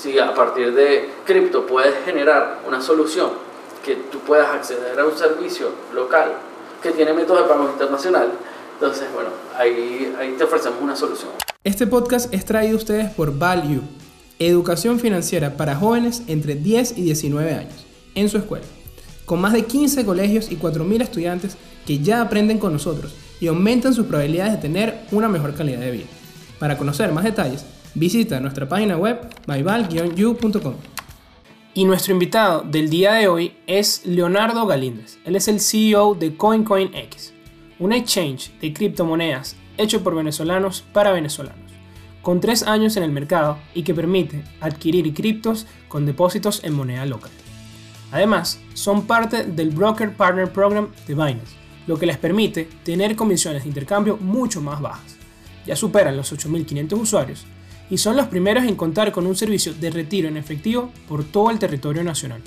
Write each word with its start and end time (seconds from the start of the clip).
Si 0.00 0.16
a 0.16 0.32
partir 0.32 0.72
de 0.74 1.10
cripto 1.26 1.66
puedes 1.66 1.92
generar 2.04 2.60
una 2.68 2.80
solución 2.80 3.30
que 3.84 3.96
tú 3.96 4.20
puedas 4.20 4.54
acceder 4.54 4.96
a 4.96 5.04
un 5.04 5.18
servicio 5.18 5.70
local 5.92 6.34
que 6.80 6.92
tiene 6.92 7.12
métodos 7.12 7.42
de 7.42 7.48
pago 7.48 7.68
internacional, 7.68 8.30
entonces, 8.74 9.08
bueno, 9.12 9.30
ahí, 9.56 10.14
ahí 10.20 10.36
te 10.38 10.44
ofrecemos 10.44 10.80
una 10.80 10.94
solución. 10.94 11.30
Este 11.64 11.88
podcast 11.88 12.32
es 12.32 12.44
traído 12.44 12.74
a 12.74 12.76
ustedes 12.76 13.10
por 13.10 13.36
Value, 13.36 13.82
educación 14.38 15.00
financiera 15.00 15.56
para 15.56 15.74
jóvenes 15.74 16.22
entre 16.28 16.54
10 16.54 16.96
y 16.96 17.02
19 17.02 17.52
años, 17.54 17.84
en 18.14 18.28
su 18.28 18.38
escuela, 18.38 18.66
con 19.24 19.40
más 19.40 19.52
de 19.52 19.64
15 19.64 20.06
colegios 20.06 20.52
y 20.52 20.58
4.000 20.58 21.02
estudiantes 21.02 21.56
que 21.84 21.98
ya 21.98 22.20
aprenden 22.20 22.60
con 22.60 22.72
nosotros 22.72 23.16
y 23.40 23.48
aumentan 23.48 23.94
sus 23.94 24.06
probabilidades 24.06 24.52
de 24.52 24.58
tener 24.58 25.00
una 25.10 25.28
mejor 25.28 25.54
calidad 25.54 25.80
de 25.80 25.90
vida. 25.90 26.06
Para 26.60 26.78
conocer 26.78 27.10
más 27.10 27.24
detalles, 27.24 27.64
visita 27.94 28.40
nuestra 28.40 28.68
página 28.68 28.96
web 28.96 29.20
myval-u.com. 29.46 30.74
Y 31.74 31.84
nuestro 31.84 32.12
invitado 32.12 32.62
del 32.62 32.90
día 32.90 33.14
de 33.14 33.28
hoy 33.28 33.56
es 33.66 34.04
Leonardo 34.04 34.66
Galíndez. 34.66 35.18
Él 35.24 35.36
es 35.36 35.48
el 35.48 35.60
CEO 35.60 36.14
de 36.14 36.34
CoinCoinX, 36.36 37.32
un 37.78 37.92
exchange 37.92 38.50
de 38.60 38.72
criptomonedas 38.72 39.56
hecho 39.76 40.02
por 40.02 40.14
venezolanos 40.14 40.84
para 40.92 41.12
venezolanos, 41.12 41.70
con 42.20 42.40
tres 42.40 42.64
años 42.64 42.96
en 42.96 43.04
el 43.04 43.12
mercado 43.12 43.58
y 43.74 43.82
que 43.82 43.94
permite 43.94 44.42
adquirir 44.60 45.14
criptos 45.14 45.66
con 45.86 46.04
depósitos 46.04 46.64
en 46.64 46.74
moneda 46.74 47.06
local. 47.06 47.30
Además, 48.10 48.58
son 48.74 49.06
parte 49.06 49.44
del 49.44 49.70
Broker 49.70 50.16
Partner 50.16 50.50
Program 50.50 50.88
de 51.06 51.14
Binance, 51.14 51.54
lo 51.86 51.98
que 51.98 52.06
les 52.06 52.16
permite 52.16 52.68
tener 52.82 53.14
comisiones 53.14 53.62
de 53.62 53.68
intercambio 53.68 54.16
mucho 54.16 54.60
más 54.60 54.80
bajas. 54.80 55.16
Ya 55.64 55.76
superan 55.76 56.16
los 56.16 56.32
8.500 56.32 56.92
usuarios 56.98 57.46
y 57.90 57.98
son 57.98 58.16
los 58.16 58.26
primeros 58.26 58.64
en 58.64 58.76
contar 58.76 59.12
con 59.12 59.26
un 59.26 59.36
servicio 59.36 59.72
de 59.74 59.90
retiro 59.90 60.28
en 60.28 60.36
efectivo 60.36 60.90
por 61.08 61.24
todo 61.24 61.50
el 61.50 61.58
territorio 61.58 62.04
nacional. 62.04 62.40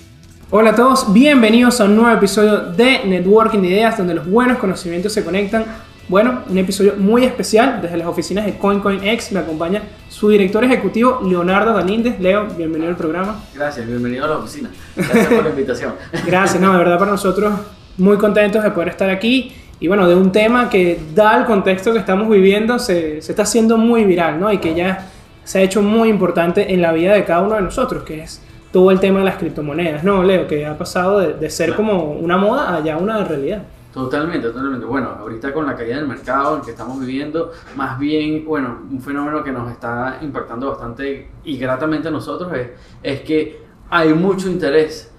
Hola 0.49 0.72
a 0.72 0.76
todos, 0.76 1.13
bienvenidos 1.13 1.79
a 1.79 1.85
un 1.85 1.96
nuevo 1.96 2.16
episodio 2.16 2.57
de 2.57 3.05
Networking 3.05 3.60
de 3.60 3.70
Ideas 3.70 3.98
donde 3.98 4.13
los 4.13 4.29
buenos 4.29 4.57
conocimientos 4.57 5.13
se 5.13 5.24
conectan. 5.24 5.66
Bueno, 6.10 6.41
un 6.49 6.57
episodio 6.57 6.96
muy 6.98 7.24
especial 7.24 7.79
desde 7.82 7.96
las 7.96 8.07
oficinas 8.07 8.46
de 8.46 8.57
CoinCoinX. 8.57 9.32
Me 9.32 9.40
acompaña 9.40 9.82
su 10.10 10.27
director 10.27 10.62
ejecutivo 10.63 11.21
Leonardo 11.24 11.73
Galíndez. 11.73 12.20
Leo, 12.20 12.48
bienvenido 12.57 12.90
al 12.90 12.98
programa. 12.98 13.41
Gracias, 13.55 13.88
bienvenido 13.88 14.26
a 14.26 14.27
la 14.27 14.38
oficina. 14.40 14.70
Gracias 14.96 15.27
por 15.27 15.44
la 15.44 15.49
invitación. 15.51 15.94
Gracias, 16.26 16.62
no, 16.62 16.73
de 16.73 16.77
verdad 16.79 16.99
para 16.99 17.12
nosotros 17.12 17.54
muy 17.98 18.18
contentos 18.18 18.62
de 18.62 18.71
poder 18.71 18.90
estar 18.90 19.10
aquí 19.10 19.54
y 19.79 19.88
bueno, 19.88 20.07
de 20.07 20.16
un 20.16 20.32
tema 20.32 20.70
que 20.70 20.99
da 21.16 21.38
el 21.38 21.46
contexto 21.46 21.94
que 21.94 21.99
estamos 21.99 22.29
viviendo, 22.29 22.77
se, 22.77 23.21
se 23.21 23.32
está 23.32 23.44
haciendo 23.44 23.77
muy 23.77 24.04
viral, 24.04 24.40
¿no? 24.40 24.51
Y 24.51 24.60
que 24.60 24.76
ya 24.76 25.10
se 25.44 25.60
ha 25.60 25.62
hecho 25.62 25.82
muy 25.82 26.10
importante 26.10 26.74
en 26.74 26.82
la 26.82 26.92
vida 26.92 27.14
de 27.14 27.26
cada 27.26 27.42
uno 27.42 27.56
de 27.56 27.62
nosotros, 27.62 28.04
que 28.04 28.22
es 28.24 28.42
todo 28.72 28.92
el 28.92 29.00
tema 29.00 29.20
de 29.20 29.26
las 29.26 29.36
criptomonedas, 29.36 30.04
¿no, 30.04 30.24
Leo? 30.24 30.48
Que 30.48 30.66
ha 30.66 30.78
pasado 30.78 31.20
de, 31.20 31.34
de 31.34 31.50
ser 31.50 31.76
como 31.76 32.14
una 32.14 32.38
moda 32.38 32.76
a 32.76 32.84
ya 32.84 32.98
una 32.98 33.24
realidad. 33.24 33.64
Totalmente, 33.94 34.48
totalmente. 34.48 34.86
Bueno, 34.86 35.10
ahorita 35.20 35.52
con 35.52 35.66
la 35.66 35.76
caída 35.76 35.98
del 35.98 36.08
mercado 36.08 36.56
en 36.56 36.62
que 36.62 36.72
estamos 36.72 37.00
viviendo, 37.00 37.52
más 37.76 38.00
bien, 38.00 38.46
bueno, 38.46 38.80
un 38.90 39.02
fenómeno 39.02 39.44
que 39.44 39.52
nos 39.52 39.70
está 39.70 40.20
impactando 40.22 40.70
bastante 40.70 41.30
y 41.44 41.58
gratamente 41.58 42.08
a 42.08 42.12
nosotros 42.12 42.54
es, 42.54 42.70
es 43.04 43.22
que 43.22 43.62
hay 43.90 44.14
mucho 44.14 44.48
interés. 44.50 45.10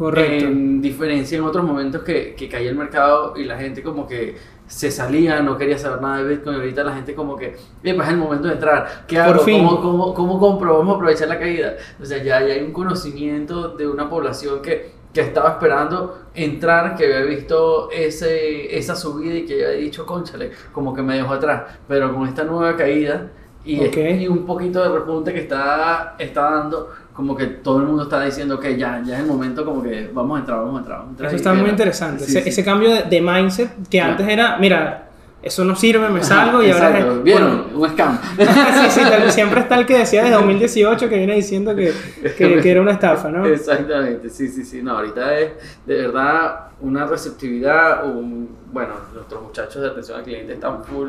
Correcto. 0.00 0.46
En 0.46 0.80
diferencia 0.80 1.36
en 1.36 1.44
otros 1.44 1.62
momentos 1.62 2.02
que, 2.02 2.34
que 2.34 2.48
caía 2.48 2.70
el 2.70 2.76
mercado 2.76 3.34
y 3.36 3.44
la 3.44 3.58
gente 3.58 3.82
como 3.82 4.06
que 4.08 4.34
se 4.66 4.90
salía, 4.90 5.42
no 5.42 5.58
quería 5.58 5.76
saber 5.76 6.00
nada 6.00 6.22
de 6.22 6.36
Bitcoin. 6.36 6.56
Ahorita 6.56 6.82
la 6.84 6.94
gente 6.94 7.14
como 7.14 7.36
que, 7.36 7.54
bien, 7.82 7.96
pues 7.96 8.08
es 8.08 8.14
el 8.14 8.18
momento 8.18 8.48
de 8.48 8.54
entrar. 8.54 9.04
¿Qué 9.06 9.18
hago? 9.18 9.34
Por 9.34 9.44
fin. 9.44 9.62
¿Cómo, 9.66 9.82
cómo, 9.82 10.14
cómo 10.14 10.38
compro? 10.40 10.78
Vamos 10.78 10.94
a 10.94 10.96
aprovechar 10.96 11.28
la 11.28 11.38
caída. 11.38 11.76
O 12.00 12.04
sea, 12.06 12.16
ya, 12.16 12.40
ya 12.40 12.54
hay 12.54 12.62
un 12.62 12.72
conocimiento 12.72 13.76
de 13.76 13.86
una 13.86 14.08
población 14.08 14.62
que, 14.62 14.92
que 15.12 15.20
estaba 15.20 15.50
esperando 15.50 16.22
entrar, 16.34 16.96
que 16.96 17.04
había 17.04 17.22
visto 17.26 17.90
ese, 17.90 18.78
esa 18.78 18.96
subida 18.96 19.34
y 19.34 19.44
que 19.44 19.66
había 19.66 19.80
dicho, 19.80 20.06
conchale, 20.06 20.50
como 20.72 20.94
que 20.94 21.02
me 21.02 21.16
dejó 21.16 21.34
atrás. 21.34 21.64
Pero 21.86 22.14
con 22.14 22.26
esta 22.26 22.44
nueva 22.44 22.74
caída 22.74 23.28
y, 23.64 23.86
Ok. 23.86 23.96
y 24.18 24.28
un 24.28 24.46
poquito 24.46 24.82
de 24.82 24.88
repunte 24.98 25.34
que 25.34 25.40
está, 25.40 26.14
está 26.18 26.42
dando, 26.52 26.88
como 27.20 27.36
que 27.36 27.44
todo 27.46 27.80
el 27.80 27.84
mundo 27.84 28.04
está 28.04 28.24
diciendo 28.24 28.58
que 28.58 28.78
ya, 28.78 29.02
ya 29.04 29.16
es 29.16 29.20
el 29.20 29.26
momento, 29.26 29.62
como 29.62 29.82
que 29.82 30.10
vamos 30.12 30.36
a 30.36 30.40
entrar, 30.40 30.58
vamos 30.60 30.76
a 30.76 30.78
entrar. 30.78 30.98
Vamos 31.00 31.08
a 31.08 31.12
entrar 31.12 31.26
Eso 31.28 31.36
Y 31.36 31.36
está 31.36 31.52
muy 31.52 31.68
interesante. 31.68 32.24
Sí, 32.24 32.30
ese, 32.32 32.42
sí. 32.44 32.48
ese 32.48 32.64
cambio 32.64 32.88
de, 32.90 33.02
de 33.02 33.20
mindset 33.20 33.70
que 33.90 33.98
Claro. 33.98 34.12
antes 34.12 34.26
era, 34.28 34.56
mira, 34.58 35.06
eso 35.42 35.64
no 35.66 35.76
sirve, 35.76 36.08
me 36.08 36.20
Ajá, 36.20 36.28
salgo 36.28 36.62
y 36.62 36.70
ahora 36.70 36.88
exacto. 36.90 37.16
es... 37.18 37.22
¿Vieron? 37.24 37.66
Un 37.74 37.88
scam. 37.90 38.18
sí, 38.38 38.44
sí, 38.90 39.00
tal- 39.02 39.30
siempre 39.30 39.60
está 39.60 39.78
el 39.78 39.84
que 39.86 39.98
decía 39.98 40.24
de 40.24 40.30
2018 40.30 41.08
que 41.10 41.16
viene 41.18 41.34
diciendo 41.34 41.76
que, 41.76 41.92
que, 42.38 42.60
que 42.60 42.70
era 42.70 42.80
una 42.80 42.92
estafa, 42.92 43.30
¿no? 43.30 43.44
Exactamente, 43.46 44.30
sí, 44.30 44.48
sí, 44.48 44.64
sí. 44.64 44.82
No, 44.82 44.96
ahorita 44.96 45.38
es 45.38 45.50
de 45.86 45.94
verdad 45.94 46.68
una 46.80 47.04
receptividad. 47.06 48.06
Un, 48.06 48.48
bueno, 48.72 48.94
nuestros 49.14 49.42
muchachos 49.42 49.82
de 49.82 49.88
atención 49.88 50.18
al 50.18 50.24
cliente 50.24 50.54
están 50.54 50.82
full 50.84 51.08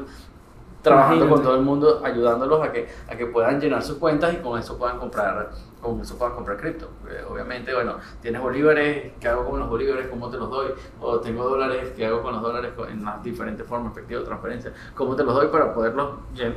trabajando 0.82 1.26
Imagínate. 1.26 1.36
con 1.36 1.44
todo 1.44 1.56
el 1.60 1.66
mundo, 1.66 2.02
ayudándolos 2.04 2.64
a 2.64 2.72
que, 2.72 2.88
a 3.08 3.16
que 3.16 3.26
puedan 3.28 3.60
llenar 3.60 3.84
sus 3.84 3.98
cuentas 3.98 4.34
y 4.34 4.38
con 4.38 4.60
eso 4.60 4.78
puedan 4.78 4.98
comprar, 4.98 5.52
con 5.82 6.00
eso 6.02 6.18
puedan 6.18 6.36
comprar 6.36 6.58
cripto. 6.58 6.90
Eh, 7.10 7.24
obviamente, 7.30 7.74
bueno, 7.74 7.96
tienes 8.22 8.42
bolívares, 8.42 9.14
¿qué 9.20 9.28
hago 9.28 9.50
con 9.50 9.60
los 9.60 9.70
bolívares? 9.70 10.08
¿Cómo 10.08 10.30
te 10.30 10.38
los 10.38 10.50
doy? 10.50 10.72
O 11.00 11.20
tengo 11.20 11.48
dólares, 11.48 11.94
¿qué 11.96 12.06
hago 12.06 12.22
con 12.22 12.34
los 12.34 12.42
dólares? 12.42 12.72
En 12.90 13.04
las 13.06 13.24
diferentes 13.24 13.66
formas, 13.66 13.92
efectivo, 13.92 14.24
transferencia. 14.24 14.74
¿Cómo 14.96 15.16
te 15.16 15.24
los 15.24 15.36
doy 15.36 15.48
para 15.48 15.74
poderlos 15.74 16.12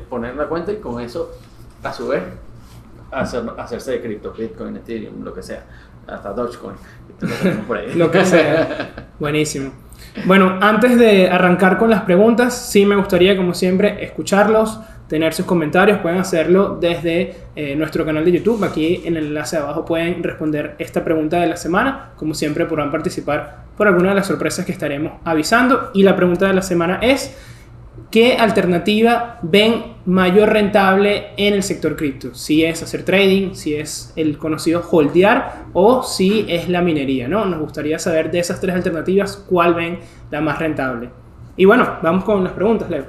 poner 0.08 0.32
en 0.32 0.38
la 0.38 0.46
cuenta 0.46 0.72
y 0.72 0.76
con 0.76 1.00
eso, 1.00 1.30
a 1.82 1.92
su 1.92 2.08
vez, 2.08 2.22
hacer, 3.10 3.44
hacerse 3.58 3.92
de 3.92 4.00
cripto, 4.00 4.32
Bitcoin, 4.32 4.76
Ethereum, 4.76 5.22
lo 5.22 5.32
que 5.32 5.42
sea, 5.42 5.64
hasta 6.06 6.32
Dogecoin. 6.32 6.76
Esto 7.10 7.26
lo 7.26 7.34
tenemos 7.34 7.66
por 7.66 7.76
ahí. 7.76 7.94
Lo 7.94 8.10
que 8.10 8.24
sea. 8.24 9.08
Buenísimo. 9.18 9.72
Bueno, 10.26 10.58
antes 10.60 10.96
de 10.96 11.28
arrancar 11.28 11.76
con 11.76 11.90
las 11.90 12.02
preguntas, 12.02 12.54
sí 12.70 12.86
me 12.86 12.96
gustaría, 12.96 13.36
como 13.36 13.52
siempre, 13.52 14.02
escucharlos, 14.02 14.80
tener 15.08 15.34
sus 15.34 15.44
comentarios. 15.44 15.98
Pueden 15.98 16.18
hacerlo 16.18 16.78
desde 16.80 17.34
eh, 17.56 17.74
nuestro 17.76 18.06
canal 18.06 18.24
de 18.24 18.32
YouTube. 18.32 18.62
Aquí 18.64 19.02
en 19.04 19.16
el 19.16 19.26
enlace 19.26 19.56
de 19.56 19.62
abajo 19.62 19.84
pueden 19.84 20.22
responder 20.22 20.76
esta 20.78 21.04
pregunta 21.04 21.40
de 21.40 21.48
la 21.48 21.56
semana. 21.56 22.12
Como 22.16 22.32
siempre, 22.32 22.64
podrán 22.64 22.90
participar 22.90 23.64
por 23.76 23.88
alguna 23.88 24.10
de 24.10 24.14
las 24.14 24.26
sorpresas 24.28 24.64
que 24.64 24.72
estaremos 24.72 25.14
avisando. 25.24 25.90
Y 25.92 26.04
la 26.04 26.14
pregunta 26.16 26.46
de 26.46 26.54
la 26.54 26.62
semana 26.62 27.00
es: 27.02 27.36
¿Qué 28.14 28.36
alternativa 28.36 29.40
ven 29.42 29.96
mayor 30.06 30.50
rentable 30.50 31.30
en 31.36 31.52
el 31.52 31.64
sector 31.64 31.96
cripto? 31.96 32.32
Si 32.32 32.64
es 32.64 32.80
hacer 32.80 33.04
trading, 33.04 33.54
si 33.54 33.74
es 33.74 34.12
el 34.14 34.38
conocido 34.38 34.84
holdear 34.88 35.64
o 35.72 36.04
si 36.04 36.46
es 36.48 36.68
la 36.68 36.80
minería, 36.80 37.26
¿no? 37.26 37.44
Nos 37.44 37.58
gustaría 37.58 37.98
saber 37.98 38.30
de 38.30 38.38
esas 38.38 38.60
tres 38.60 38.72
alternativas 38.76 39.36
cuál 39.48 39.74
ven 39.74 39.98
la 40.30 40.40
más 40.40 40.60
rentable. 40.60 41.10
Y 41.56 41.64
bueno, 41.64 41.88
vamos 42.04 42.22
con 42.22 42.44
las 42.44 42.52
preguntas, 42.52 42.88
Leo. 42.88 43.04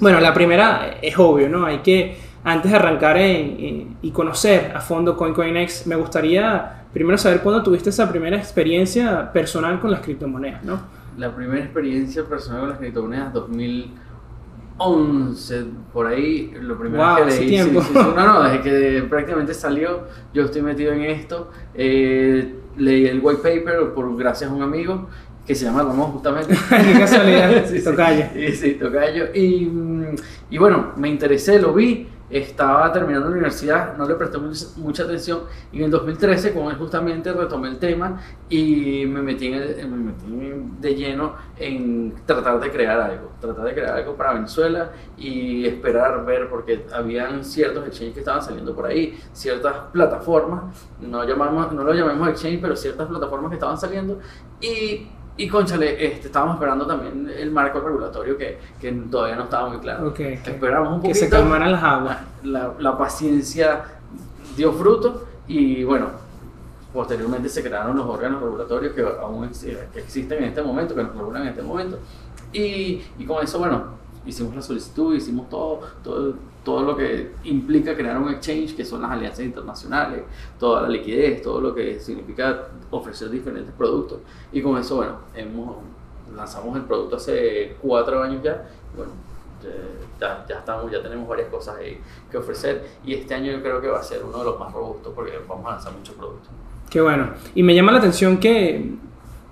Bueno, 0.00 0.20
la 0.20 0.32
primera 0.32 0.98
es 1.02 1.18
obvio, 1.18 1.48
¿no? 1.48 1.66
Hay 1.66 1.78
que, 1.78 2.16
antes 2.44 2.70
de 2.70 2.76
arrancar 2.76 3.16
en- 3.16 3.56
en- 3.58 3.96
y 4.02 4.12
conocer 4.12 4.70
a 4.72 4.80
fondo 4.80 5.16
CoinCoinX, 5.16 5.88
me 5.88 5.96
gustaría 5.96 6.84
primero 6.92 7.18
saber 7.18 7.40
cuándo 7.40 7.64
tuviste 7.64 7.90
esa 7.90 8.08
primera 8.08 8.36
experiencia 8.36 9.32
personal 9.32 9.80
con 9.80 9.90
las 9.90 9.98
criptomonedas, 9.98 10.62
¿no? 10.62 10.80
La 11.16 11.34
primera 11.34 11.58
experiencia 11.58 12.22
personal 12.24 12.60
con 12.60 12.68
las 12.68 12.78
criptomonedas 12.78 13.32
2011, 14.78 15.64
por 15.92 16.06
ahí, 16.06 16.52
lo 16.60 16.78
primero 16.78 17.04
Wow, 17.04 17.16
que 17.16 17.24
leí. 17.26 17.58
sí, 17.58 17.58
sí, 17.70 17.80
sí. 17.80 17.92
No, 17.94 18.14
no, 18.14 18.42
desde 18.44 18.60
que 18.62 19.02
prácticamente 19.08 19.54
salió, 19.54 20.02
yo 20.32 20.44
estoy 20.44 20.62
metido 20.62 20.92
en 20.92 21.02
esto. 21.02 21.50
Eh, 21.74 22.54
leí 22.76 23.06
el 23.06 23.20
white 23.22 23.42
paper 23.42 23.92
por 23.94 24.16
gracias 24.16 24.50
a 24.50 24.54
un 24.54 24.62
amigo 24.62 25.08
que 25.46 25.54
se 25.54 25.64
llama 25.64 25.82
Ramón 25.82 26.12
justamente. 26.12 26.54
Qué 26.70 26.98
casualidad, 26.98 27.64
tocayo. 27.84 28.24
Sí, 28.34 28.52
sí, 28.52 28.70
tocayo. 28.74 29.24
Y, 29.34 29.70
y 30.50 30.58
bueno, 30.58 30.92
me 30.96 31.08
interesé, 31.08 31.58
lo 31.58 31.72
vi. 31.72 32.06
Estaba 32.30 32.92
terminando 32.92 33.26
la 33.28 33.32
universidad, 33.32 33.96
no 33.96 34.06
le 34.06 34.14
presté 34.14 34.38
mucha, 34.76 35.02
atención. 35.04 35.40
Y 35.72 35.78
en 35.78 35.84
el 35.84 35.90
2013, 35.90 36.52
con 36.52 36.66
él 36.70 36.76
justamente 36.76 37.32
retomé 37.32 37.68
el 37.68 37.78
tema 37.78 38.20
y 38.50 39.06
me 39.06 39.22
metí, 39.22 39.46
en 39.46 39.54
el- 39.54 39.88
me 39.88 40.12
metí 40.12 40.52
de 40.80 40.94
lleno 40.94 41.34
en 41.58 42.14
tratar 42.26 42.60
de 42.60 42.70
crear 42.70 43.00
algo. 43.00 43.32
Tratar 43.40 43.64
de 43.64 43.74
crear 43.74 43.96
algo 43.96 44.14
para 44.14 44.34
Venezuela 44.34 44.90
y 45.16 45.66
esperar 45.66 46.24
ver, 46.24 46.48
porque 46.50 46.86
habían 46.92 47.44
ciertos 47.44 47.86
exchanges 47.86 48.14
que 48.14 48.20
estaban 48.20 48.42
saliendo 48.42 48.74
por 48.74 48.86
ahí, 48.86 49.18
ciertas 49.32 49.74
plataformas, 49.92 50.64
no, 51.00 51.24
llamamos, 51.24 51.72
no 51.72 51.82
lo 51.82 51.94
llamemos 51.94 52.28
exchange, 52.28 52.60
pero 52.60 52.76
ciertas 52.76 53.08
plataformas 53.08 53.48
que 53.50 53.54
estaban 53.54 53.78
saliendo. 53.78 54.18
Y 54.60 55.08
y 55.38 55.48
conchale, 55.48 56.04
este, 56.04 56.26
estábamos 56.26 56.56
esperando 56.56 56.86
también 56.86 57.30
el 57.34 57.50
marco 57.50 57.80
regulatorio 57.80 58.36
que, 58.36 58.58
que 58.80 58.92
todavía 59.10 59.36
no 59.36 59.44
estaba 59.44 59.70
muy 59.70 59.78
claro. 59.78 60.08
Ok, 60.08 60.20
ok. 60.40 60.48
Esperamos 60.48 60.88
un 60.94 61.00
Que 61.00 61.08
poquito. 61.08 61.24
se 61.24 61.30
calmaran 61.30 61.72
las 61.72 61.82
aguas. 61.82 62.18
La, 62.42 62.72
la 62.78 62.98
paciencia 62.98 63.84
dio 64.56 64.72
fruto 64.72 65.26
y 65.46 65.84
bueno, 65.84 66.08
posteriormente 66.92 67.48
se 67.48 67.62
crearon 67.62 67.96
los 67.96 68.06
órganos 68.06 68.42
regulatorios 68.42 68.92
que 68.94 69.02
aún 69.02 69.48
que 69.48 69.98
existen 70.00 70.38
en 70.38 70.44
este 70.50 70.62
momento, 70.62 70.94
que 70.94 71.02
nos 71.02 71.14
regulan 71.16 71.42
en 71.42 71.48
este 71.48 71.62
momento. 71.62 71.98
Y, 72.52 73.02
y 73.18 73.24
con 73.26 73.42
eso, 73.44 73.58
bueno, 73.58 73.84
hicimos 74.26 74.54
la 74.56 74.62
solicitud, 74.62 75.14
hicimos 75.14 75.48
todo, 75.48 75.80
todo, 76.02 76.34
todo 76.68 76.82
lo 76.82 76.94
que 76.94 77.30
implica 77.44 77.96
crear 77.96 78.18
un 78.18 78.28
exchange, 78.28 78.76
que 78.76 78.84
son 78.84 79.00
las 79.00 79.12
alianzas 79.12 79.40
internacionales, 79.40 80.20
toda 80.60 80.82
la 80.82 80.88
liquidez, 80.90 81.40
todo 81.40 81.62
lo 81.62 81.74
que 81.74 81.98
significa 81.98 82.68
ofrecer 82.90 83.30
diferentes 83.30 83.72
productos. 83.72 84.18
Y 84.52 84.60
con 84.60 84.76
eso, 84.76 84.96
bueno, 84.96 85.14
hemos, 85.34 85.76
lanzamos 86.36 86.76
el 86.76 86.82
producto 86.82 87.16
hace 87.16 87.74
cuatro 87.80 88.22
años 88.22 88.42
ya. 88.42 88.68
Bueno, 88.94 89.12
ya, 90.20 90.44
ya, 90.46 90.58
estamos, 90.58 90.92
ya 90.92 91.02
tenemos 91.02 91.26
varias 91.26 91.48
cosas 91.48 91.78
ahí 91.78 91.98
que 92.30 92.36
ofrecer 92.36 92.86
y 93.02 93.14
este 93.14 93.32
año 93.32 93.50
yo 93.50 93.62
creo 93.62 93.80
que 93.80 93.88
va 93.88 94.00
a 94.00 94.02
ser 94.02 94.22
uno 94.22 94.38
de 94.38 94.44
los 94.44 94.60
más 94.60 94.70
robustos 94.70 95.14
porque 95.14 95.40
vamos 95.48 95.66
a 95.68 95.70
lanzar 95.70 95.94
muchos 95.94 96.16
productos. 96.16 96.50
Qué 96.90 97.00
bueno. 97.00 97.30
Y 97.54 97.62
me 97.62 97.74
llama 97.74 97.92
la 97.92 97.98
atención 97.98 98.36
que 98.36 98.92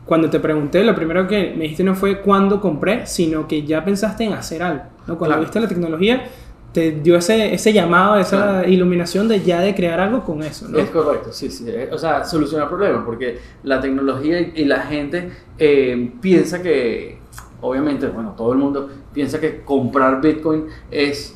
cuando 0.04 0.28
te 0.28 0.38
pregunté, 0.38 0.84
lo 0.84 0.94
primero 0.94 1.26
que 1.26 1.54
me 1.56 1.62
dijiste 1.62 1.82
no 1.82 1.94
fue 1.94 2.20
cuándo 2.20 2.60
compré, 2.60 3.06
sino 3.06 3.48
que 3.48 3.62
ya 3.62 3.82
pensaste 3.82 4.24
en 4.24 4.34
hacer 4.34 4.62
algo. 4.62 4.84
¿no? 5.06 5.16
Cuando 5.16 5.40
viste 5.40 5.58
la 5.60 5.66
tecnología, 5.66 6.28
te 6.76 6.90
dio 6.90 7.16
ese, 7.16 7.54
ese 7.54 7.72
llamado, 7.72 8.18
esa 8.18 8.66
iluminación 8.66 9.28
de 9.28 9.40
ya 9.40 9.62
de 9.62 9.74
crear 9.74 9.98
algo 9.98 10.22
con 10.22 10.42
eso. 10.42 10.68
¿no? 10.68 10.76
Es 10.76 10.90
correcto, 10.90 11.32
sí, 11.32 11.50
sí. 11.50 11.66
O 11.90 11.96
sea, 11.96 12.22
solucionar 12.22 12.68
problemas, 12.68 13.02
porque 13.06 13.38
la 13.62 13.80
tecnología 13.80 14.38
y 14.54 14.66
la 14.66 14.82
gente 14.82 15.30
eh, 15.56 16.12
piensa 16.20 16.60
que, 16.60 17.18
obviamente, 17.62 18.08
bueno, 18.08 18.34
todo 18.36 18.52
el 18.52 18.58
mundo 18.58 18.90
piensa 19.14 19.40
que 19.40 19.62
comprar 19.62 20.20
Bitcoin 20.20 20.66
es 20.90 21.34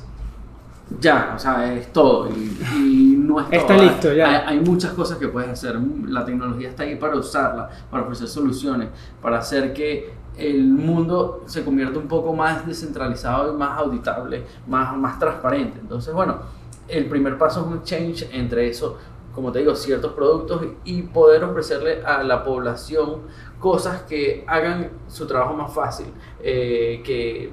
ya, 1.00 1.32
o 1.34 1.38
sea, 1.38 1.72
es 1.72 1.90
todo. 1.90 2.28
Y, 2.28 3.16
no 3.19 3.40
es 3.40 3.46
todo. 3.46 3.60
Está 3.60 3.78
listo, 3.78 4.12
ya. 4.12 4.46
Hay, 4.46 4.60
muchas 4.60 4.92
cosas 4.92 5.16
que 5.16 5.28
puedes 5.28 5.48
hacer. 5.48 5.78
La 6.06 6.22
tecnología 6.22 6.69
está 6.69 6.82
ahí 6.82 6.96
para 6.96 7.16
usarla, 7.16 7.70
para 7.90 8.02
ofrecer 8.02 8.28
soluciones, 8.28 8.88
para 9.22 9.38
hacer 9.38 9.72
que 9.72 10.19
el 10.40 10.64
mundo 10.64 11.42
se 11.46 11.64
convierta 11.64 11.98
un 11.98 12.08
poco 12.08 12.32
más 12.32 12.66
descentralizado 12.66 13.52
y 13.52 13.56
más 13.56 13.78
auditable, 13.78 14.44
más, 14.66 14.96
más 14.96 15.19
transparente. 15.19 15.78
Entonces, 15.81 16.12
bueno, 16.14 16.38
el 16.88 17.06
primer 17.06 17.38
paso 17.38 17.60
es 17.60 17.66
un 17.66 17.82
change 17.82 18.28
entre 18.32 18.69
eso, 18.69 18.98
como 19.34 19.52
te 19.52 19.60
digo, 19.60 19.75
ciertos 19.75 20.12
productos 20.12 20.62
y 20.84 21.02
poder 21.02 21.44
ofrecerle 21.44 22.02
a 22.04 22.22
la 22.22 22.42
población 22.42 23.22
cosas 23.58 24.02
que 24.02 24.44
hagan 24.46 24.90
su 25.08 25.26
trabajo 25.26 25.54
más 25.54 25.72
fácil, 25.72 26.06
eh, 26.42 27.02
que, 27.04 27.52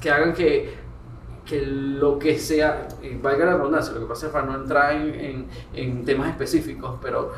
que 0.00 0.10
hagan 0.10 0.32
que 0.32 0.88
que 1.48 1.62
lo 1.62 2.18
que 2.18 2.38
sea, 2.38 2.88
valga 3.22 3.46
la 3.46 3.56
redundancia, 3.56 3.94
lo 3.94 4.00
que 4.00 4.06
pasa 4.06 4.26
es 4.26 4.32
para 4.32 4.44
no 4.44 4.54
entrar 4.54 4.92
en, 4.92 5.46
en, 5.72 6.04
temas 6.04 6.28
específicos, 6.28 6.98
pero 7.00 7.32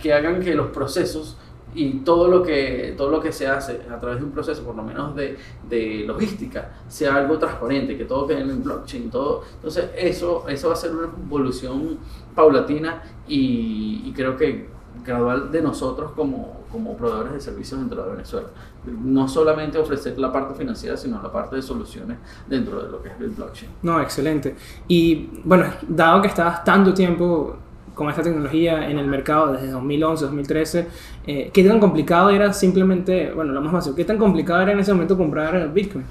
que 0.00 0.12
hagan 0.12 0.40
que 0.40 0.54
los 0.56 0.68
procesos 0.68 1.38
y 1.74 2.00
todo 2.00 2.28
lo 2.28 2.42
que 2.42 2.94
todo 2.96 3.10
lo 3.10 3.20
que 3.20 3.32
se 3.32 3.46
hace 3.46 3.80
a 3.90 3.98
través 3.98 4.18
de 4.18 4.24
un 4.24 4.30
proceso 4.30 4.62
por 4.62 4.74
lo 4.74 4.82
menos 4.82 5.14
de, 5.16 5.36
de 5.68 6.04
logística 6.06 6.72
sea 6.88 7.16
algo 7.16 7.38
transparente 7.38 7.96
que 7.96 8.04
todo 8.04 8.26
quede 8.26 8.40
en 8.40 8.62
blockchain 8.62 9.10
todo 9.10 9.42
entonces 9.54 9.90
eso 9.96 10.44
eso 10.48 10.68
va 10.68 10.74
a 10.74 10.76
ser 10.76 10.92
una 10.94 11.08
evolución 11.08 11.98
paulatina 12.34 13.02
y, 13.26 14.02
y 14.04 14.12
creo 14.14 14.36
que 14.36 14.72
gradual 15.04 15.50
de 15.50 15.62
nosotros 15.62 16.12
como, 16.12 16.64
como 16.70 16.96
proveedores 16.96 17.32
de 17.32 17.40
servicios 17.40 17.80
dentro 17.80 18.04
de 18.04 18.12
Venezuela. 18.12 18.48
No 18.86 19.28
solamente 19.28 19.78
ofrecer 19.78 20.18
la 20.18 20.32
parte 20.32 20.54
financiera, 20.54 20.96
sino 20.96 21.20
la 21.22 21.32
parte 21.32 21.56
de 21.56 21.62
soluciones 21.62 22.18
dentro 22.48 22.82
de 22.82 22.90
lo 22.90 23.02
que 23.02 23.08
es 23.08 23.14
el 23.20 23.30
blockchain. 23.30 23.70
No, 23.82 24.00
excelente. 24.00 24.56
Y 24.88 25.40
bueno, 25.44 25.66
dado 25.88 26.22
que 26.22 26.28
estabas 26.28 26.64
tanto 26.64 26.92
tiempo 26.92 27.56
con 27.94 28.08
esta 28.08 28.22
tecnología 28.22 28.88
en 28.88 28.98
el 28.98 29.06
mercado 29.06 29.52
desde 29.52 29.70
2011, 29.70 30.24
2013, 30.24 30.86
eh, 31.26 31.50
¿qué 31.52 31.64
tan 31.64 31.80
complicado 31.80 32.30
era 32.30 32.52
simplemente, 32.52 33.32
bueno, 33.32 33.52
lo 33.52 33.60
más 33.60 33.72
básico, 33.72 33.96
qué 33.96 34.04
tan 34.04 34.18
complicado 34.18 34.62
era 34.62 34.72
en 34.72 34.80
ese 34.80 34.92
momento 34.92 35.16
comprar 35.16 35.72
Bitcoin? 35.72 36.04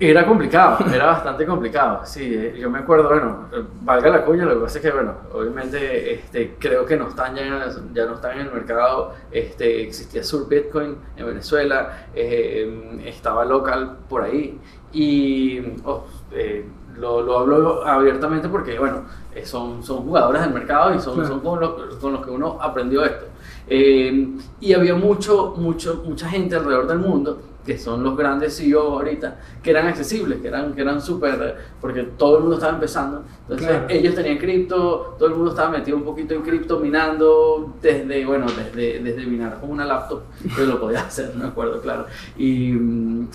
Era 0.00 0.24
complicado, 0.24 0.78
era 0.94 1.06
bastante 1.06 1.44
complicado. 1.44 2.02
Sí, 2.04 2.22
eh, 2.22 2.56
yo 2.56 2.70
me 2.70 2.78
acuerdo, 2.78 3.08
bueno, 3.08 3.48
valga 3.82 4.10
la 4.10 4.24
cuña, 4.24 4.44
lo 4.44 4.54
que 4.54 4.60
pasa 4.60 4.78
es 4.78 4.84
que, 4.84 4.90
bueno, 4.92 5.14
obviamente 5.32 6.14
este, 6.14 6.54
creo 6.58 6.86
que 6.86 6.96
no 6.96 7.08
están 7.08 7.34
ya, 7.34 7.68
ya 7.92 8.06
no 8.06 8.14
están 8.14 8.38
en 8.38 8.46
el 8.46 8.52
mercado. 8.52 9.14
Este, 9.32 9.82
existía 9.82 10.22
Sur 10.22 10.48
Bitcoin 10.48 10.96
en 11.16 11.26
Venezuela, 11.26 12.06
eh, 12.14 13.02
estaba 13.06 13.44
local 13.44 13.98
por 14.08 14.22
ahí. 14.22 14.60
Y 14.92 15.60
oh, 15.84 16.06
eh, 16.30 16.64
lo, 16.98 17.22
lo, 17.22 17.38
hablo 17.38 17.86
abiertamente 17.86 18.48
porque, 18.48 18.78
bueno, 18.78 19.02
son, 19.44 19.82
son 19.82 19.98
jugadores 19.98 20.42
del 20.42 20.52
mercado 20.52 20.94
y 20.94 21.00
son, 21.00 21.26
son 21.26 21.40
con, 21.40 21.60
los, 21.60 21.96
con 21.96 22.12
los 22.12 22.24
que 22.24 22.30
uno 22.30 22.58
aprendió 22.60 23.04
esto. 23.04 23.26
y 23.68 24.72
había 24.72 24.94
mucho, 24.94 25.54
mucho, 25.56 26.02
mucha 26.04 26.28
gente 26.28 26.56
alrededor 26.56 26.86
del 26.86 26.98
mundo 26.98 27.38
que 27.68 27.76
son 27.76 28.02
los 28.02 28.16
grandes 28.16 28.56
CEO 28.56 28.94
ahorita, 28.94 29.36
que 29.62 29.68
eran 29.72 29.88
accesibles, 29.88 30.40
que 30.40 30.48
eran, 30.48 30.72
que 30.72 30.80
eran 30.80 31.02
súper, 31.02 31.54
porque 31.82 32.02
todo 32.16 32.38
el 32.38 32.40
mundo 32.44 32.56
estaba 32.56 32.72
empezando. 32.72 33.24
Entonces 33.42 33.82
ellos 33.90 34.14
tenían 34.14 34.38
cripto, 34.38 35.16
todo 35.18 35.28
el 35.28 35.34
mundo 35.34 35.50
estaba 35.50 35.68
metido 35.68 35.98
un 35.98 36.02
poquito 36.02 36.32
en 36.32 36.40
cripto, 36.40 36.80
minando 36.80 37.74
desde, 37.82 38.24
bueno, 38.24 38.46
desde, 38.46 39.00
desde 39.00 39.26
minar 39.26 39.60
con 39.60 39.70
una 39.70 39.84
laptop, 39.84 40.22
que 40.56 40.64
lo 40.64 40.80
podía 40.80 41.00
hacer, 41.06 41.34
me 41.34 41.44
acuerdo, 41.44 41.82
claro. 41.82 42.06
Y, 42.38 42.70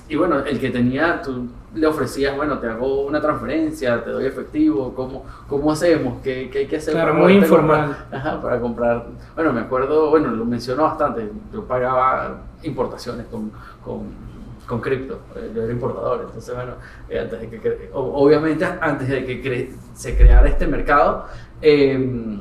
y 0.10 0.16
bueno, 0.16 0.40
el 0.40 0.60
que 0.60 0.72
tenía, 0.72 1.22
tú 1.22 1.48
le 1.76 1.86
ofrecías, 1.86 2.36
bueno, 2.36 2.58
te 2.58 2.68
hago 2.68 3.06
una 3.06 3.22
transferencia, 3.22 4.04
te 4.04 4.10
doy 4.10 4.26
efectivo, 4.26 4.96
¿cómo, 4.96 5.26
cómo 5.48 5.72
hacemos? 5.72 6.24
¿Qué, 6.24 6.50
qué 6.52 6.60
hay 6.60 6.68
que 6.68 6.78
hacer? 6.78 6.96
Claro, 6.96 7.14
muy 7.14 7.34
informal. 7.34 7.96
ajá, 8.12 8.42
para 8.42 8.60
comprar. 8.60 9.06
Bueno, 9.36 9.54
me 9.54 9.62
acuerdo, 9.62 10.10
bueno, 10.10 10.32
lo 10.32 10.44
mencionó 10.44 10.84
bastante, 10.84 11.30
yo 11.54 11.64
pagaba 11.66 12.42
importaciones 12.64 13.28
con, 13.28 13.52
con, 13.84 14.08
con 14.68 14.82
cripto, 14.82 15.20
eh, 15.36 15.52
yo 15.54 15.64
era 15.64 15.74
importador, 15.74 16.26
entonces 16.28 16.56
bueno, 16.56 16.74
eh, 17.10 17.20
antes 17.20 17.42
de 17.42 17.50
que, 17.50 17.90
obviamente 17.94 18.66
antes 18.66 19.08
de 19.08 19.26
que 19.26 19.74
se 19.94 20.16
creara 20.16 20.48
este 20.48 20.68
mercado, 20.68 21.26
eh, 21.62 22.40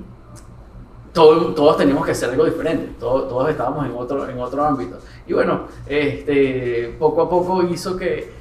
todos 1.13 1.77
teníamos 1.77 2.07
que 2.07 2.13
hacer 2.13 2.31
algo 2.31 2.45
diferente, 2.45 2.95
todos, 2.99 3.29
todos 3.29 3.51
estábamos 3.51 3.85
en 3.85 3.93
otro, 3.95 4.29
en 4.29 4.39
otro 4.41 4.65
ámbito. 4.65 4.99
Y 5.27 5.35
bueno, 5.35 5.67
este, 5.87 6.97
poco 6.99 7.23
a 7.23 7.29
poco 7.29 7.63
hizo 7.65 7.97
que 7.97 8.33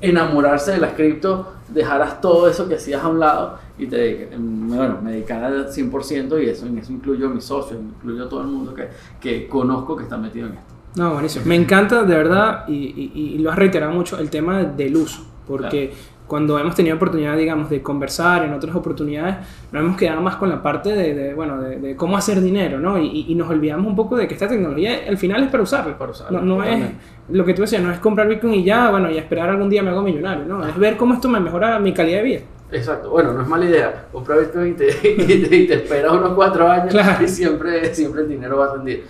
enamorarse 0.00 0.72
de 0.72 0.78
las 0.78 0.92
cripto, 0.92 1.54
dejaras 1.68 2.20
todo 2.20 2.46
eso 2.48 2.68
que 2.68 2.74
hacías 2.74 3.02
a 3.02 3.08
un 3.08 3.20
lado 3.20 3.58
y 3.78 3.86
te, 3.86 4.28
bueno, 4.36 4.98
me 5.02 5.12
dedicara 5.12 5.46
al 5.46 5.68
100% 5.68 6.42
y 6.42 6.48
eso, 6.48 6.66
en 6.66 6.78
eso 6.78 6.92
incluyo 6.92 7.26
a 7.26 7.30
mis 7.30 7.44
socios, 7.44 7.80
incluyo 7.80 8.24
a 8.24 8.28
todo 8.28 8.42
el 8.42 8.48
mundo 8.48 8.74
que, 8.74 8.88
que 9.20 9.48
conozco 9.48 9.96
que 9.96 10.02
está 10.02 10.18
metido 10.18 10.48
en 10.48 10.54
esto. 10.54 10.73
No, 10.96 11.12
buenísimo. 11.12 11.44
Me 11.46 11.56
encanta 11.56 12.04
de 12.04 12.16
verdad 12.16 12.64
y, 12.68 13.10
y, 13.14 13.38
lo 13.38 13.50
has 13.50 13.58
reiterado 13.58 13.92
mucho 13.92 14.18
el 14.18 14.30
tema 14.30 14.62
del 14.62 14.96
uso, 14.96 15.26
porque 15.46 15.92
cuando 16.26 16.58
hemos 16.58 16.74
tenido 16.74 16.96
oportunidad, 16.96 17.36
digamos, 17.36 17.68
de 17.68 17.82
conversar 17.82 18.44
en 18.44 18.54
otras 18.54 18.74
oportunidades, 18.74 19.36
nos 19.72 19.82
hemos 19.82 19.96
quedado 19.96 20.20
más 20.20 20.36
con 20.36 20.48
la 20.48 20.62
parte 20.62 20.90
de, 20.90 21.34
bueno, 21.34 21.60
de, 21.60 21.96
cómo 21.96 22.16
hacer 22.16 22.40
dinero, 22.40 22.78
¿no? 22.78 22.98
Y, 22.98 23.26
y, 23.28 23.34
nos 23.34 23.50
olvidamos 23.50 23.86
un 23.86 23.96
poco 23.96 24.16
de 24.16 24.28
que 24.28 24.34
esta 24.34 24.48
tecnología 24.48 25.00
al 25.08 25.18
final 25.18 25.42
es 25.42 25.50
para 25.50 25.62
usarla. 25.64 25.98
Para 25.98 26.12
usarla 26.12 26.40
no, 26.40 26.56
no 26.56 26.64
es 26.64 26.92
lo 27.28 27.44
que 27.44 27.54
tú 27.54 27.62
decías, 27.62 27.82
no 27.82 27.90
es 27.90 27.98
comprar 27.98 28.28
Bitcoin 28.28 28.54
y 28.54 28.64
ya, 28.64 28.90
bueno, 28.90 29.10
y 29.10 29.18
esperar 29.18 29.48
algún 29.48 29.68
día 29.68 29.82
me 29.82 29.90
hago 29.90 30.02
millonario, 30.02 30.44
¿no? 30.44 30.66
Es 30.66 30.76
ver 30.78 30.96
cómo 30.96 31.14
esto 31.14 31.28
me 31.28 31.40
mejora 31.40 31.78
mi 31.78 31.92
calidad 31.92 32.18
de 32.18 32.24
vida. 32.24 32.40
Exacto, 32.70 33.10
bueno, 33.10 33.32
no 33.32 33.42
es 33.42 33.48
mala 33.48 33.64
idea. 33.66 34.06
Comprar 34.10 34.40
Bitcoin 34.40 34.72
y 34.72 34.74
te, 34.74 34.88
y 35.02 35.66
te, 35.66 35.74
esperas 35.74 36.12
unos 36.12 36.34
cuatro 36.34 36.68
años 36.68 36.94
y 37.20 37.28
siempre, 37.28 37.94
siempre 37.94 38.22
el 38.22 38.28
dinero 38.28 38.58
va 38.58 38.66
a 38.66 38.74
rendir. 38.74 39.04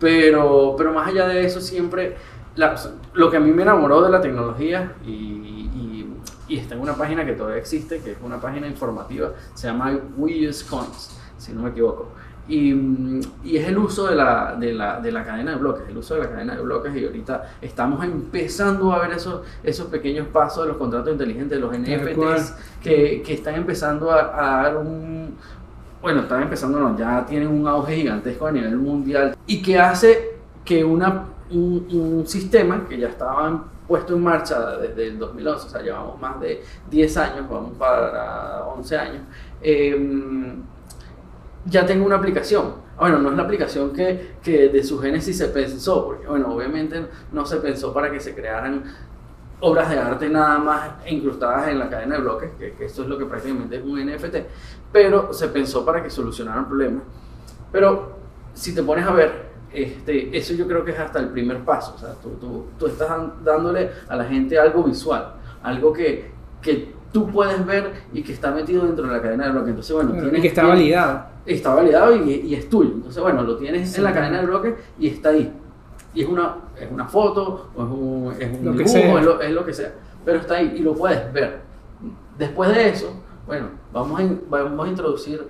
Pero, 0.00 0.74
pero 0.76 0.92
más 0.92 1.08
allá 1.08 1.28
de 1.28 1.44
eso, 1.44 1.60
siempre 1.60 2.16
lo 3.12 3.30
que 3.30 3.36
a 3.36 3.40
mí 3.40 3.52
me 3.52 3.62
enamoró 3.62 4.02
de 4.02 4.10
la 4.10 4.20
tecnología 4.20 4.94
y 5.06 5.50
y 6.50 6.58
está 6.58 6.74
en 6.74 6.80
una 6.80 6.94
página 6.94 7.24
que 7.24 7.32
todavía 7.32 7.58
existe, 7.58 8.00
que 8.00 8.12
es 8.12 8.18
una 8.22 8.40
página 8.40 8.66
informativa, 8.66 9.32
se 9.54 9.68
llama 9.68 9.96
We 10.16 10.48
Use 10.48 10.66
Coins, 10.68 11.16
si 11.38 11.52
no 11.52 11.62
me 11.62 11.70
equivoco. 11.70 12.08
Y, 12.48 12.72
y, 13.44 13.56
es 13.58 13.68
el 13.68 13.78
uso 13.78 14.08
de 14.08 14.16
la, 14.16 14.56
de, 14.58 14.74
la, 14.74 15.00
de 15.00 15.12
la, 15.12 15.24
cadena 15.24 15.52
de 15.52 15.58
bloques, 15.58 15.88
el 15.88 15.96
uso 15.96 16.14
de 16.14 16.22
la 16.22 16.30
cadena 16.30 16.56
de 16.56 16.62
bloques 16.62 16.92
y 16.96 17.04
ahorita 17.04 17.54
estamos 17.62 18.04
empezando 18.04 18.92
a 18.92 18.98
ver 18.98 19.12
esos, 19.12 19.42
esos 19.62 19.86
pequeños 19.86 20.26
pasos 20.26 20.64
de 20.64 20.70
los 20.70 20.76
contratos 20.76 21.12
inteligentes, 21.12 21.60
de 21.60 21.60
los 21.60 21.78
NFTs, 21.78 22.54
que, 22.82 23.22
que, 23.24 23.34
están 23.34 23.54
empezando 23.54 24.10
a, 24.10 24.32
a, 24.34 24.62
dar 24.64 24.76
un... 24.78 25.36
Bueno, 26.02 26.22
están 26.22 26.42
empezando, 26.42 26.78
no, 26.78 26.96
ya 26.96 27.26
tienen 27.26 27.48
un 27.48 27.66
auge 27.68 27.96
gigantesco 27.96 28.46
a 28.46 28.52
nivel 28.52 28.76
mundial 28.78 29.36
y 29.46 29.60
que 29.60 29.78
hace 29.78 30.38
que 30.64 30.82
una, 30.82 31.26
un, 31.50 31.86
un 31.90 32.26
sistema 32.26 32.86
que 32.88 32.98
ya 32.98 33.08
estaba 33.08 33.64
puesto 33.90 34.14
en 34.14 34.22
marcha 34.22 34.76
desde 34.76 35.08
el 35.08 35.18
2011, 35.18 35.66
o 35.66 35.68
sea, 35.68 35.82
llevamos 35.82 36.20
más 36.20 36.40
de 36.40 36.62
10 36.90 37.16
años, 37.16 37.48
vamos 37.50 37.72
para 37.76 38.64
11 38.76 38.96
años, 38.96 39.22
em, 39.60 40.62
ya 41.66 41.84
tengo 41.84 42.06
una 42.06 42.14
aplicación. 42.14 42.88
Bueno, 42.96 43.18
no 43.18 43.30
es 43.30 43.36
la 43.36 43.42
aplicación 43.42 43.92
que, 43.92 44.36
que, 44.42 44.68
de 44.68 44.84
su 44.84 44.98
génesis 45.00 45.36
se 45.38 45.48
pensó, 45.48 46.06
porque 46.06 46.28
bueno, 46.28 46.54
obviamente 46.54 47.04
no 47.32 47.44
se 47.44 47.56
pensó 47.56 47.92
para 47.92 48.12
que 48.12 48.20
se 48.20 48.32
crearan 48.32 48.84
obras 49.60 49.90
de 49.90 49.98
arte 49.98 50.28
nada 50.28 50.58
más 50.58 50.90
incrustadas 51.06 51.68
en 51.68 51.78
la 51.78 51.88
cadena 51.90 52.16
de 52.16 52.22
bloques, 52.22 52.50
que, 52.58 52.72
que 52.72 52.86
esto 52.86 53.02
es 53.02 53.08
lo 53.08 53.18
que 53.18 53.26
prácticamente 53.26 53.76
es 53.76 53.82
un 53.84 53.98
NFT, 54.04 54.36
pero 54.92 55.32
se 55.32 55.48
pensó 55.48 55.84
para 55.84 56.02
que 56.02 56.10
solucionaran 56.10 56.66
problemas. 56.66 57.02
Pero 57.72 58.12
si 58.54 58.74
te 58.74 58.82
pones 58.82 59.06
a 59.06 59.12
ver, 59.12 59.50
este, 59.72 60.36
eso 60.36 60.54
yo 60.54 60.66
creo 60.66 60.84
que 60.84 60.90
es 60.92 60.98
hasta 60.98 61.20
el 61.20 61.28
primer 61.28 61.58
paso. 61.58 61.94
O 61.94 61.98
sea, 61.98 62.14
tú, 62.14 62.30
tú, 62.40 62.66
tú 62.78 62.86
estás 62.86 63.08
dándole 63.44 63.90
a 64.08 64.16
la 64.16 64.24
gente 64.24 64.58
algo 64.58 64.82
visual, 64.82 65.34
algo 65.62 65.92
que, 65.92 66.30
que 66.60 66.92
tú 67.12 67.30
puedes 67.30 67.64
ver 67.66 67.92
y 68.12 68.22
que 68.22 68.32
está 68.32 68.50
metido 68.50 68.84
dentro 68.86 69.06
de 69.06 69.12
la 69.12 69.22
cadena 69.22 69.44
de 69.46 69.50
bloques. 69.52 69.68
Entonces, 69.70 69.94
bueno, 69.94 70.12
tienes- 70.12 70.38
y 70.38 70.42
que 70.42 70.48
está 70.48 70.64
validado. 70.64 71.24
está 71.46 71.74
validado 71.74 72.16
y, 72.16 72.30
y 72.32 72.54
es 72.54 72.68
tuyo. 72.68 72.90
Entonces, 72.94 73.22
bueno, 73.22 73.42
lo 73.42 73.56
tienes 73.56 73.90
Sí. 73.90 73.98
en 73.98 74.04
la 74.04 74.12
cadena 74.14 74.40
de 74.40 74.46
bloques 74.46 74.74
y 74.98 75.08
está 75.08 75.28
ahí. 75.30 75.52
Y 76.14 76.22
es 76.22 76.28
una, 76.28 76.56
es 76.78 76.90
una 76.90 77.06
foto, 77.06 77.70
o 77.76 77.82
es 77.82 77.88
un, 77.88 78.34
es 78.38 78.58
un 78.58 78.64
Lo 78.66 78.72
que 78.72 78.84
dibujo. 78.84 79.18
Es, 79.18 79.24
lo, 79.24 79.40
es 79.40 79.52
lo 79.52 79.64
que 79.64 79.74
sea. 79.74 79.92
Pero 80.24 80.38
está 80.40 80.56
ahí 80.56 80.74
y 80.76 80.80
lo 80.80 80.94
puedes 80.94 81.32
ver. 81.32 81.60
Después 82.36 82.74
de 82.74 82.88
eso, 82.88 83.12
bueno, 83.46 83.68
vamos 83.92 84.20
a, 84.20 84.24
vamos 84.48 84.86
a 84.86 84.88
introducir 84.88 85.46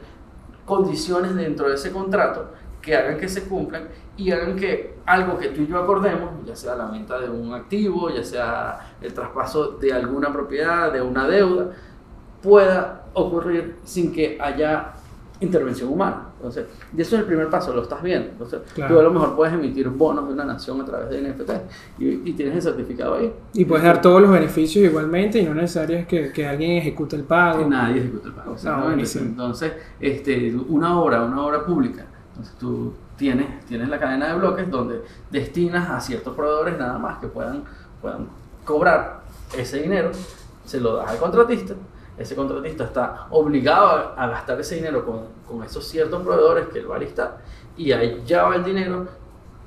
condiciones 0.64 1.34
dentro 1.34 1.68
de 1.68 1.74
ese 1.74 1.90
contrato 1.90 2.50
que 2.80 2.96
hagan 2.96 3.18
que 3.18 3.28
se 3.28 3.44
cumplan 3.44 3.88
y 4.16 4.30
hagan 4.30 4.56
que 4.56 4.94
algo 5.06 5.38
que 5.38 5.48
tú 5.48 5.62
y 5.62 5.66
yo 5.66 5.78
acordemos, 5.78 6.30
ya 6.46 6.54
sea 6.54 6.76
la 6.76 6.86
venta 6.86 7.18
de 7.18 7.28
un 7.28 7.52
activo, 7.52 8.10
ya 8.10 8.22
sea 8.22 8.94
el 9.00 9.12
traspaso 9.12 9.72
de 9.72 9.92
alguna 9.92 10.32
propiedad, 10.32 10.92
de 10.92 11.02
una 11.02 11.26
deuda, 11.26 11.72
pueda 12.42 13.04
ocurrir 13.12 13.76
sin 13.84 14.12
que 14.12 14.38
haya 14.40 14.92
intervención 15.40 15.88
humana. 15.90 16.26
Entonces, 16.36 16.66
y 16.96 17.00
eso 17.00 17.16
es 17.16 17.20
el 17.22 17.26
primer 17.26 17.48
paso, 17.48 17.72
lo 17.74 17.82
estás 17.82 18.02
viendo. 18.02 18.28
Entonces, 18.30 18.60
Claro. 18.74 18.94
tú 18.94 19.00
a 19.00 19.02
lo 19.04 19.10
mejor 19.10 19.36
puedes 19.36 19.54
emitir 19.54 19.88
bonos 19.88 20.26
de 20.26 20.34
una 20.34 20.44
nación 20.44 20.80
a 20.80 20.84
través 20.84 21.08
de 21.10 21.20
NFT 21.22 21.50
y, 21.98 22.08
y 22.30 22.32
tienes 22.34 22.56
el 22.56 22.62
certificado 22.62 23.14
ahí. 23.14 23.32
Y 23.54 23.64
puedes 23.64 23.84
dar 23.84 24.00
todos 24.00 24.20
los 24.20 24.30
beneficios 24.30 24.84
igualmente 24.84 25.38
y 25.38 25.44
no 25.46 25.54
necesario 25.54 25.98
es 25.98 26.06
que, 26.06 26.30
que 26.32 26.46
alguien 26.46 26.72
ejecute 26.72 27.16
el 27.16 27.24
pago. 27.24 27.60
Que 27.60 27.66
nadie 27.70 28.00
ejecuta 28.00 28.28
el 28.28 28.34
pago. 28.34 28.52
exactamente. 28.52 28.86
buenísimo. 28.88 29.24
Entonces, 29.26 29.72
este, 29.98 30.54
una 30.68 31.00
obra, 31.00 31.24
una 31.24 31.42
obra 31.44 31.64
pública. 31.64 32.04
Entonces, 32.30 32.54
tú 32.58 32.92
tienes, 33.16 33.64
tienes 33.66 33.88
la 33.88 33.98
cadena 33.98 34.28
de 34.32 34.38
bloques 34.38 34.70
donde 34.70 35.02
destinas 35.30 35.88
a 35.90 36.00
ciertos 36.00 36.34
proveedores 36.34 36.78
nada 36.78 36.98
más 36.98 37.18
que 37.18 37.26
puedan, 37.28 37.64
puedan 38.00 38.28
cobrar 38.64 39.20
ese 39.56 39.82
dinero, 39.82 40.10
se 40.64 40.80
lo 40.80 40.96
das 40.96 41.10
al 41.10 41.18
contratista. 41.18 41.74
Ese 42.20 42.36
contratista 42.36 42.84
está 42.84 43.26
obligado 43.30 44.14
a, 44.14 44.26
gastar 44.28 44.60
ese 44.60 44.74
dinero 44.74 45.06
con, 45.06 45.22
con 45.48 45.64
esos 45.64 45.88
ciertos 45.88 46.22
proveedores 46.22 46.68
que 46.68 46.80
él 46.80 46.90
va 46.90 46.96
a 46.96 46.98
listar 46.98 47.38
y 47.78 47.92
ahí 47.92 48.22
ya 48.26 48.44
va 48.44 48.56
el 48.56 48.64
dinero, 48.64 49.08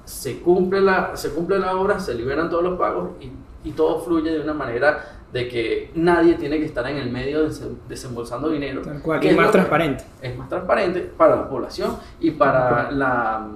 se 0.05 0.39
cumple 0.39 0.81
la, 0.81 1.17
se 1.17 1.31
cumple 1.31 1.57
la 1.57 1.75
obra, 1.75 1.99
se 1.99 2.13
liberan 2.13 2.51
todos 2.51 2.63
los 2.63 2.77
pagos 2.77 3.09
y, 3.19 3.31
y 3.67 3.71
todo 3.71 3.99
fluye 4.01 4.31
de 4.31 4.39
una 4.39 4.53
manera 4.53 5.03
de 5.33 5.47
que 5.47 5.91
nadie 5.95 6.35
tiene 6.35 6.59
que 6.59 6.65
estar 6.65 6.87
en 6.87 6.97
el 6.97 7.09
medio 7.09 7.49
desembolsando 7.89 8.49
dinero. 8.49 8.83
Tal 8.83 9.01
cual, 9.01 9.19
que 9.19 9.31
es 9.31 9.35
más 9.35 9.51
transparente. 9.51 10.03
Es 10.21 10.37
más 10.37 10.47
transparente 10.47 10.99
para 10.99 11.35
la 11.35 11.49
población 11.49 11.97
y 12.19 12.29
para 12.31 12.91
la, 12.91 13.47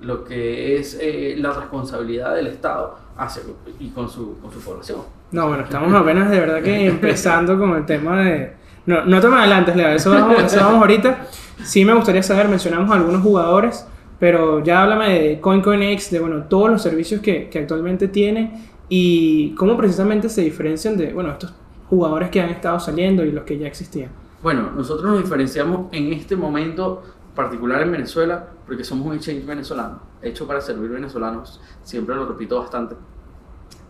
lo 0.00 0.24
que 0.24 0.78
es 0.78 0.96
eh, 0.98 1.36
la 1.38 1.52
responsabilidad 1.52 2.34
del 2.34 2.46
Estado 2.46 2.96
hacia, 3.18 3.42
y 3.78 3.90
con 3.90 4.08
su, 4.08 4.38
con 4.40 4.50
su 4.50 4.60
población. 4.60 5.17
No, 5.30 5.48
bueno, 5.48 5.64
estamos 5.64 5.92
apenas 5.94 6.30
de 6.30 6.40
verdad 6.40 6.62
que 6.62 6.86
empezando 6.86 7.58
con 7.58 7.76
el 7.76 7.84
tema 7.84 8.20
de... 8.20 8.52
No, 8.86 9.04
no 9.04 9.20
te 9.20 9.28
me 9.28 9.36
adelantes, 9.36 9.76
Leo, 9.76 9.88
eso 9.88 10.10
vamos, 10.10 10.42
eso 10.42 10.56
vamos 10.60 10.80
ahorita. 10.80 11.26
Sí 11.62 11.84
me 11.84 11.92
gustaría 11.92 12.22
saber, 12.22 12.48
mencionamos 12.48 12.90
algunos 12.90 13.22
jugadores, 13.22 13.86
pero 14.18 14.64
ya 14.64 14.82
háblame 14.82 15.18
de 15.18 15.40
CoinCoinX, 15.40 16.10
de 16.10 16.20
bueno, 16.20 16.44
todos 16.44 16.70
los 16.70 16.82
servicios 16.82 17.20
que, 17.20 17.48
que 17.50 17.58
actualmente 17.58 18.08
tiene 18.08 18.70
y 18.88 19.54
cómo 19.56 19.76
precisamente 19.76 20.30
se 20.30 20.40
diferencian 20.40 20.96
de, 20.96 21.12
bueno, 21.12 21.32
estos 21.32 21.52
jugadores 21.90 22.30
que 22.30 22.40
han 22.40 22.48
estado 22.48 22.80
saliendo 22.80 23.24
y 23.24 23.32
los 23.32 23.44
que 23.44 23.58
ya 23.58 23.66
existían. 23.66 24.10
Bueno, 24.42 24.70
nosotros 24.74 25.10
nos 25.10 25.22
diferenciamos 25.22 25.88
en 25.92 26.12
este 26.12 26.36
momento 26.36 27.02
particular 27.34 27.82
en 27.82 27.92
Venezuela 27.92 28.46
porque 28.66 28.84
somos 28.84 29.06
un 29.06 29.14
exchange 29.14 29.44
venezolano, 29.44 30.00
hecho 30.22 30.46
para 30.46 30.60
servir 30.60 30.90
venezolanos, 30.90 31.60
siempre 31.82 32.14
lo 32.14 32.26
repito 32.26 32.58
bastante, 32.58 32.96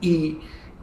y 0.00 0.38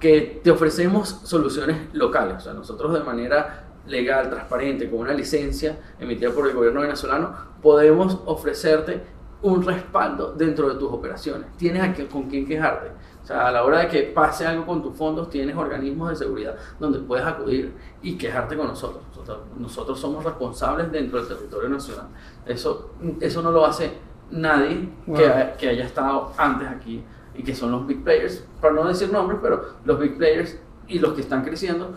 que 0.06 0.40
te 0.44 0.52
ofrecemos 0.52 1.10
soluciones 1.24 1.78
locales, 1.94 2.36
o 2.38 2.40
sea, 2.40 2.54
nosotros 2.54 2.94
de 2.94 3.00
manera 3.00 3.64
legal, 3.88 4.30
transparente, 4.30 4.88
con 4.88 5.00
una 5.00 5.14
licencia 5.14 5.80
emitida 6.00 6.30
por 6.30 6.48
el 6.48 6.54
gobierno 6.54 6.82
venezolano, 6.82 7.34
podemos 7.60 8.20
ofrecerte 8.26 9.02
un 9.42 9.64
respaldo 9.66 10.34
dentro 10.38 10.70
de 10.70 10.76
tus 10.76 10.92
operaciones. 10.92 11.48
Tienes 11.58 11.82
a 11.82 11.92
qué- 11.92 12.06
con 12.08 12.30
quién 12.30 12.46
quejarte. 12.46 12.90
O 13.24 13.26
sea, 13.26 13.48
a 13.48 13.52
la 13.52 13.64
hora 13.64 13.80
de 13.80 13.88
que 13.88 14.04
pase 14.04 14.46
algo 14.46 14.64
con 14.68 14.84
tus 14.84 14.96
fondos, 14.96 15.28
tienes 15.32 15.56
organismos 15.58 16.10
de 16.12 16.16
seguridad 16.18 16.56
donde 16.80 17.00
puedes 17.00 17.26
acudir 17.26 17.74
y 18.04 18.16
quejarte 18.16 18.56
con 18.56 18.68
nosotros. 18.68 19.04
Nosotros, 19.10 19.40
nosotros 19.58 20.00
somos 20.00 20.24
responsables 20.24 20.92
dentro 20.92 21.18
del 21.18 21.28
territorio 21.28 21.68
nacional. 21.70 22.08
Eso, 22.46 22.92
eso 23.20 23.42
no 23.42 23.50
lo 23.50 23.66
hace 23.66 23.92
nadie 24.30 24.88
Wow. 25.08 25.18
que, 25.18 25.54
que 25.58 25.70
haya 25.70 25.86
estado 25.86 26.32
antes 26.38 26.68
aquí 26.68 27.04
y 27.38 27.44
que 27.44 27.54
son 27.56 27.72
los 27.72 27.86
big 27.88 28.04
players, 28.04 28.46
para 28.62 28.74
no 28.74 28.88
decir 28.88 29.12
nombres, 29.12 29.40
pero 29.42 29.62
los 29.86 30.00
big 30.00 30.18
players 30.18 30.58
y 30.88 31.00
los 31.00 31.14
que 31.14 31.22
están 31.22 31.44
creciendo, 31.44 31.94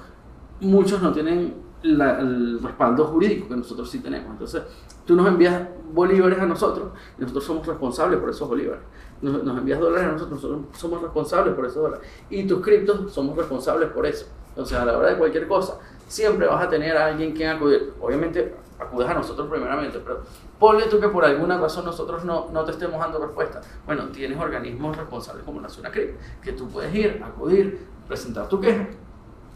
muchos 0.61 1.00
no 1.02 1.12
tienen 1.12 1.54
la- 1.83 2.18
el 2.21 2.61
respaldo 2.61 3.04
jurídico 3.07 3.49
que 3.49 3.57
nosotros 3.57 3.88
sí 3.90 4.00
tenemos. 4.00 4.30
Entonces, 4.33 4.62
tú 5.07 5.14
nos 5.14 5.26
envías 5.28 5.62
bolívares 5.92 6.38
a 6.40 6.47
nosotros 6.47 6.88
y 7.16 7.23
nosotros 7.23 7.45
somos 7.45 7.66
responsables 7.66 8.18
por 8.18 8.30
esos 8.30 8.49
bolívares. 8.49 8.83
Nos, 9.23 9.42
nos 9.45 9.59
envías 9.59 9.78
dólares 9.80 10.09
a 10.09 10.12
nosotros, 10.12 10.42
nosotros 10.42 10.66
somos 10.78 11.02
responsables 11.02 11.54
por 11.54 11.66
esos 11.66 11.83
dólares. 11.83 12.07
Y 12.30 12.47
tus 12.47 12.61
criptos 12.61 13.12
somos 13.12 13.37
responsables 13.37 13.90
por 13.90 14.07
eso. 14.07 14.26
Sea, 14.64 14.83
a 14.83 14.85
la 14.85 14.99
hora 14.99 15.11
de 15.11 15.16
cualquier 15.18 15.47
cosa, 15.47 15.78
siempre 16.09 16.47
vas 16.49 16.64
a 16.64 16.68
tener 16.68 16.97
a 16.97 17.07
alguien 17.07 17.33
quien 17.33 17.50
acudir. 17.50 17.92
Obviamente, 18.00 18.57
acudes 18.80 19.09
a 19.09 19.14
nosotros 19.14 19.49
primeramente, 19.49 20.00
pero 20.04 20.21
ponle 20.58 20.84
tú 20.86 20.98
que 21.00 21.08
por 21.08 21.24
alguna 21.24 21.58
razón 21.58 21.84
nosotros 21.84 22.24
no, 22.24 22.48
no 22.52 22.64
te 22.64 22.72
estemos 22.72 22.98
dando 23.00 23.18
respuesta. 23.18 23.60
Bueno, 23.86 24.06
tienes 24.08 24.38
organismos 24.38 24.96
responsables 24.96 25.44
como 25.44 25.60
la 25.60 25.68
Zona 25.68 25.90
Crip, 25.90 26.16
que 26.42 26.52
tú 26.52 26.68
puedes 26.68 26.94
ir, 26.94 27.22
acudir, 27.24 27.86
presentar 28.06 28.48
tu 28.48 28.60
queja. 28.60 28.86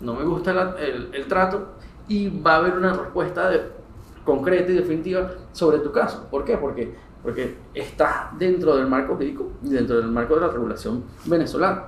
No 0.00 0.14
me 0.14 0.24
gusta 0.24 0.52
la- 0.52 0.74
el, 0.78 1.10
el 1.12 1.26
trato 1.26 1.74
y 2.08 2.28
va 2.40 2.54
a 2.54 2.56
haber 2.58 2.74
una 2.76 2.92
respuesta 2.92 3.48
de- 3.50 3.80
concreta 4.24 4.70
y 4.70 4.76
definitiva 4.76 5.30
sobre 5.52 5.78
tu 5.80 5.90
caso. 5.90 6.28
¿Por 6.30 6.44
qué? 6.44 6.56
Porque, 6.56 6.94
porque 7.22 7.56
estás 7.74 8.38
dentro 8.38 8.76
del 8.76 8.86
marco 8.86 9.14
jurídico 9.14 9.50
y 9.64 9.70
dentro 9.70 9.96
del 9.96 10.08
marco 10.08 10.34
de 10.36 10.42
la 10.42 10.48
regulación 10.48 11.02
venezolana. 11.24 11.86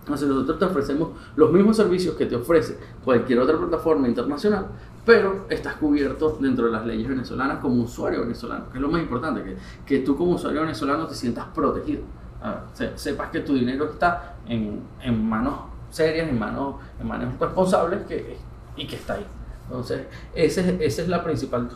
Entonces 0.00 0.28
nosotros 0.28 0.58
te 0.58 0.64
ofrecemos 0.64 1.10
los 1.36 1.52
mismos 1.52 1.76
servicios 1.76 2.16
que 2.16 2.26
te 2.26 2.34
ofrece 2.34 2.76
cualquier 3.04 3.38
otra 3.38 3.56
plataforma 3.56 4.08
internacional, 4.08 4.66
pero 5.04 5.46
estás 5.48 5.74
cubierto 5.76 6.36
dentro 6.40 6.66
de 6.66 6.72
las 6.72 6.84
leyes 6.86 7.08
venezolanas 7.08 7.58
como 7.58 7.82
usuario 7.82 8.20
venezolano, 8.20 8.68
que 8.70 8.78
es 8.78 8.82
lo 8.82 8.88
más 8.88 9.00
importante, 9.02 9.42
que, 9.42 9.56
que 9.86 10.04
tú 10.04 10.16
como 10.16 10.32
usuario 10.32 10.60
venezolano 10.62 11.06
te 11.06 11.14
sientas 11.14 11.46
protegido. 11.54 12.02
A 12.42 12.50
ver, 12.50 12.58
se- 12.74 12.98
sepas 12.98 13.30
que 13.30 13.40
tu 13.40 13.54
dinero 13.54 13.84
está 13.86 14.36
en, 14.46 14.80
en 15.02 15.28
manos 15.28 15.54
serias, 15.90 16.28
en 16.28 16.38
manos, 16.38 16.76
en 17.00 17.06
manos 17.08 17.38
responsables 17.38 18.02
que, 18.06 18.36
y 18.76 18.86
que 18.86 18.96
está 18.96 19.14
ahí. 19.14 19.26
Entonces, 19.66 20.06
ese 20.34 20.60
es- 20.60 20.80
esa 20.80 21.02
es 21.02 21.08
la 21.08 21.22
principal 21.24 21.68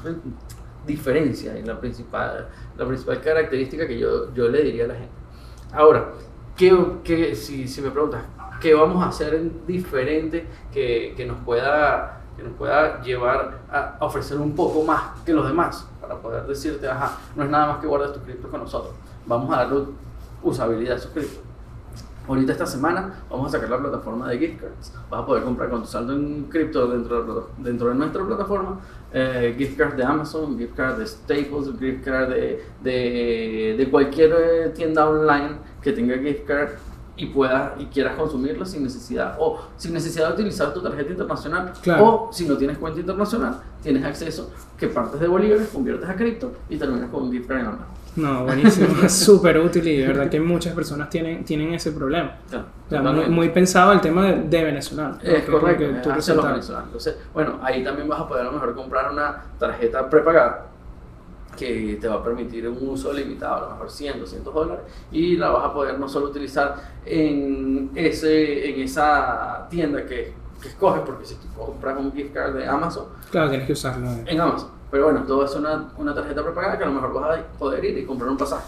diferencia 0.86 1.58
y 1.58 1.62
la 1.62 1.78
principal, 1.80 2.48
la 2.76 2.86
principal 2.86 3.20
característica 3.20 3.86
que 3.86 3.98
yo, 3.98 4.32
yo 4.34 4.48
le 4.48 4.62
diría 4.62 4.84
a 4.84 4.88
la 4.88 4.94
gente. 4.94 5.12
Ahora, 5.72 6.12
¿qué, 6.56 6.76
qué- 7.02 7.34
si, 7.34 7.66
si 7.68 7.80
me 7.80 7.90
preguntas, 7.90 8.22
¿qué 8.60 8.74
vamos 8.74 9.02
a 9.02 9.08
hacer 9.08 9.34
en 9.34 9.66
diferente 9.66 10.46
que, 10.72 11.14
que 11.16 11.26
nos 11.26 11.38
pueda, 11.40 12.20
que 12.36 12.42
nos 12.42 12.52
pueda 12.54 13.02
llevar 13.02 13.60
a, 13.70 13.96
ofrecer 14.00 14.38
un 14.38 14.54
poco 14.54 14.82
más 14.82 15.20
que 15.24 15.32
los 15.32 15.46
demás? 15.46 15.86
Para 16.00 16.16
poder 16.16 16.46
decirte, 16.46 16.88
ajá, 16.88 17.18
no 17.34 17.44
es 17.44 17.50
nada 17.50 17.68
más 17.68 17.78
que 17.78 17.86
guardes 17.86 18.12
tus 18.12 18.22
criptos 18.22 18.50
con 18.50 18.60
nosotros. 18.60 18.94
Vamos 19.26 19.52
a 19.52 19.58
darle 19.58 19.84
usabilidad 20.42 20.94
a 20.94 20.96
esos 20.96 21.10
criptos. 21.10 21.40
Ahorita 22.26 22.52
esta 22.52 22.66
semana 22.66 23.22
vamos 23.28 23.48
a 23.48 23.58
sacar 23.58 23.68
la 23.68 23.78
plataforma 23.78 24.28
de 24.30 24.38
gift 24.38 24.60
cards. 24.60 24.92
Vas 25.10 25.22
a 25.22 25.26
poder 25.26 25.44
comprar 25.44 25.68
con 25.68 25.82
tu 25.82 25.86
saldo 25.86 26.14
en 26.14 26.44
cripto 26.44 26.86
dentro 26.86 27.22
de, 27.22 27.42
dentro 27.62 27.88
de 27.88 27.94
nuestra 27.94 28.24
plataforma. 28.24 28.80
eh, 29.12 29.54
gift 29.56 29.76
cards 29.76 29.96
de 29.96 30.04
Amazon, 30.04 30.58
gift 30.58 30.74
cards 30.74 30.98
de 30.98 31.06
Staples, 31.06 31.78
gift 31.78 32.04
card 32.04 32.30
de, 32.30 32.64
de, 32.82 33.74
de 33.78 33.90
cualquier 33.90 34.32
eh, 34.32 34.68
tienda 34.70 35.06
online 35.06 35.58
que 35.82 35.92
tenga 35.92 36.16
gift 36.18 36.46
card 36.46 36.70
y 37.16 37.26
puedas 37.26 37.72
y 37.80 37.86
quieras 37.86 38.16
consumirlo 38.16 38.64
sin 38.66 38.82
necesidad 38.82 39.36
o 39.38 39.60
sin 39.76 39.92
necesidad 39.92 40.28
de 40.28 40.34
utilizar 40.34 40.74
tu 40.74 40.82
tarjeta 40.82 41.10
internacional 41.12 41.72
Claro. 41.80 42.04
o 42.04 42.32
si 42.32 42.46
no 42.46 42.56
tienes 42.56 42.78
cuenta 42.78 42.98
internacional 43.00 43.56
tienes 43.82 44.04
acceso 44.04 44.50
que 44.76 44.88
partes 44.88 45.20
de 45.20 45.28
bolívares 45.28 45.68
conviertes 45.68 46.08
a 46.08 46.16
cripto 46.16 46.52
y 46.68 46.76
terminas 46.76 47.08
con 47.10 47.22
un 47.24 47.46
mano. 47.48 47.78
No, 48.16 48.44
buenísimo, 48.44 48.88
es 49.04 49.12
súper 49.12 49.58
útil 49.58 49.86
y 49.88 49.98
de 49.98 50.06
verdad 50.06 50.28
que 50.28 50.40
muchas 50.40 50.72
personas 50.74 51.08
tienen, 51.10 51.44
tienen 51.44 51.74
ese 51.74 51.90
problema. 51.92 52.36
Claro, 52.48 52.66
O 52.86 52.90
sea, 52.90 53.02
muy, 53.02 53.26
muy 53.28 53.48
pensado 53.50 53.92
el 53.92 54.00
tema 54.00 54.24
de, 54.26 54.42
de 54.42 54.64
venezolano. 54.64 55.18
Es 55.22 55.42
que- 55.44 55.50
correcto, 55.52 55.84
que 55.84 56.00
tú 56.00 56.08
los 56.10 56.26
venezolanos. 56.44 56.86
Entonces, 56.86 57.16
bueno, 57.32 57.58
ahí 57.62 57.82
también 57.82 58.08
vas 58.08 58.20
a 58.20 58.28
poder 58.28 58.42
a 58.42 58.46
lo 58.46 58.52
mejor 58.52 58.74
comprar 58.74 59.12
una 59.12 59.42
tarjeta 59.58 60.08
prepagada 60.08 60.66
que 61.56 61.98
te 62.00 62.08
va 62.08 62.16
a 62.16 62.22
permitir 62.24 62.68
un 62.68 62.88
uso 62.88 63.12
limitado, 63.12 63.56
a 63.56 63.60
lo 63.60 63.70
mejor 63.72 63.90
100, 63.90 64.20
200 64.20 64.54
dólares, 64.54 64.84
y 65.12 65.36
la 65.36 65.50
vas 65.50 65.64
a 65.66 65.72
poder 65.72 65.98
no 65.98 66.08
solo 66.08 66.26
utilizar 66.26 66.76
en, 67.04 67.90
ese, 67.94 68.70
en 68.70 68.80
esa 68.80 69.66
tienda 69.70 70.04
que, 70.06 70.32
que 70.60 70.68
escoges, 70.68 71.02
porque 71.04 71.24
si 71.26 71.34
tú 71.36 71.46
compras 71.56 71.98
un 71.98 72.12
gift 72.12 72.32
card 72.32 72.54
de 72.54 72.66
Amazon, 72.66 73.06
Claro, 73.30 73.48
tienes 73.50 73.66
que 73.66 73.72
usarlo. 73.72 74.08
en 74.26 74.40
Amazon. 74.40 74.70
Pero 74.90 75.04
bueno, 75.06 75.24
todo 75.26 75.44
es 75.44 75.54
una, 75.56 75.88
una 75.98 76.14
tarjeta 76.14 76.42
prepagada 76.44 76.78
que 76.78 76.84
a 76.84 76.86
lo 76.86 76.92
mejor 76.92 77.12
vas 77.14 77.38
a 77.38 77.42
poder 77.58 77.84
ir 77.84 77.98
y 77.98 78.04
comprar 78.04 78.30
un 78.30 78.36
pasaje. 78.36 78.64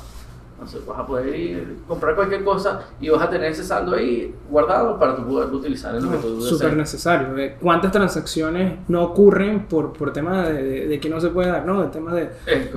Entonces 0.58 0.86
vas 0.86 0.98
a 0.98 1.06
poder 1.06 1.36
ir, 1.36 1.76
comprar 1.86 2.14
cualquier 2.14 2.42
cosa 2.42 2.80
y 2.98 3.10
vas 3.10 3.20
a 3.22 3.28
tener 3.28 3.52
ese 3.52 3.62
saldo 3.62 3.94
ahí 3.94 4.34
guardado 4.50 4.98
para 4.98 5.14
tú 5.14 5.26
poderlo 5.26 5.58
utilizar 5.58 5.94
en 5.94 6.04
lo 6.04 6.10
que 6.12 6.16
tú 6.16 6.40
Súper 6.40 6.75
necesario. 6.75 7.36
Eh, 7.36 7.56
¿Cuántas 7.60 7.92
transacciones 7.92 8.78
no 8.88 9.02
ocurren 9.04 9.66
por, 9.66 9.92
por 9.92 10.14
tema 10.14 10.48
de, 10.48 10.62
de- 10.62 10.86
de 10.88 10.98
que 11.00 11.10
no 11.10 11.20
se 11.20 11.28
puede 11.28 11.50
dar, 11.50 11.66
¿no? 11.66 11.82
De 11.82 11.88
tema 11.88 12.14
de, 12.14 12.30
Es 12.46 12.72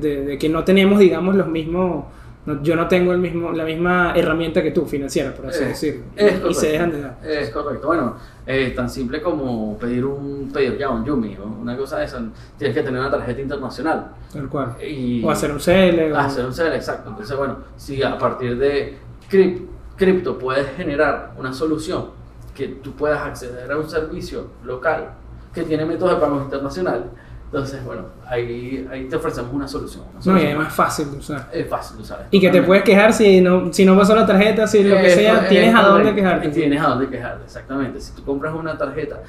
de, 0.00 0.38
que 0.38 0.48
no 0.48 0.62
tenemos, 0.62 1.00
digamos, 1.00 1.34
los 1.34 1.48
mismos... 1.48 2.04
no- 2.46 2.62
yo 2.62 2.76
no 2.76 2.86
tengo 2.86 3.12
el 3.12 3.18
mismo, 3.18 3.50
la 3.50 3.64
misma 3.64 4.12
herramienta 4.14 4.62
que 4.62 4.70
tú, 4.70 4.86
financiera, 4.86 5.34
por 5.34 5.46
así 5.46 5.64
Eh, 5.64 5.68
decirlo. 5.68 6.02
es 6.14 6.24
y 6.24 6.36
correcto. 6.36 6.54
se 6.60 6.68
dejan 6.68 6.92
de 6.92 7.00
dar. 7.00 7.18
Es 7.26 7.50
correcto. 7.50 7.86
Bueno, 7.88 8.14
eh, 8.46 8.72
tan 8.76 8.90
simple 8.90 9.22
como 9.22 9.76
pedir 9.78 10.04
un 10.04 10.50
pedido 10.52 10.74
ya, 10.76 10.90
un 10.90 11.04
Yumi 11.04 11.36
o 11.36 11.44
una 11.46 11.76
cosa 11.76 11.98
de 11.98 12.04
esa. 12.04 12.20
Tienes 12.58 12.76
que 12.76 12.82
tener 12.82 13.00
una 13.00 13.10
tarjeta 13.10 13.40
internacional. 13.40 14.08
Tal 14.32 14.48
cual. 14.48 14.76
Y 14.86 15.24
O 15.24 15.30
hacer 15.30 15.50
un 15.50 15.58
CL. 15.58 16.12
o- 16.12 16.18
hacer 16.18 16.44
un 16.44 16.52
CL, 16.52 16.74
exacto. 16.74 17.10
Entonces, 17.10 17.36
bueno, 17.36 17.58
si 17.76 18.02
a 18.02 18.18
partir 18.18 18.58
de 18.58 18.98
crip- 19.30 19.66
cripto 19.96 20.38
puedes 20.38 20.68
generar 20.76 21.32
una 21.38 21.52
solución 21.52 22.06
que 22.54 22.68
tú 22.68 22.92
puedas 22.92 23.20
acceder 23.20 23.70
a 23.72 23.76
un 23.78 23.88
servicio 23.88 24.48
local 24.64 25.10
que 25.52 25.62
tiene 25.62 25.84
métodos 25.86 26.14
de 26.14 26.20
pago 26.20 26.40
internacional, 26.42 27.10
entonces, 27.54 27.84
bueno, 27.84 28.02
ahí, 28.28 28.84
ahí 28.90 29.04
te 29.04 29.14
ofrecemos 29.14 29.52
una 29.52 29.68
solución. 29.68 30.02
una 30.04 30.14
No, 30.14 30.18
y 30.18 30.22
solución. 30.24 30.46
además 30.50 30.74
fácil 30.74 31.10
de 31.12 31.18
usar. 31.18 31.48
Es 31.52 31.68
fácil 31.68 31.96
de 31.98 32.02
usar. 32.02 32.26
Y 32.32 32.40
que 32.40 32.50
te 32.50 32.62
puedes 32.62 32.82
quejar 32.82 33.12
si 33.12 33.40
no, 33.40 33.72
si 33.72 33.84
no 33.84 33.96
pasó 33.96 34.16
la 34.16 34.26
tarjeta, 34.26 34.66
si 34.66 34.82
lo 34.82 34.96
que 34.96 35.06
Es- 35.06 35.14
sea, 35.14 35.42
es 35.44 35.48
tienes 35.48 35.74
a 35.74 35.82
dónde 35.82 36.12
quejarte. 36.14 36.48
Tienes 36.48 36.80
a 36.82 36.88
dónde 36.88 37.08
quejarte, 37.08 37.44
exactamente. 37.44 38.00
Si 38.00 38.12
tú 38.12 38.24
compras 38.24 38.52
una 38.54 38.76
tarjeta, 38.76 39.20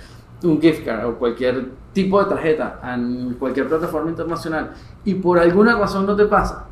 un 0.43 0.59
gift 0.59 0.83
card 0.83 1.05
o 1.05 1.15
cualquier 1.19 1.65
tipo 1.93 2.21
de 2.23 2.29
tarjeta 2.29 2.79
en 2.95 3.35
cualquier 3.35 3.67
plataforma 3.67 4.09
internacional 4.09 4.71
y 5.03 5.13
por 5.13 5.37
alguna 5.39 5.77
razón 5.77 6.05
no 6.07 6.15
te 6.15 6.25
pasa, 6.25 6.65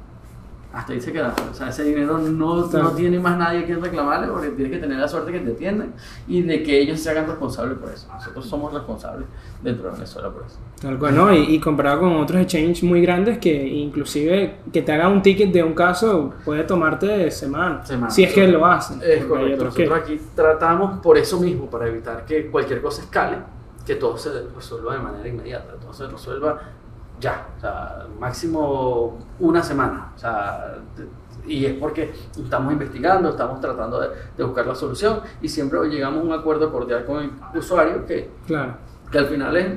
hasta 0.74 0.92
ahí 0.94 1.00
se 1.00 1.12
queda. 1.14 1.36
O 1.52 1.54
sea, 1.54 1.70
ese 1.70 1.84
dinero 1.84 2.18
no, 2.18 2.66
no 2.68 2.92
tiene 2.94 3.20
más 3.20 3.38
nadie 3.38 3.60
a 3.60 3.66
quien 3.66 3.80
reclamarle 3.82 4.28
porque 4.28 4.50
tienes 4.50 4.74
que 4.74 4.80
tener 4.80 4.98
la 4.98 5.08
suerte 5.08 5.32
que 5.32 5.40
te 5.40 5.52
atiendan 5.52 5.94
y 6.28 6.42
de 6.42 6.64
que 6.64 6.80
ellos 6.82 7.00
se 7.00 7.12
hagan 7.12 7.28
responsables 7.28 7.78
por 7.78 7.92
eso. 7.92 8.08
Nosotros 8.12 8.46
somos 8.48 8.74
responsables 8.74 9.28
dentro 9.62 9.86
de 9.90 9.94
Venezuela 9.94 10.32
por 10.32 10.44
eso. 10.48 10.58
Tal 10.82 10.98
cual, 10.98 11.16
¿no? 11.16 11.32
Y, 11.34 11.56
y 11.56 11.60
comparado 11.60 12.00
con 12.02 12.16
otros 12.18 12.42
exchanges 12.42 12.82
muy 12.84 13.02
grandes 13.04 13.38
que 13.38 13.54
inclusive 13.68 14.56
que 14.74 14.82
te 14.82 14.92
hagan 14.92 15.12
un 15.12 15.22
ticket 15.22 15.52
de 15.52 15.64
un 15.64 15.74
caso 15.76 16.34
puede 16.44 16.64
tomarte 16.64 17.30
semanas. 17.30 17.88
Semanas. 17.88 18.16
Si 18.16 18.24
es 18.24 18.34
que 18.34 18.48
lo 18.48 18.66
hacen. 18.66 19.00
Es 19.04 19.24
correcto. 19.26 19.56
otros 19.56 19.76
que- 19.76 19.86
Nosotros 19.86 20.04
aquí 20.10 20.22
tratamos 20.36 21.00
por 21.02 21.18
eso 21.20 21.40
mismo, 21.40 21.68
para 21.70 21.88
evitar 21.88 22.26
que 22.26 22.48
cualquier 22.48 22.82
cosa 22.82 23.04
escale, 23.04 23.38
que 23.86 23.96
todo 23.96 24.18
se 24.18 24.30
resuelva 24.56 24.94
de 24.96 25.00
manera 25.02 25.28
inmediata, 25.28 25.74
todo 25.80 25.94
se 25.94 26.08
resuelva 26.08 26.60
ya, 27.24 27.48
o 27.58 27.60
sea, 27.62 28.06
máximo 28.20 29.18
una 29.40 29.64
semana. 29.64 30.12
O 30.16 30.20
sea, 30.20 30.76
y 31.48 31.66
es 31.66 31.74
porque 31.80 32.14
estamos 32.38 32.72
investigando, 32.72 33.30
estamos 33.30 33.60
tratando 33.60 34.00
de, 34.00 34.10
de 34.38 34.44
buscar 34.44 34.66
la 34.68 34.76
solución 34.76 35.22
y 35.42 35.50
siempre 35.50 35.80
llegamos 35.90 36.20
a 36.22 36.24
un 36.24 36.34
acuerdo 36.34 36.72
cordial 36.72 37.06
con 37.06 37.24
el 37.24 37.32
usuario 37.58 38.06
que, 38.06 38.30
Claro. 38.48 38.76
que 39.12 39.18
al 39.18 39.26
final 39.26 39.56
es, 39.58 39.68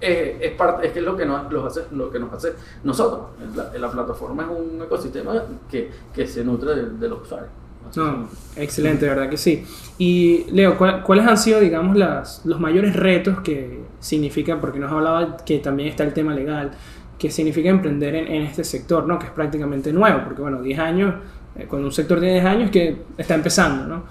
es, 0.00 0.36
es 0.42 0.52
parte, 0.56 0.86
es 0.86 0.92
que 0.92 0.98
es 0.98 1.04
lo 1.04 1.16
que 1.16 1.24
nos, 1.24 1.50
los 1.52 1.64
hace, 1.66 1.86
lo 1.92 2.10
que 2.10 2.18
nos 2.18 2.32
hace 2.32 2.54
nosotros. 2.84 3.26
La, 3.54 3.78
la 3.78 3.90
plataforma 3.90 4.42
es 4.44 4.48
un 4.50 4.82
ecosistema 4.82 5.42
que, 5.70 5.90
que 6.14 6.26
se 6.26 6.44
nutre 6.44 6.74
de, 6.74 6.90
de 6.90 7.08
los 7.08 7.22
usuarios. 7.22 7.50
No, 7.94 8.28
excelente, 8.56 9.06
de 9.06 9.10
verdad 9.14 9.30
que 9.30 9.38
sí. 9.38 9.64
Y 9.96 10.44
Leo, 10.50 10.76
¿cuál- 10.76 11.02
¿cuáles 11.02 11.26
han 11.26 11.38
sido, 11.38 11.60
digamos, 11.60 11.96
las, 11.96 12.44
los 12.44 12.60
mayores 12.60 12.94
retos 12.94 13.40
que 13.40 13.86
significa, 14.00 14.60
porque 14.60 14.78
nos 14.78 14.92
hablaba 14.92 15.36
que 15.38 15.58
también 15.60 15.88
está 15.88 16.04
el 16.04 16.12
tema 16.12 16.34
legal, 16.34 16.72
que 17.18 17.30
significa 17.30 17.70
emprender 17.70 18.14
en, 18.14 18.26
en 18.28 18.42
este 18.42 18.64
sector, 18.64 19.06
¿no? 19.06 19.18
Que 19.18 19.26
es 19.26 19.32
prácticamente 19.32 19.92
nuevo, 19.92 20.20
porque 20.24 20.42
bueno, 20.42 20.60
10 20.60 20.78
años, 20.78 21.14
eh, 21.54 21.66
cuando 21.66 21.88
un 21.88 21.92
sector 21.92 22.18
tiene 22.18 22.34
10 22.34 22.44
años, 22.46 22.70
que 22.70 23.06
está 23.16 23.34
empezando, 23.34 23.86
¿no? 23.86 24.04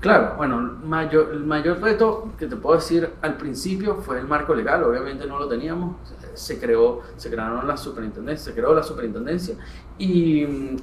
Claro, 0.00 0.34
bueno, 0.36 0.58
mayor, 0.84 1.30
el 1.32 1.44
mayor 1.44 1.80
reto 1.82 2.32
que 2.38 2.46
te 2.46 2.56
puedo 2.56 2.76
decir 2.76 3.10
al 3.22 3.36
principio 3.36 3.96
fue 3.96 4.18
el 4.20 4.26
marco 4.26 4.54
legal, 4.54 4.82
obviamente 4.84 5.26
no 5.26 5.38
lo 5.38 5.48
teníamos, 5.48 5.96
se 6.34 6.58
creó, 6.60 7.00
se 7.16 7.30
crearon 7.30 7.66
las 7.66 7.80
superintendencias, 7.80 8.44
se 8.44 8.54
creó 8.54 8.74
la 8.74 8.82
superintendencia 8.82 9.56
y 9.98 10.44
mm, 10.46 10.76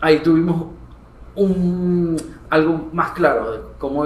ahí 0.00 0.20
tuvimos 0.20 0.66
algo 2.50 2.88
más 2.92 3.12
claro 3.12 3.52
de 3.52 3.60
cómo, 3.78 4.04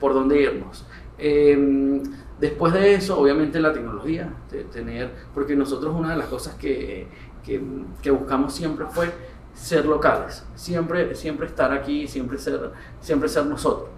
por 0.00 0.14
dónde 0.14 0.42
irnos. 0.42 0.86
Eh, 1.18 2.02
después 2.40 2.72
de 2.72 2.94
eso, 2.94 3.18
obviamente 3.18 3.60
la 3.60 3.72
tecnología, 3.72 4.32
tener, 4.72 5.12
porque 5.32 5.54
nosotros 5.56 5.94
una 5.94 6.10
de 6.10 6.16
las 6.16 6.26
cosas 6.26 6.54
que, 6.54 7.06
que, 7.44 7.62
que 8.02 8.10
buscamos 8.10 8.52
siempre 8.52 8.86
fue 8.86 9.10
ser 9.54 9.86
locales, 9.86 10.44
siempre, 10.54 11.14
siempre 11.14 11.46
estar 11.46 11.72
aquí, 11.72 12.08
siempre 12.08 12.38
ser, 12.38 12.72
siempre 13.00 13.28
ser 13.28 13.46
nosotros. 13.46 13.88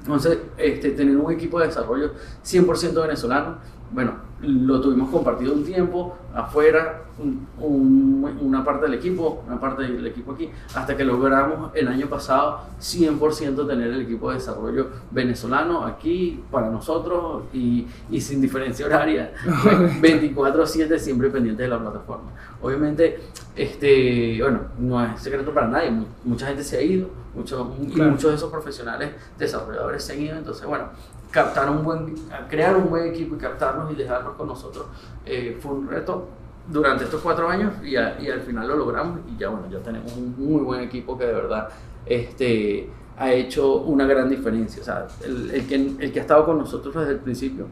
Entonces, 0.00 0.38
este, 0.56 0.90
tener 0.90 1.16
un 1.16 1.32
equipo 1.32 1.60
de 1.60 1.68
desarrollo 1.68 2.12
100% 2.44 3.02
venezolano, 3.02 3.58
bueno, 3.92 4.16
lo 4.42 4.80
tuvimos 4.80 5.08
compartido 5.10 5.52
un 5.54 5.64
tiempo 5.64 6.16
afuera, 6.34 7.02
un- 7.18 7.46
un- 7.60 8.38
una 8.40 8.64
parte 8.64 8.86
del 8.86 8.94
equipo, 8.94 9.42
una 9.46 9.60
parte 9.60 9.82
del 9.82 10.06
equipo 10.06 10.32
aquí, 10.32 10.50
hasta 10.74 10.96
que 10.96 11.04
logramos 11.04 11.70
el 11.74 11.86
año 11.88 12.06
pasado 12.08 12.60
100% 12.80 13.66
tener 13.66 13.88
el 13.92 14.00
equipo 14.02 14.30
de 14.30 14.36
desarrollo 14.36 14.88
venezolano 15.10 15.84
aquí 15.84 16.42
para 16.50 16.68
nosotros 16.70 17.44
y, 17.52 17.86
y 18.10 18.20
sin 18.20 18.40
diferencia 18.40 18.86
horaria, 18.86 19.32
24/7 20.00 20.98
siempre 20.98 21.30
pendiente 21.30 21.62
de 21.62 21.68
la 21.68 21.78
plataforma. 21.78 22.30
Obviamente, 22.60 23.20
este, 23.56 24.38
bueno, 24.40 24.60
no 24.78 25.04
es 25.04 25.20
secreto 25.20 25.52
para 25.52 25.68
nadie, 25.68 25.90
mu- 25.90 26.06
mucha 26.24 26.46
gente 26.46 26.64
se 26.64 26.78
ha 26.78 26.82
ido, 26.82 27.08
mucho, 27.34 27.74
y 27.82 27.92
Claro. 27.92 28.10
muchos 28.12 28.30
de 28.30 28.36
esos 28.36 28.50
profesionales 28.50 29.10
desarrolladores 29.38 30.02
se 30.04 30.12
han 30.14 30.20
ido, 30.22 30.36
entonces 30.36 30.66
bueno, 30.66 30.86
captar 31.32 31.68
un 31.70 31.82
buen, 31.82 32.14
crear 32.48 32.76
un 32.76 32.88
buen 32.90 33.06
equipo 33.08 33.34
y 33.34 33.38
captarnos 33.38 33.90
y 33.90 33.96
dejarnos 33.96 34.34
con 34.36 34.46
nosotros 34.46 34.86
eh, 35.26 35.58
fue 35.60 35.72
un 35.72 35.88
reto 35.88 36.28
durante 36.68 37.04
estos 37.04 37.20
cuatro 37.20 37.48
años 37.48 37.72
y, 37.82 37.96
a- 37.96 38.20
y 38.20 38.28
al 38.30 38.40
final 38.42 38.68
lo 38.68 38.76
logramos 38.76 39.18
y 39.28 39.36
ya 39.40 39.48
bueno, 39.48 39.66
ya 39.70 39.78
tenemos 39.80 40.12
un 40.16 40.34
muy 40.38 40.60
buen 40.62 40.80
equipo 40.82 41.18
que 41.18 41.26
de 41.26 41.32
verdad 41.32 41.68
este, 42.06 42.88
ha 43.18 43.32
hecho 43.32 43.76
una 43.78 44.06
gran 44.06 44.28
diferencia. 44.28 44.80
O 44.82 44.84
sea, 44.84 45.06
el, 45.24 45.50
el 45.50 45.66
que, 45.66 45.74
el 45.74 46.12
que 46.12 46.18
ha 46.18 46.22
estado 46.22 46.44
con 46.44 46.58
nosotros 46.58 46.94
desde 46.94 47.12
el 47.12 47.18
principio, 47.18 47.66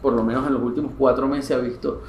por 0.00 0.12
lo 0.14 0.22
menos 0.22 0.46
en 0.46 0.54
los 0.54 0.62
últimos 0.62 0.92
cuatro 0.96 1.26
meses, 1.28 1.56
ha 1.56 1.60
visto 1.60 2.02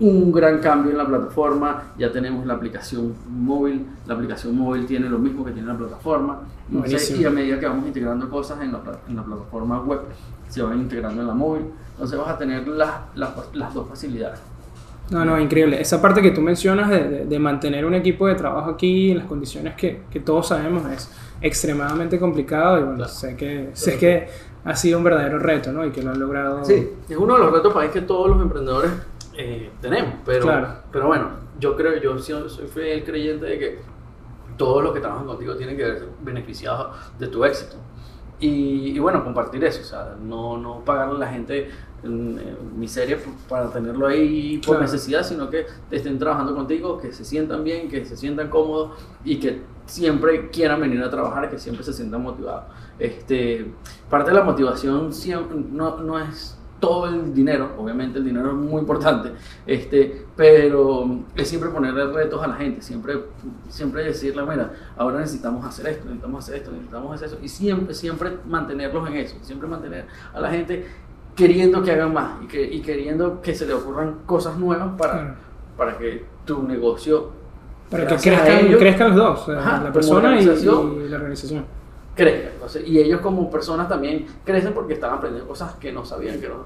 un 0.00 0.30
gran 0.30 0.60
cambio 0.60 0.92
en 0.92 0.98
la 0.98 1.06
plataforma. 1.06 1.82
Ya 1.98 2.10
tenemos 2.12 2.46
la 2.46 2.54
aplicación 2.54 3.14
móvil. 3.28 3.86
La 4.06 4.14
aplicación 4.14 4.56
móvil 4.56 4.86
tiene 4.86 5.08
lo 5.08 5.18
mismo 5.18 5.44
que 5.44 5.50
tiene 5.52 5.68
la 5.68 5.76
plataforma. 5.76 6.40
Buenísimo. 6.68 7.20
y 7.20 7.24
a 7.24 7.30
medida 7.30 7.58
que 7.58 7.66
vamos 7.66 7.86
integrando 7.86 8.28
cosas 8.30 8.60
en 8.62 8.72
la, 8.72 8.80
en 9.08 9.16
la 9.16 9.22
plataforma 9.24 9.80
web, 9.80 10.00
se 10.48 10.62
van 10.62 10.78
integrando 10.80 11.20
en 11.22 11.28
la 11.28 11.34
móvil. 11.34 11.66
Entonces 11.92 12.18
vas 12.18 12.28
a 12.28 12.38
tener 12.38 12.66
las, 12.68 12.90
las, 13.14 13.30
las 13.54 13.74
dos 13.74 13.88
facilidades. 13.88 14.40
No, 15.10 15.24
no, 15.24 15.40
increíble. 15.40 15.80
Esa 15.80 16.02
parte 16.02 16.20
que 16.20 16.30
tú 16.32 16.40
mencionas 16.42 16.90
de, 16.90 17.08
de- 17.08 17.24
de 17.26 17.38
mantener 17.38 17.84
un 17.86 17.94
equipo 17.94 18.26
de 18.26 18.34
trabajo 18.34 18.70
aquí 18.70 19.10
en 19.10 19.18
las 19.18 19.26
condiciones 19.26 19.74
que, 19.74 20.02
que 20.10 20.20
todos 20.20 20.48
sabemos 20.48 20.84
es 20.92 21.10
extremadamente 21.40 22.18
complicado 22.18 22.78
y 22.78 22.82
bueno, 22.82 22.96
Claro. 22.96 23.10
sé, 23.12 23.34
que, 23.36 23.70
sé 23.72 23.98
que 23.98 24.28
ha 24.64 24.76
sido 24.76 24.98
un 24.98 25.04
verdadero 25.04 25.38
reto, 25.38 25.72
¿no? 25.72 25.84
Y 25.86 25.90
que 25.92 26.02
lo 26.02 26.10
han 26.10 26.20
logrado. 26.20 26.62
Sí, 26.64 26.90
es 27.08 27.16
uno 27.16 27.34
de 27.34 27.40
los 27.40 27.52
retos 27.52 27.72
país 27.72 27.90
que 27.90 28.02
todos 28.02 28.28
los 28.28 28.42
emprendedores 28.42 28.90
eh, 29.36 29.70
tenemos, 29.80 30.14
pero, 30.26 30.42
Claro. 30.42 30.68
pero 30.92 31.06
bueno, 31.06 31.30
yo 31.58 31.74
creo, 31.74 31.96
yo 32.02 32.18
soy, 32.18 32.48
soy 32.50 32.66
fiel 32.66 33.02
creyente 33.04 33.46
de 33.46 33.58
que 33.58 33.78
todos 34.58 34.82
los 34.82 34.92
que 34.92 35.00
trabajan 35.00 35.26
contigo 35.26 35.54
tienen 35.56 35.76
que 35.76 35.84
verse 35.84 36.04
beneficiados 36.22 36.94
de 37.18 37.28
tu 37.28 37.44
éxito. 37.44 37.76
Y, 38.40 38.90
y 38.96 38.98
bueno, 39.00 39.24
compartir 39.24 39.64
eso, 39.64 39.80
o 39.80 39.84
sea, 39.84 40.16
no, 40.22 40.56
no 40.58 40.84
pagarle 40.84 41.16
a 41.16 41.18
la 41.18 41.26
gente 41.28 41.70
en, 42.04 42.38
en 42.38 42.78
miseria 42.78 43.18
para 43.48 43.68
tenerlo 43.70 44.06
ahí 44.06 44.58
por 44.58 44.76
Claro. 44.76 44.82
necesidad, 44.82 45.24
sino 45.24 45.50
que 45.50 45.66
estén 45.90 46.18
trabajando 46.20 46.54
contigo, 46.54 46.98
que 46.98 47.12
se 47.12 47.24
sientan 47.24 47.64
bien, 47.64 47.88
que 47.88 48.04
se 48.04 48.16
sientan 48.16 48.48
cómodos 48.48 48.92
y 49.24 49.40
que 49.40 49.62
siempre 49.86 50.50
quieran 50.50 50.80
venir 50.80 51.02
a 51.02 51.10
trabajar, 51.10 51.50
que 51.50 51.58
siempre 51.58 51.82
se 51.82 51.92
sientan 51.92 52.22
motivados. 52.22 52.64
Este, 52.98 53.72
parte 54.08 54.30
de 54.30 54.36
la 54.36 54.44
motivación 54.44 55.12
siempre, 55.12 55.56
no, 55.72 55.96
no 55.98 56.18
es 56.20 56.57
todo 56.80 57.06
el 57.08 57.34
dinero, 57.34 57.72
obviamente 57.78 58.18
el 58.18 58.24
dinero 58.24 58.48
es 58.48 58.54
muy 58.54 58.80
importante, 58.80 59.32
este, 59.66 60.26
pero 60.36 61.24
es 61.34 61.48
siempre 61.48 61.70
ponerle 61.70 62.06
retos 62.12 62.42
a 62.42 62.46
la 62.46 62.54
gente, 62.54 62.82
siempre, 62.82 63.14
siempre 63.68 64.04
decirle, 64.04 64.42
mira, 64.42 64.72
ahora 64.96 65.18
necesitamos 65.20 65.64
hacer 65.64 65.88
esto, 65.88 66.04
necesitamos 66.04 66.44
hacer 66.44 66.56
esto, 66.56 66.70
necesitamos 66.70 67.14
hacer 67.14 67.28
eso, 67.28 67.38
y 67.42 67.48
siempre, 67.48 67.94
siempre 67.94 68.32
mantenerlos 68.46 69.08
en 69.08 69.16
eso, 69.16 69.36
siempre 69.42 69.68
mantener 69.68 70.06
a 70.32 70.40
la 70.40 70.50
gente 70.50 70.86
queriendo 71.34 71.82
que 71.82 71.92
hagan 71.92 72.12
más 72.12 72.42
y, 72.42 72.46
que, 72.46 72.62
y 72.62 72.80
queriendo 72.80 73.40
que 73.40 73.54
se 73.54 73.66
le 73.66 73.74
ocurran 73.74 74.20
cosas 74.26 74.56
nuevas 74.58 74.90
para, 74.98 75.36
para 75.76 75.96
que 75.96 76.24
tu 76.44 76.62
negocio 76.62 77.30
Para 77.90 78.06
que 78.06 78.16
crezcan, 78.16 79.08
los 79.08 79.16
dos, 79.16 79.48
Ajá, 79.48 79.82
la 79.84 79.92
persona 79.92 80.40
y 80.40 80.44
la 80.44 81.16
organización. 81.16 81.77
Crezca. 82.18 82.50
Entonces, 82.52 82.86
y 82.86 82.98
ellos 82.98 83.20
como 83.22 83.50
personas 83.50 83.88
también 83.88 84.26
crecen 84.44 84.74
porque 84.74 84.94
están 84.94 85.14
aprendiendo 85.14 85.48
cosas 85.48 85.74
que 85.76 85.90
no 85.92 86.04
sabían, 86.04 86.38
que, 86.40 86.48
no- 86.48 86.64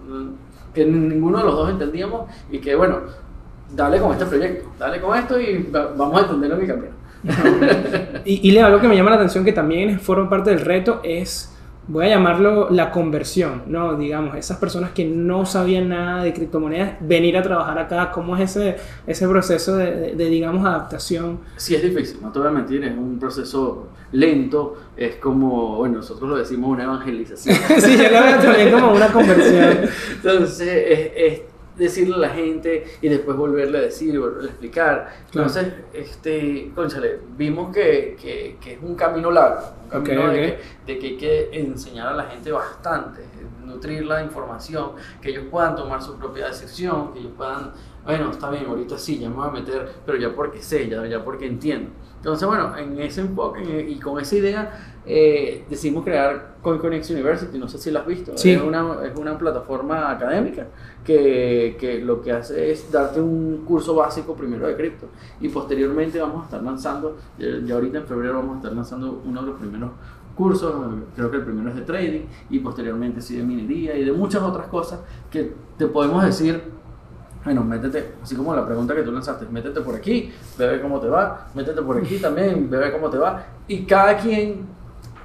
que 0.75 0.85
ninguno 0.85 1.39
de 1.39 1.45
los 1.45 1.55
dos 1.55 1.71
entendíamos 1.71 2.29
y 2.51 2.59
que 2.59 2.75
bueno, 2.75 2.99
dale 3.75 4.01
con 4.01 4.11
este 4.13 4.27
proyecto, 4.27 4.69
dale 4.79 5.01
con 5.01 5.17
esto 5.17 5.41
y 5.41 5.63
va- 5.71 5.93
vamos 5.97 6.19
a 6.21 6.25
entenderlo 6.25 6.57
en 6.57 6.63
mi 6.63 6.67
camino. 6.67 6.93
y, 8.25 8.49
y 8.49 8.51
Leo, 8.51 8.67
algo 8.67 8.81
que 8.81 8.89
me 8.89 8.97
llama 8.97 9.11
la 9.11 9.17
atención 9.17 9.45
que 9.45 9.53
también 9.53 10.01
forma 10.01 10.29
parte 10.29 10.51
del 10.51 10.61
reto 10.61 11.01
es 11.05 11.52
voy 11.93 12.07
a 12.07 12.09
llamarlo 12.09 12.71
la 12.71 12.91
conversión, 12.91 13.65
¿no? 13.67 13.97
Digamos, 13.97 14.35
esas 14.37 14.57
personas 14.57 14.93
que 14.93 15.05
no 15.05 15.45
sabían 15.45 15.91
nada 15.91 16.25
de 16.25 16.33
criptomonedas, 16.33 16.97
venir 17.01 17.37
a 17.37 17.43
trabajar 17.43 17.79
acá, 17.79 18.11
¿cómo 18.11 18.35
es 18.35 18.57
ese, 18.57 18.77
ese 19.07 19.29
proceso 19.29 19.77
de, 19.77 20.15
de, 20.15 20.25
digamos, 20.31 20.65
adaptación? 20.65 21.41
Sí, 21.57 21.75
es 21.75 21.83
difícil, 21.83 22.17
no 22.23 22.33
te 22.33 22.39
voy 22.39 22.49
a 22.49 22.51
mentir, 22.51 22.83
es 22.83 22.97
un 22.97 23.19
proceso 23.19 23.89
lento, 24.13 24.79
es 24.97 25.17
como, 25.17 25.77
bueno, 25.77 25.97
nosotros 25.97 26.31
lo 26.31 26.37
decimos 26.37 26.71
una 26.71 26.85
evangelización. 26.85 27.57
sí, 27.79 27.99
yo 27.99 28.05
lo 28.05 28.23
veo 28.23 28.39
también 28.39 28.73
como 28.73 28.93
una 28.93 29.09
conversión. 29.09 29.81
Entonces, 30.15 30.69
es, 30.89 31.11
es 31.15 31.41
decirle 31.83 32.15
a 32.15 32.19
la 32.19 32.31
gente 32.31 32.85
y 33.01 33.09
después 33.09 33.37
volverle 33.37 33.79
a 33.79 33.81
decir 33.83 34.15
y 34.15 34.19
volverle 34.19 34.49
a 34.49 34.53
explicar. 34.53 35.13
Entonces, 35.27 35.73
este, 35.93 36.71
conchale, 36.75 37.21
vimos 37.37 37.75
que, 37.75 38.17
que, 38.21 38.57
que, 38.61 38.75
es 38.75 38.79
un 38.83 38.95
camino 38.95 39.31
largo, 39.31 39.73
un 39.93 40.03
camino 40.03 40.29
de, 40.29 40.41
Que, 40.87 40.93
de, 40.93 40.99
Que, 40.99 41.07
hay 41.07 41.17
que 41.17 41.51
enseñar 41.53 42.09
a 42.09 42.15
la 42.15 42.25
gente 42.25 42.51
bastante, 42.53 43.23
nutrir 43.65 44.05
la 44.05 44.23
información, 44.23 44.93
que 45.21 45.31
ellos 45.31 45.45
puedan 45.51 45.77
tomar 45.77 46.03
su 46.03 46.17
propia 46.17 46.49
decisión, 46.49 47.13
que 47.13 47.21
ellos 47.21 47.33
puedan, 47.37 47.73
bueno, 48.05 48.31
está 48.31 48.51
bien, 48.51 48.67
ahorita 48.67 48.99
sí, 48.99 49.19
ya 49.19 49.29
me 49.29 49.37
voy 49.37 49.49
a 49.49 49.51
meter, 49.51 49.89
pero 50.05 50.19
ya 50.19 50.35
porque 50.35 50.61
sé, 50.61 50.89
ya, 50.89 51.07
ya 51.07 51.25
porque 51.25 51.47
entiendo. 51.47 51.91
Entonces, 52.17 52.47
bueno, 52.47 52.77
en 52.77 53.01
ese 53.01 53.21
enfoque 53.21 53.87
y 53.89 53.99
con 53.99 54.21
esa 54.21 54.37
idea 54.37 54.99
eh, 55.05 55.65
decidimos 55.69 56.05
crear 56.05 56.55
CoinConnect 56.63 57.11
University, 57.11 57.59
no 57.59 57.69
sé 57.69 57.79
si 57.79 57.91
lo 57.91 57.99
has 57.99 58.07
visto, 58.07 58.33
sí. 58.37 58.53
es, 58.53 58.63
una, 58.63 59.05
es 59.05 59.17
una 59.17 59.37
plataforma 59.37 60.11
académica 60.11 60.69
que, 61.05 61.77
que, 61.81 61.99
lo 61.99 62.23
que 62.23 62.31
hace 62.31 62.71
es 62.71 62.91
darte 62.93 63.21
un 63.21 63.65
curso 63.67 63.97
básico 63.97 64.37
primero 64.37 64.69
de 64.69 64.77
cripto 64.77 65.09
y 65.41 65.49
posteriormente 65.49 66.21
vamos 66.21 66.43
a 66.43 66.45
estar 66.45 66.63
lanzando, 66.63 67.17
ya 67.39 67.75
ahorita 67.75 67.99
en 67.99 68.07
febrero 68.07 68.35
vamos 68.35 68.55
a 68.55 68.57
estar 68.59 68.73
lanzando 68.73 69.21
uno 69.25 69.41
de 69.41 69.47
los 69.49 69.59
primeros 69.59 69.91
cursos, 70.37 70.73
creo 71.17 71.31
que 71.31 71.39
el 71.39 71.43
primero 71.43 71.71
es 71.71 71.77
de 71.77 71.83
trading 71.83 72.23
y 72.51 72.61
posteriormente 72.61 73.21
sí 73.21 73.37
de 73.37 73.43
minería 73.43 73.97
y 73.97 74.05
de 74.05 74.13
muchas 74.13 74.43
otras 74.43 74.69
cosas 74.69 75.01
que 75.31 75.53
te 75.77 75.87
podemos 75.87 76.25
decir 76.25 76.63
bueno, 77.45 77.65
métete, 77.65 78.15
así 78.23 78.37
como 78.37 78.55
la 78.55 78.65
pregunta 78.65 78.95
que 78.95 79.03
tú 79.03 79.11
lanzaste, 79.11 79.47
métete 79.47 79.81
por 79.81 79.97
aquí, 79.97 80.33
ve 80.59 80.81
cómo 80.81 81.01
te 81.01 81.09
va, 81.09 81.49
métete 81.55 81.83
por 81.83 81.99
aquí 81.99 82.19
también, 82.19 82.71
ve 82.71 82.93
cómo 82.93 83.11
te 83.11 83.19
va. 83.19 83.45
Y 83.67 83.85
cada 83.85 84.17
quien, 84.17 84.67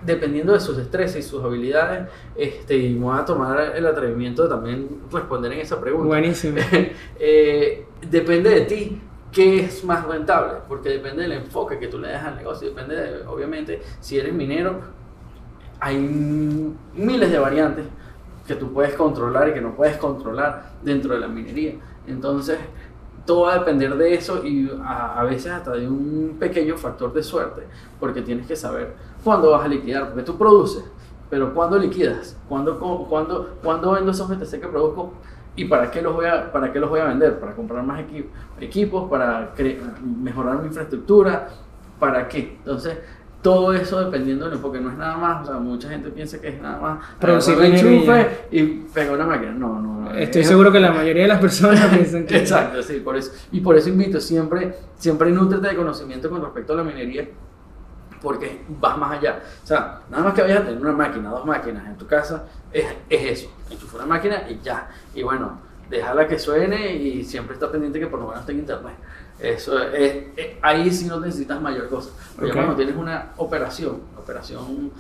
dependiendo 0.04 0.54
de 0.54 0.60
sus 0.60 0.78
estreses 0.80 1.26
y 1.26 1.30
sus 1.30 1.44
habilidades, 1.44 2.10
este, 2.36 2.76
y 2.76 2.96
me 2.96 3.06
voy 3.06 3.20
a 3.20 3.26
tomar 3.26 3.74
el 3.76 3.86
atrevimiento 3.86 4.44
de 4.44 4.50
también 4.50 5.02
responder 5.12 5.54
en 5.54 5.60
esa 5.60 5.80
pregunta. 5.80 6.08
Buenísimo. 6.08 6.58
eh, 7.20 7.86
depende 8.10 8.50
de 8.50 8.62
ti 8.62 9.02
qué 9.32 9.60
es 9.60 9.84
más 9.84 10.04
rentable, 10.06 10.60
porque 10.68 10.90
depende 10.90 11.22
del 11.22 11.34
enfoque 11.34 11.78
que 11.78 11.88
tú 11.88 12.00
le 12.00 12.10
das 12.10 12.26
al 12.26 12.38
negocio, 12.38 12.70
depende, 12.70 12.96
de, 12.96 13.28
obviamente, 13.28 13.82
si 14.00 14.18
eres 14.18 14.34
minero, 14.34 14.80
hay 15.80 15.98
miles 16.00 17.32
de 17.32 17.38
variantes 17.38 17.86
que 18.48 18.56
tú 18.56 18.74
puedes 18.74 18.94
controlar 18.96 19.50
y 19.50 19.54
que 19.54 19.62
no 19.62 19.76
puedes 19.76 19.98
controlar 19.98 20.72
dentro 20.82 21.14
de 21.14 21.20
la 21.20 21.28
minería. 21.28 21.76
Entonces, 22.08 22.58
todo 23.26 23.42
va 23.42 23.54
a 23.54 23.60
depender 23.60 23.96
de 23.96 24.14
eso 24.14 24.44
y 24.46 24.72
a, 24.84 25.20
a, 25.20 25.24
veces 25.26 25.52
hasta 25.52 25.74
de 25.74 25.88
un 25.88 26.38
pequeño 26.40 26.78
factor 26.78 27.14
de 27.14 27.22
suerte, 27.22 27.64
porque 28.00 28.22
tienes 28.22 28.48
que 28.48 28.56
saber 28.56 28.96
cuándo 29.24 29.52
vas 29.52 29.66
a 29.66 29.68
liquidar, 29.68 30.08
porque 30.08 30.24
tú 30.24 30.38
produces, 30.38 30.84
pero 31.30 31.54
cuándo 31.54 31.78
liquidas, 31.78 32.38
cuándo, 32.48 32.80
cuándo, 32.80 33.58
cuándo 33.62 33.92
vendo 33.92 34.12
esos 34.12 34.30
BTC 34.30 34.62
que 34.62 34.68
produzco 34.68 35.14
y 35.58 35.66
para 35.66 35.92
qué 35.92 36.02
los 36.02 36.14
voy 36.14 36.26
a, 36.26 36.52
para 36.52 36.72
qué 36.72 36.80
los 36.80 36.90
voy 36.90 37.02
a 37.02 37.06
vender, 37.06 37.40
para 37.40 37.54
comprar 37.54 37.84
más 37.84 38.00
equip 38.02 38.28
equipos, 38.62 39.10
para 39.10 39.54
mejorar 40.24 40.60
mi 40.60 40.68
infraestructura, 40.68 41.50
para 42.00 42.28
qué. 42.28 42.58
Entonces, 42.60 42.98
todo 43.48 43.74
eso 43.74 44.04
dependiendo 44.04 44.44
del 44.44 44.56
enfoque, 44.56 44.82
no 44.82 44.92
es 44.92 44.98
nada 44.98 45.16
más, 45.16 45.44
o 45.44 45.46
sea, 45.50 45.58
mucha 45.58 45.88
gente 45.88 46.10
piensa 46.10 46.38
que 46.42 46.50
es 46.50 46.62
nada 46.62 46.82
más 46.82 47.06
producir 47.18 47.58
un 47.58 47.64
enchufe 47.64 48.48
y 48.52 48.64
pegar 48.94 49.16
una 49.16 49.26
máquina. 49.26 49.54
No, 49.54 49.80
no, 49.80 50.02
no. 50.02 50.14
Estoy 50.14 50.42
es, 50.42 50.50
seguro 50.50 50.70
que 50.70 50.82
la 50.82 50.92
mayoría 50.92 51.22
de 51.22 51.30
las 51.30 51.40
personas 51.40 51.86
piensan 51.96 52.26
que. 52.26 52.40
Exacto, 52.40 52.84
sí, 52.84 53.00
por 53.00 53.16
eso. 53.16 53.32
Y 53.54 53.62
por 53.62 53.78
eso 53.78 53.88
invito, 53.88 54.20
siempre, 54.20 54.76
siempre 54.98 55.32
nutrete 55.32 55.66
de 55.66 55.76
conocimiento 55.78 56.30
con 56.30 56.42
respecto 56.42 56.74
a 56.74 56.76
la 56.76 56.84
minería, 56.84 57.26
porque 58.22 58.64
vas 58.68 58.98
más 58.98 59.18
allá. 59.18 59.42
O 59.64 59.66
sea, 59.66 60.02
nada 60.12 60.26
más 60.26 60.34
que 60.34 60.42
vayas 60.42 60.60
a 60.60 60.66
tener 60.66 60.82
una 60.82 60.92
máquina, 60.92 61.30
dos 61.30 61.46
máquinas 61.46 61.88
en 61.88 61.96
tu 61.96 62.06
casa, 62.06 62.44
es, 62.74 62.86
es 63.10 63.32
eso. 63.32 63.56
Enchufa 63.72 63.96
una 63.96 64.08
máquina 64.08 64.44
y 64.50 64.60
ya. 64.62 64.90
Y 65.16 65.24
bueno, 65.24 65.58
déjala 65.90 66.28
que 66.28 66.38
suene 66.38 66.96
y 66.96 67.24
siempre 67.24 67.54
está 67.54 67.72
pendiente 67.72 67.98
que 67.98 68.08
por 68.08 68.20
lo 68.20 68.28
menos 68.28 68.50
en 68.50 68.60
internet. 68.60 68.96
Eso 69.40 69.80
es, 69.80 70.16
es, 70.36 70.48
ahí 70.62 70.92
sí 70.92 71.06
no 71.06 71.20
necesitas 71.20 71.62
mayor 71.62 71.88
cosa. 71.90 72.12
Porque 72.36 72.52
okay. 72.52 72.62
cuando 72.62 72.76
tienes 72.76 72.96
una 72.96 73.34
operación, 73.38 74.02
operación, 74.18 74.92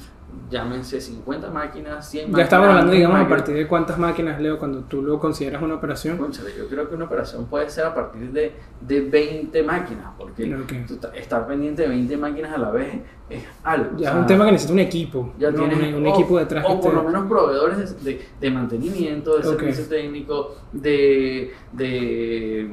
llámense 0.49 1.01
50 1.01 1.49
máquinas, 1.49 2.09
100 2.09 2.23
máquinas. 2.25 2.37
Ya 2.37 2.43
estamos 2.43 2.69
hablando, 2.69 2.91
digamos, 2.91 3.17
máquinas. 3.17 3.31
a 3.31 3.35
partir 3.37 3.55
de 3.55 3.67
cuántas 3.67 3.97
máquinas, 3.97 4.39
Leo, 4.39 4.57
cuando 4.57 4.81
tú 4.81 5.01
lo 5.01 5.19
consideras 5.19 5.61
una 5.61 5.75
operación. 5.75 6.17
Conchale, 6.17 6.51
yo 6.57 6.67
creo 6.67 6.87
que 6.87 6.95
una 6.95 7.05
operación 7.05 7.45
puede 7.45 7.69
ser 7.69 7.85
a 7.85 7.93
partir 7.93 8.31
de, 8.31 8.53
de 8.81 9.01
20 9.01 9.63
máquinas, 9.63 10.11
porque 10.17 10.53
okay. 10.53 10.85
tú, 10.85 10.99
estar 11.15 11.47
pendiente 11.47 11.83
de 11.83 11.89
20 11.89 12.17
máquinas 12.17 12.53
a 12.53 12.57
la 12.57 12.71
vez 12.71 13.01
es 13.29 13.43
algo. 13.63 13.97
Ya 13.97 13.97
o 13.97 13.99
sea, 13.99 14.11
es 14.11 14.17
un 14.19 14.27
tema 14.27 14.45
que 14.45 14.51
necesita 14.51 14.73
un 14.73 14.79
equipo. 14.79 15.33
Ya 15.37 15.51
¿no? 15.51 15.57
tienes 15.57 15.93
un, 15.93 15.95
un 15.95 16.07
o, 16.07 16.13
equipo 16.13 16.37
detrás. 16.37 16.65
O 16.67 16.79
por 16.79 16.91
te... 16.91 16.95
lo 16.95 17.03
menos 17.03 17.25
proveedores 17.27 18.03
de, 18.03 18.11
de, 18.13 18.25
de 18.39 18.51
mantenimiento, 18.51 19.37
de 19.37 19.47
Okay. 19.47 19.73
servicio 19.73 19.85
técnico, 19.85 20.55
de, 20.73 21.53
de, 21.71 22.69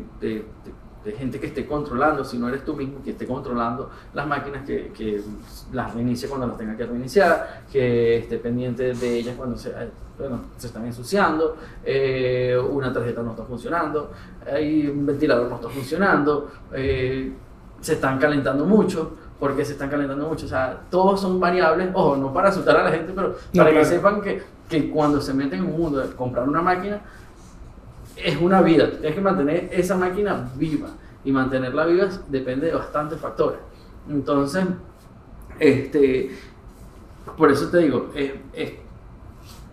de 1.04 1.12
gente 1.12 1.38
que 1.38 1.46
esté 1.48 1.66
controlando, 1.66 2.24
si 2.24 2.38
no 2.38 2.48
eres 2.48 2.64
tú 2.64 2.74
mismo, 2.74 3.02
que 3.02 3.10
esté 3.10 3.26
controlando 3.26 3.90
las 4.14 4.26
máquinas, 4.26 4.64
que, 4.64 4.88
que 4.96 5.20
las 5.72 5.94
reinicie 5.94 6.28
cuando 6.28 6.46
las 6.46 6.56
tenga 6.56 6.76
que 6.76 6.86
reiniciar, 6.86 7.64
que 7.70 8.18
esté 8.18 8.38
pendiente 8.38 8.94
de 8.94 9.14
ellas 9.18 9.34
cuando 9.36 9.56
se, 9.56 9.72
bueno, 10.18 10.40
se 10.56 10.68
están 10.68 10.86
ensuciando, 10.86 11.56
eh, 11.84 12.56
una 12.70 12.92
tarjeta 12.92 13.22
no 13.22 13.32
está 13.32 13.44
funcionando, 13.44 14.10
hay 14.50 14.86
un 14.88 15.04
ventilador 15.04 15.48
no 15.48 15.56
está 15.56 15.68
funcionando, 15.68 16.50
eh, 16.72 17.32
se 17.80 17.94
están 17.94 18.18
calentando 18.18 18.64
mucho. 18.64 19.16
porque 19.38 19.64
se 19.64 19.72
están 19.72 19.90
calentando 19.90 20.26
mucho? 20.28 20.46
O 20.46 20.48
sea, 20.48 20.80
todos 20.90 21.20
son 21.20 21.38
variables, 21.38 21.90
ojo, 21.92 22.16
no 22.16 22.32
para 22.32 22.48
asustar 22.48 22.76
a 22.78 22.84
la 22.84 22.90
gente, 22.92 23.12
pero 23.14 23.28
No, 23.52 23.62
para 23.62 23.70
claro. 23.70 23.78
que 23.78 23.84
sepan 23.84 24.20
que, 24.22 24.42
que 24.68 24.88
cuando 24.90 25.20
se 25.20 25.34
meten 25.34 25.58
en 25.58 25.66
un 25.66 25.76
mundo 25.78 25.98
de 25.98 26.14
comprar 26.14 26.48
una 26.48 26.62
máquina, 26.62 27.00
es 28.16 28.40
una 28.40 28.62
vida. 28.62 28.90
Tienes 28.90 29.14
que 29.14 29.20
mantener 29.20 29.68
esa 29.72 29.96
máquina 29.96 30.50
viva. 30.56 30.88
Y 31.24 31.32
mantenerla 31.32 31.86
viva 31.86 32.08
depende 32.28 32.66
de 32.66 32.74
bastantes 32.74 33.18
factores. 33.18 33.58
Entonces, 34.08 34.64
este, 35.58 36.36
por 37.36 37.50
eso 37.50 37.68
te 37.70 37.78
digo, 37.78 38.10
es, 38.14 38.32
es 38.52 38.72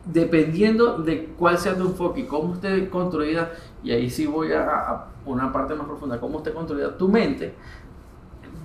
dependiendo 0.05 0.97
de 0.97 1.25
cuál 1.37 1.57
sea 1.57 1.75
tu 1.75 1.83
enfoque 1.83 2.21
y 2.21 2.23
cómo 2.23 2.53
esté 2.55 2.89
construida, 2.89 3.51
y 3.83 3.91
ahí 3.91 4.09
sí 4.09 4.25
voy 4.25 4.53
a, 4.53 4.63
a 4.63 5.07
una 5.25 5.51
parte 5.51 5.75
más 5.75 5.85
profunda, 5.85 6.19
cómo 6.19 6.39
esté 6.39 6.51
construida 6.51 6.97
tu 6.97 7.07
mente, 7.07 7.53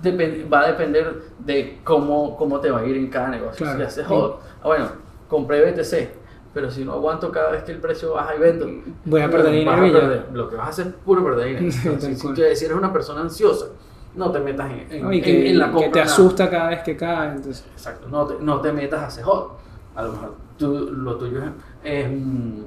depend, 0.01 0.51
va 0.51 0.61
a 0.61 0.67
depender 0.67 1.23
de 1.39 1.79
cómo, 1.83 2.35
cómo 2.37 2.59
te 2.59 2.71
va 2.71 2.79
a 2.79 2.85
ir 2.85 2.97
en 2.97 3.07
cada 3.07 3.29
negocio. 3.29 3.65
Claro. 3.65 3.77
Si 3.79 3.85
haces, 3.85 4.05
oh, 4.09 4.39
bueno, 4.63 4.87
compré 5.27 5.71
BTC, 5.71 6.09
pero 6.57 6.71
si 6.71 6.83
no 6.83 6.93
aguanto 6.93 7.31
cada 7.31 7.51
vez 7.51 7.61
que 7.61 7.71
el 7.71 7.77
precio 7.77 8.13
baja 8.13 8.35
y 8.35 8.39
vendo, 8.39 8.65
Voy 9.05 9.21
a 9.21 9.29
perder 9.29 9.51
dinero. 9.53 10.23
Lo 10.33 10.49
que 10.49 10.55
vas 10.55 10.65
a 10.65 10.69
hacer 10.71 10.87
es 10.87 10.93
puro 11.05 11.23
perder 11.23 11.45
dinero. 11.49 11.71
Sí, 11.71 11.87
Entonces, 11.87 12.19
si, 12.19 12.55
si 12.55 12.65
eres 12.65 12.75
una 12.75 12.91
persona 12.91 13.21
ansiosa, 13.21 13.67
no 14.15 14.31
te 14.31 14.39
metas 14.39 14.71
en, 14.71 14.87
en, 14.91 15.03
¿no? 15.03 15.13
Y 15.13 15.19
en- 15.19 15.23
que, 15.23 15.49
en 15.51 15.59
la 15.59 15.65
que 15.67 15.71
compra. 15.73 15.91
te 15.91 15.99
nada. 15.99 16.11
asusta 16.11 16.49
cada 16.49 16.69
vez 16.69 16.81
que 16.81 16.97
cae. 16.97 17.27
Entonces, 17.35 17.63
Exacto, 17.73 18.07
no 18.09 18.25
te, 18.25 18.43
no 18.43 18.59
te 18.59 18.71
metas 18.73 18.99
a 19.01 19.05
hacer 19.05 19.23
hot. 19.23 19.51
A 19.93 20.01
lo 20.03 20.11
mejor 20.13 20.33
tú- 20.57 20.89
lo 20.91 21.15
tuyo 21.17 21.43
es, 21.43 21.51
es, 21.83 22.07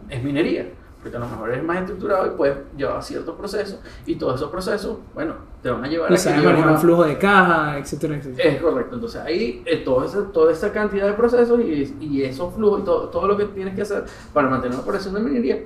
es 0.09 0.23
minería, 0.23 0.67
porque 1.03 1.17
a 1.17 1.21
lo 1.21 1.27
mejor 1.29 1.51
eres 1.51 1.65
más 1.65 1.79
estructurado 1.79 2.27
y 2.27 2.31
puedes 2.37 2.57
llevar 2.77 3.03
ciertos 3.03 3.35
procesos 3.37 3.79
y 4.07 4.17
todos 4.17 4.35
esos 4.37 4.51
procesos, 4.51 4.99
bueno, 5.15 5.35
te 5.63 5.71
van 5.71 5.83
a 5.85 5.89
llevar 5.89 6.11
y 6.11 6.15
a 6.15 6.19
que 6.19 6.31
manejar 6.43 6.73
un 6.73 6.79
flujo 6.79 7.05
de 7.05 7.17
caja, 7.19 7.79
etcétera, 7.79 8.17
etcétera. 8.17 8.49
es 8.51 8.61
correcto, 8.63 8.95
entonces 8.97 9.21
ahí 9.23 9.63
eh, 9.65 9.79
todo 9.79 10.05
ese- 10.05 10.23
toda 10.33 10.53
esa 10.53 10.73
cantidad 10.73 11.07
de 11.07 11.15
procesos 11.15 11.59
y, 11.61 11.97
y 12.01 12.23
esos 12.23 12.55
flujos 12.55 12.81
y 12.81 12.85
todo, 12.85 13.09
todo 13.09 13.27
lo 13.29 13.37
que 13.37 13.47
tienes 13.47 13.75
que 13.75 13.83
hacer 13.83 14.05
para 14.35 14.49
mantener 14.49 14.75
una 14.77 14.83
operación 14.85 15.15
de 15.15 15.21
minería, 15.21 15.63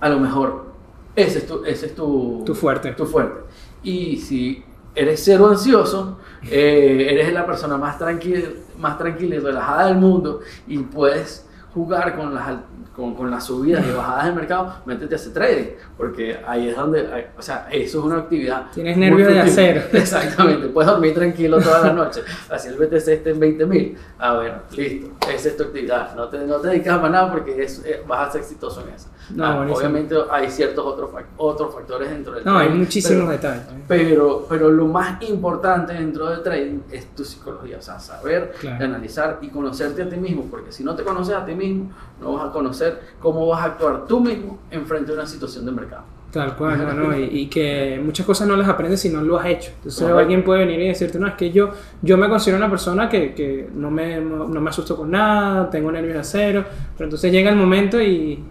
a 0.00 0.08
lo 0.08 0.18
mejor 0.18 0.72
ese 1.14 1.38
es 1.40 1.46
tu, 1.46 1.64
ese 1.64 1.86
es 1.86 1.94
tu, 1.94 2.42
Tu 2.46 2.54
fuerte. 2.54 2.92
tu 2.92 3.04
fuerte. 3.06 3.40
Y 3.82 4.16
si 4.16 4.64
eres 4.94 5.22
cero 5.24 5.48
ansioso, 5.48 6.18
eh, 6.50 7.08
eres 7.10 7.32
la 7.32 7.44
persona 7.46 7.76
más 7.76 7.98
tranquila, 7.98 8.48
más 8.78 8.96
tranquila 8.98 9.36
y 9.36 9.38
relajada 9.38 9.86
del 9.88 9.96
mundo 9.98 10.40
y 10.66 10.78
puedes 10.78 11.46
jugar 11.74 12.16
con 12.16 12.34
las, 12.34 12.48
con, 12.94 13.14
con 13.14 13.30
las 13.30 13.44
subidas 13.44 13.84
y 13.86 13.90
bajadas 13.96 14.26
del 14.26 14.34
mercado, 14.34 14.74
métete 14.84 15.14
a 15.14 15.16
hacer 15.16 15.32
trading, 15.32 15.70
porque 15.96 16.38
ahí 16.46 16.68
es 16.68 16.76
donde, 16.76 17.00
hay- 17.12 17.26
o 17.36 17.42
sea, 17.42 17.66
eso 17.70 17.98
es 18.00 18.04
una 18.04 18.18
actividad. 18.18 18.66
Tienes 18.74 18.96
nervios 18.96 19.28
de 19.28 19.40
hacer. 19.40 19.88
Exactamente, 19.92 20.68
puedes 20.68 20.90
dormir 20.90 21.14
tranquilo 21.14 21.60
toda 21.60 21.80
la 21.86 21.92
noche, 21.92 22.22
así 22.50 22.68
el 22.68 22.74
BTC 22.74 23.08
esté 23.08 23.30
en 23.30 23.40
20 23.40 23.66
mil. 23.66 23.96
Ah, 24.18 24.34
bueno, 24.36 24.56
listo, 24.76 25.10
esa 25.32 25.48
es 25.48 25.56
tu 25.56 25.62
actividad, 25.62 26.14
no 26.14 26.28
te, 26.28 26.38
no 26.46 26.56
te 26.56 26.68
dedicas 26.68 27.02
a 27.02 27.08
nada 27.08 27.32
porque 27.32 27.62
es, 27.62 27.82
eh, 27.84 28.02
vas 28.06 28.28
a 28.28 28.32
ser 28.32 28.40
exitoso 28.42 28.82
en 28.86 28.94
eso. 28.94 29.08
No, 29.30 29.44
Ah, 29.46 29.66
obviamente 29.70 30.14
hay 30.30 30.50
ciertos 30.50 30.84
otros, 30.84 31.10
otros 31.36 31.74
factores 31.74 32.10
dentro 32.10 32.34
del 32.34 32.44
No, 32.44 32.58
hay 32.58 32.66
trading, 32.66 32.80
muchísimos 32.80 33.18
pero- 33.20 33.30
detalles. 33.32 33.62
pero, 33.88 34.46
pero 34.48 34.70
lo 34.70 34.86
más 34.86 35.22
importante 35.22 35.92
dentro 35.94 36.28
del 36.28 36.42
trading 36.42 36.80
es 36.90 37.14
tu 37.14 37.24
psicología, 37.24 37.78
o 37.78 37.82
sea, 37.82 37.98
saber, 38.00 38.52
Claro. 38.60 38.84
analizar 38.84 39.38
y 39.40 39.48
conocerte 39.48 40.02
a 40.02 40.08
ti 40.08 40.16
mismo, 40.16 40.46
porque 40.50 40.72
si 40.72 40.82
no 40.84 40.94
te 40.94 41.02
conoces 41.04 41.34
a 41.34 41.44
ti 41.44 41.54
mismo, 41.54 41.90
no 42.20 42.34
vas 42.34 42.48
a 42.48 42.52
conocer 42.52 43.00
cómo 43.20 43.46
vas 43.46 43.60
a 43.62 43.64
actuar 43.66 44.06
tú 44.06 44.20
mismo 44.20 44.58
en 44.70 44.86
frente 44.86 45.12
a 45.12 45.14
una 45.14 45.26
situación 45.26 45.64
de 45.66 45.72
mercado. 45.72 46.02
Tal 46.32 46.56
cual, 46.56 46.78
no, 46.78 46.94
no, 46.94 47.18
y, 47.18 47.24
y 47.24 47.46
que 47.48 48.00
muchas 48.02 48.24
cosas 48.24 48.48
no 48.48 48.56
las 48.56 48.66
aprendes 48.66 49.00
si 49.00 49.10
no 49.10 49.20
lo 49.20 49.38
has 49.38 49.44
hecho. 49.46 49.70
Entonces 49.76 50.00
Correcto. 50.00 50.18
alguien 50.18 50.42
puede 50.42 50.60
venir 50.60 50.80
y 50.80 50.88
decirte, 50.88 51.18
no, 51.18 51.26
es 51.26 51.34
que 51.34 51.50
yo, 51.52 51.70
yo 52.00 52.16
me 52.16 52.26
considero 52.30 52.56
una 52.56 52.70
persona 52.70 53.06
que, 53.08 53.34
que 53.34 53.68
no, 53.74 53.90
me, 53.90 54.18
no, 54.18 54.48
no 54.48 54.60
me 54.62 54.70
asusto 54.70 54.96
con 54.96 55.10
nada, 55.10 55.68
tengo 55.68 55.92
nervios 55.92 56.14
de 56.14 56.20
acero, 56.20 56.64
pero 56.96 57.04
entonces 57.04 57.30
llega 57.30 57.50
el 57.50 57.56
momento 57.56 58.00
y... 58.00 58.42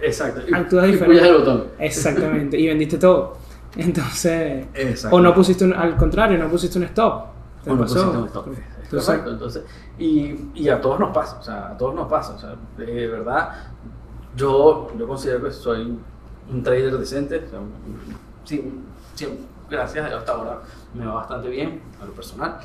Exacto. 0.00 0.40
Y, 0.48 0.54
Actúas 0.54 0.88
y 0.88 0.92
diferente. 0.92 1.20
puyas 1.20 1.28
el 1.34 1.38
botón. 1.40 1.64
Exactamente, 1.78 2.58
y 2.58 2.66
vendiste 2.68 2.96
todo. 2.96 3.36
Entonces... 3.76 4.66
Exacto. 4.72 5.16
O 5.16 5.20
no 5.20 5.34
pusiste, 5.34 5.64
un- 5.66 5.74
al 5.74 5.96
contrario, 5.98 6.38
no 6.38 6.48
pusiste 6.48 6.78
un 6.78 6.84
stop. 6.84 7.26
Te 7.62 7.70
O 7.70 7.74
no 7.74 7.82
pasó. 7.82 7.94
pusiste 7.96 8.18
un 8.18 8.26
stop. 8.28 8.46
Entonces, 8.82 9.06
Correcto, 9.08 9.30
entonces, 9.30 9.64
y, 9.98 10.34
y 10.54 10.68
a 10.70 10.80
todos 10.80 10.98
nos 10.98 11.10
pasa, 11.14 11.38
o 11.38 11.42
sea, 11.42 11.66
a 11.68 11.76
todos 11.76 11.94
nos 11.94 12.08
pasa, 12.08 12.32
o 12.34 12.38
sea, 12.38 12.54
de 12.78 13.06
verdad, 13.08 13.50
yo, 14.34 14.88
yo 14.98 15.06
considero 15.06 15.44
que 15.44 15.50
soy 15.52 15.96
un 16.52 16.62
trader 16.62 16.96
decente, 16.98 17.36
o 17.46 17.50
sea, 17.50 17.60
sí, 18.44 18.72
sí, 19.14 19.28
gracias 19.68 20.12
hasta 20.12 20.32
ahora 20.32 20.60
me 20.94 21.06
va 21.06 21.14
bastante 21.14 21.48
bien 21.48 21.80
a 22.00 22.06
lo 22.06 22.12
personal. 22.12 22.58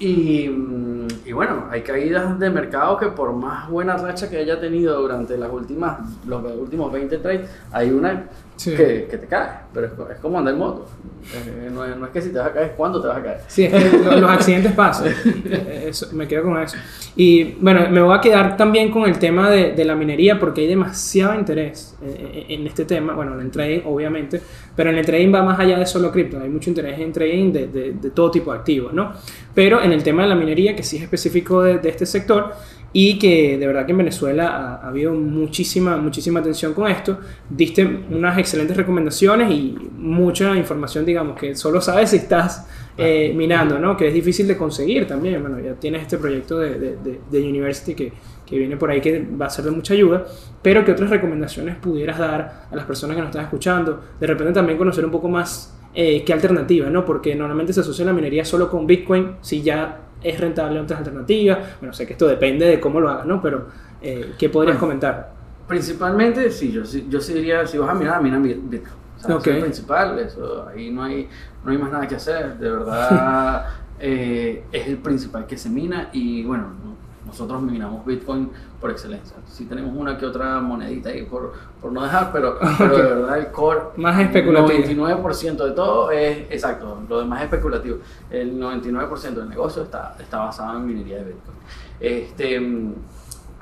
Y, 0.00 0.48
mm, 0.48 1.06
y 1.26 1.32
bueno, 1.32 1.66
hay 1.70 1.82
caídas 1.82 2.38
de 2.38 2.50
mercado 2.50 2.96
que 2.98 3.06
por 3.06 3.32
más 3.32 3.68
buena 3.68 3.96
racha 3.96 4.30
que 4.30 4.38
haya 4.38 4.60
tenido 4.60 5.00
durante 5.00 5.36
las 5.36 5.50
últimas, 5.50 5.98
los 6.26 6.42
últimos 6.56 6.92
20 6.92 7.18
trades, 7.18 7.50
hay 7.72 7.90
una 7.90 8.28
Sí. 8.58 8.72
que, 8.74 9.06
que 9.08 9.18
te 9.18 9.26
cae, 9.28 9.48
pero 9.72 9.86
es, 9.86 9.92
es 9.92 10.18
como 10.20 10.36
andar 10.38 10.52
en 10.52 10.58
moto. 10.58 10.84
Eh, 11.32 11.70
no, 11.72 11.84
es, 11.84 11.96
no 11.96 12.06
es 12.06 12.10
que 12.12 12.20
si 12.20 12.30
te 12.30 12.38
vas 12.38 12.48
a 12.48 12.52
caer, 12.52 12.66
es 12.66 12.72
cuando 12.72 13.00
te 13.00 13.06
vas 13.06 13.18
a 13.18 13.22
caer. 13.22 13.40
Sí, 13.46 13.64
es 13.66 13.72
que 13.72 13.98
lo- 13.98 14.18
los 14.20 14.30
accidentes 14.30 14.72
pasan. 14.72 15.14
Eso, 15.86 16.08
me 16.12 16.26
quedo 16.26 16.42
con 16.42 16.60
eso. 16.60 16.76
Y 17.14 17.52
bueno, 17.60 17.88
me 17.90 18.00
voy 18.02 18.16
a 18.16 18.20
quedar 18.20 18.56
también 18.56 18.90
con 18.90 19.04
el 19.08 19.16
tema 19.18 19.48
de, 19.48 19.72
de 19.74 19.84
la 19.84 19.94
minería 19.94 20.40
porque 20.40 20.62
hay 20.62 20.66
demasiado 20.66 21.34
interés 21.38 21.96
eh, 22.02 22.46
en 22.48 22.66
este 22.66 22.84
tema. 22.84 23.14
Bueno, 23.14 23.34
en 23.34 23.42
el 23.46 23.50
trading, 23.52 23.80
obviamente, 23.86 24.40
pero 24.74 24.90
en 24.90 24.96
el 24.98 25.06
trading 25.06 25.32
va 25.32 25.42
más 25.44 25.58
allá 25.60 25.78
de 25.78 25.86
solo 25.86 26.10
cripto. 26.10 26.40
Hay 26.40 26.48
mucho 26.48 26.68
interés 26.70 26.98
en 26.98 27.12
trading 27.12 27.52
de, 27.52 27.68
de- 27.68 27.92
de 27.92 28.10
todo 28.10 28.30
tipo 28.30 28.52
de 28.52 28.58
activos, 28.58 28.92
¿no? 28.92 29.12
Pero 29.54 29.80
en 29.82 29.92
el 29.92 30.02
tema 30.02 30.22
de 30.22 30.28
la 30.30 30.34
minería, 30.34 30.74
que 30.74 30.82
sí 30.82 30.96
es 30.96 31.02
específico 31.04 31.62
de 31.62 31.80
este 31.88 32.06
sector, 32.06 32.52
y 32.92 33.18
que 33.18 33.58
de 33.58 33.66
verdad 33.66 33.84
que 33.84 33.92
en 33.92 33.98
Venezuela 33.98 34.48
ha, 34.48 34.76
ha 34.76 34.88
habido 34.88 35.12
muchísima, 35.12 35.96
muchísima 35.98 36.40
atención 36.40 36.72
con 36.74 36.90
esto. 36.90 37.18
Diste 37.48 37.84
unas 38.10 38.38
excelentes 38.38 38.76
recomendaciones 38.76 39.50
y 39.50 39.76
mucha 39.98 40.56
información, 40.56 41.04
digamos, 41.04 41.38
que 41.38 41.54
solo 41.54 41.80
sabes 41.80 42.10
si 42.10 42.16
estás 42.16 42.66
eh, 42.96 43.32
minando, 43.36 43.78
¿no? 43.78 43.96
Que 43.96 44.08
es 44.08 44.14
difícil 44.14 44.48
de 44.48 44.56
conseguir 44.56 45.06
también. 45.06 45.40
Bueno, 45.42 45.60
ya 45.60 45.74
tienes 45.74 46.02
este 46.02 46.16
proyecto 46.18 46.58
de, 46.58 46.78
de, 46.78 46.96
de- 46.96 47.20
de 47.30 47.40
University 47.48 47.94
que, 47.94 48.12
que 48.46 48.58
viene 48.58 48.76
por 48.78 48.90
ahí 48.90 49.00
que 49.02 49.24
va 49.40 49.46
a 49.46 49.50
ser 49.50 49.66
de 49.66 49.70
mucha 49.70 49.92
ayuda, 49.92 50.24
pero 50.62 50.82
¿qué 50.84 50.92
otras 50.92 51.10
recomendaciones 51.10 51.76
pudieras 51.76 52.18
dar 52.18 52.66
a 52.70 52.74
las 52.74 52.86
personas 52.86 53.14
que 53.16 53.20
nos 53.20 53.28
están 53.30 53.44
escuchando? 53.44 54.02
De 54.18 54.26
repente 54.26 54.52
también 54.54 54.78
conocer 54.78 55.04
un 55.04 55.10
poco 55.10 55.28
más 55.28 55.78
eh, 55.94 56.24
qué 56.24 56.32
alternativa, 56.32 56.88
¿no? 56.88 57.04
Porque 57.04 57.34
normalmente 57.34 57.72
se 57.74 57.80
asocia 57.80 58.04
la 58.06 58.12
minería 58.14 58.44
solo 58.46 58.70
con 58.70 58.86
Bitcoin, 58.86 59.32
si 59.42 59.62
ya 59.62 60.00
es 60.22 60.40
rentable 60.40 60.80
otras 60.80 60.98
alternativas. 61.00 61.58
Bueno, 61.80 61.92
sé 61.92 62.06
que 62.06 62.12
esto 62.14 62.26
depende 62.26 62.66
de 62.66 62.80
cómo 62.80 63.00
lo 63.00 63.08
hagas, 63.10 63.26
¿no? 63.26 63.40
Pero, 63.42 63.68
eh, 64.02 64.34
¿qué 64.38 64.48
podrías 64.48 64.74
Bueno. 64.76 64.80
comentar? 64.80 65.32
Principalmente, 65.66 66.50
sí, 66.50 66.72
yo, 66.72 66.84
sí- 66.84 67.06
yo 67.08 67.20
sí 67.20 67.34
diría, 67.34 67.66
si 67.66 67.78
vas 67.78 67.90
a 67.90 67.94
mirar, 67.94 68.22
mira 68.22 68.38
Bit- 68.38 68.68
Bitcoin. 68.68 68.94
O 69.16 69.20
sea, 69.20 69.36
Ok. 69.36 69.46
eso 69.48 69.56
es 69.56 69.62
principal, 69.64 70.18
eso, 70.18 70.66
ahí 70.68 70.90
no 70.90 71.02
hay, 71.02 71.28
no 71.64 71.70
hay 71.72 71.78
más 71.78 71.90
nada 71.90 72.06
que 72.08 72.14
hacer, 72.14 72.56
de 72.56 72.70
verdad 72.70 73.66
eh, 74.00 74.62
es 74.72 74.86
el 74.86 74.98
principal 74.98 75.46
que 75.46 75.56
se 75.58 75.68
mina 75.68 76.08
y 76.12 76.42
bueno, 76.44 76.72
no- 76.84 76.87
nosotros 77.28 77.62
minamos 77.62 78.04
Bitcoin 78.04 78.50
por 78.80 78.90
excelencia. 78.90 79.36
Sí 79.46 79.66
tenemos 79.66 79.94
una 79.94 80.18
que 80.18 80.26
otra 80.26 80.60
monedita 80.60 81.10
ahí 81.10 81.22
por, 81.24 81.52
por 81.80 81.92
no 81.92 82.02
dejar, 82.02 82.32
pero, 82.32 82.58
pero 82.78 82.96
de 82.96 83.02
verdad 83.02 83.38
el 83.38 83.52
core, 83.52 83.80
Más 83.96 84.18
especulativo. 84.20 84.84
el 84.84 84.98
99% 84.98 85.64
de 85.64 85.70
todo 85.72 86.10
es, 86.10 86.38
exacto, 86.50 87.02
lo 87.08 87.20
demás 87.20 87.40
es 87.40 87.44
especulativo. 87.44 87.98
El 88.30 88.58
99% 88.58 89.34
del 89.34 89.48
negocio 89.48 89.82
está, 89.82 90.16
está 90.18 90.38
basado 90.38 90.76
en 90.76 90.86
minería 90.86 91.18
de 91.18 91.24
Bitcoin. 91.24 91.56
Este, 92.00 92.94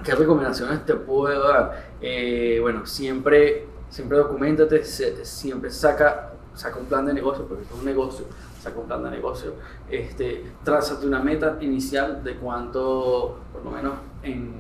¿Qué 0.05 0.15
recomendaciones 0.15 0.85
te 0.85 0.95
puedo 0.95 1.49
dar? 1.49 1.89
Eh, 2.01 2.59
bueno, 2.61 2.87
siempre, 2.87 3.67
siempre 3.89 4.19
documentate, 4.19 4.85
siempre 4.85 5.71
saca, 5.71 6.33
saca 6.55 6.79
un 6.79 6.87
plan 6.87 7.07
de 7.07 7.15
negocio, 7.15 7.47
porque 7.47 7.63
esto 7.65 7.75
es 7.75 7.81
un 7.81 7.87
negocio, 7.87 8.27
saca 8.61 8.79
un 8.79 8.87
plan 8.87 9.03
de 9.03 9.11
negocio. 9.11 9.55
Este, 9.91 10.45
trázate 10.63 11.07
una 11.07 11.21
meta 11.21 11.57
inicial 11.61 12.23
de 12.23 12.37
cuánto, 12.37 13.41
lo 13.67 13.77
menos 13.77 13.95
en, 14.23 14.53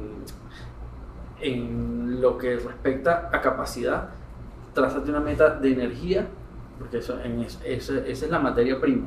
en 1.40 2.20
lo 2.20 2.38
que 2.38 2.56
respecta 2.56 3.30
a 3.32 3.40
capacidad, 3.40 4.08
trázate 4.74 5.10
una 5.10 5.20
meta 5.20 5.50
de 5.56 5.72
energía, 5.72 6.26
porque 6.78 6.98
eso, 6.98 7.20
en 7.20 7.40
es- 7.42 7.60
esa 7.64 7.98
esa 7.98 8.24
es 8.26 8.30
la 8.30 8.38
materia 8.38 8.80
prima. 8.80 9.06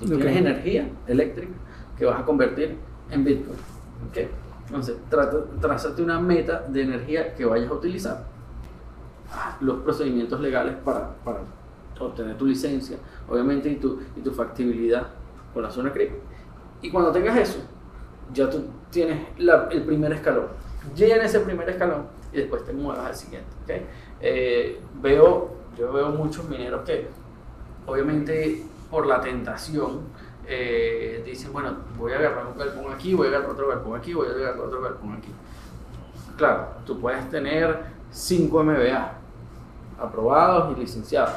Tú 0.00 0.06
tienes 0.06 0.36
energía 0.36 0.88
eléctrica 1.06 1.52
que 1.98 2.04
vas 2.06 2.20
a 2.20 2.24
convertir 2.24 2.76
en 3.10 3.24
Bitcoin. 3.24 3.58
¿ok? 4.08 4.18
Entonces, 4.66 4.96
trázate 5.60 6.00
una 6.02 6.20
meta 6.20 6.64
de 6.68 6.82
energía 6.82 7.34
que 7.34 7.44
vayas 7.44 7.70
a 7.70 7.74
utilizar. 7.74 8.24
Los 9.60 9.80
procedimientos 9.80 10.40
legales 10.40 10.74
para, 10.84 11.10
para 11.24 11.40
obtener 11.98 12.36
tu 12.38 12.46
licencia, 12.46 12.96
obviamente, 13.28 13.68
y 13.68 13.76
tu, 13.76 14.00
y 14.16 14.20
tu 14.20 14.30
factibilidad 14.32 15.08
con 15.52 15.62
la 15.62 15.70
zona 15.70 15.92
cripto. 15.92 16.16
Y 16.82 16.90
cuando 16.90 17.12
tengas 17.12 17.36
eso, 17.36 17.58
ya 18.32 18.48
tú 18.50 18.64
tienes 18.90 19.18
la- 19.38 19.68
el 19.70 19.82
primer 19.82 20.12
escalón. 20.12 20.46
Llena 20.94 21.24
ese 21.24 21.40
primer 21.40 21.68
escalón 21.68 22.06
y 22.32 22.38
después 22.38 22.64
te 22.64 22.72
muevas 22.72 23.06
al 23.06 23.14
siguiente. 23.14 23.48
¿ok? 23.64 23.70
Eh, 24.20 24.80
veo, 25.02 25.50
yo 25.78 25.92
veo 25.92 26.10
muchos 26.10 26.48
mineros 26.48 26.82
que, 26.84 27.08
obviamente, 27.86 28.64
por 28.90 29.06
la 29.06 29.20
tentación, 29.20 30.00
eh, 30.46 31.22
dicen, 31.24 31.52
bueno, 31.52 31.76
voy 31.96 32.12
a 32.12 32.18
agarrar 32.18 32.46
un 32.46 32.58
galpón 32.58 32.92
aquí, 32.92 33.14
voy 33.14 33.26
a 33.28 33.30
agarrar 33.30 33.50
otro 33.50 33.68
galpón 33.68 33.98
aquí, 33.98 34.14
voy 34.14 34.28
a 34.28 34.30
agarrar 34.32 34.60
otro 34.60 34.80
galpón 34.82 35.12
aquí. 35.14 35.32
Claro, 36.36 36.68
tú 36.86 36.98
puedes 37.00 37.28
tener 37.30 37.78
5 38.10 38.64
MBA 38.64 39.12
aprobados 40.00 40.76
y 40.76 40.80
licenciados, 40.80 41.34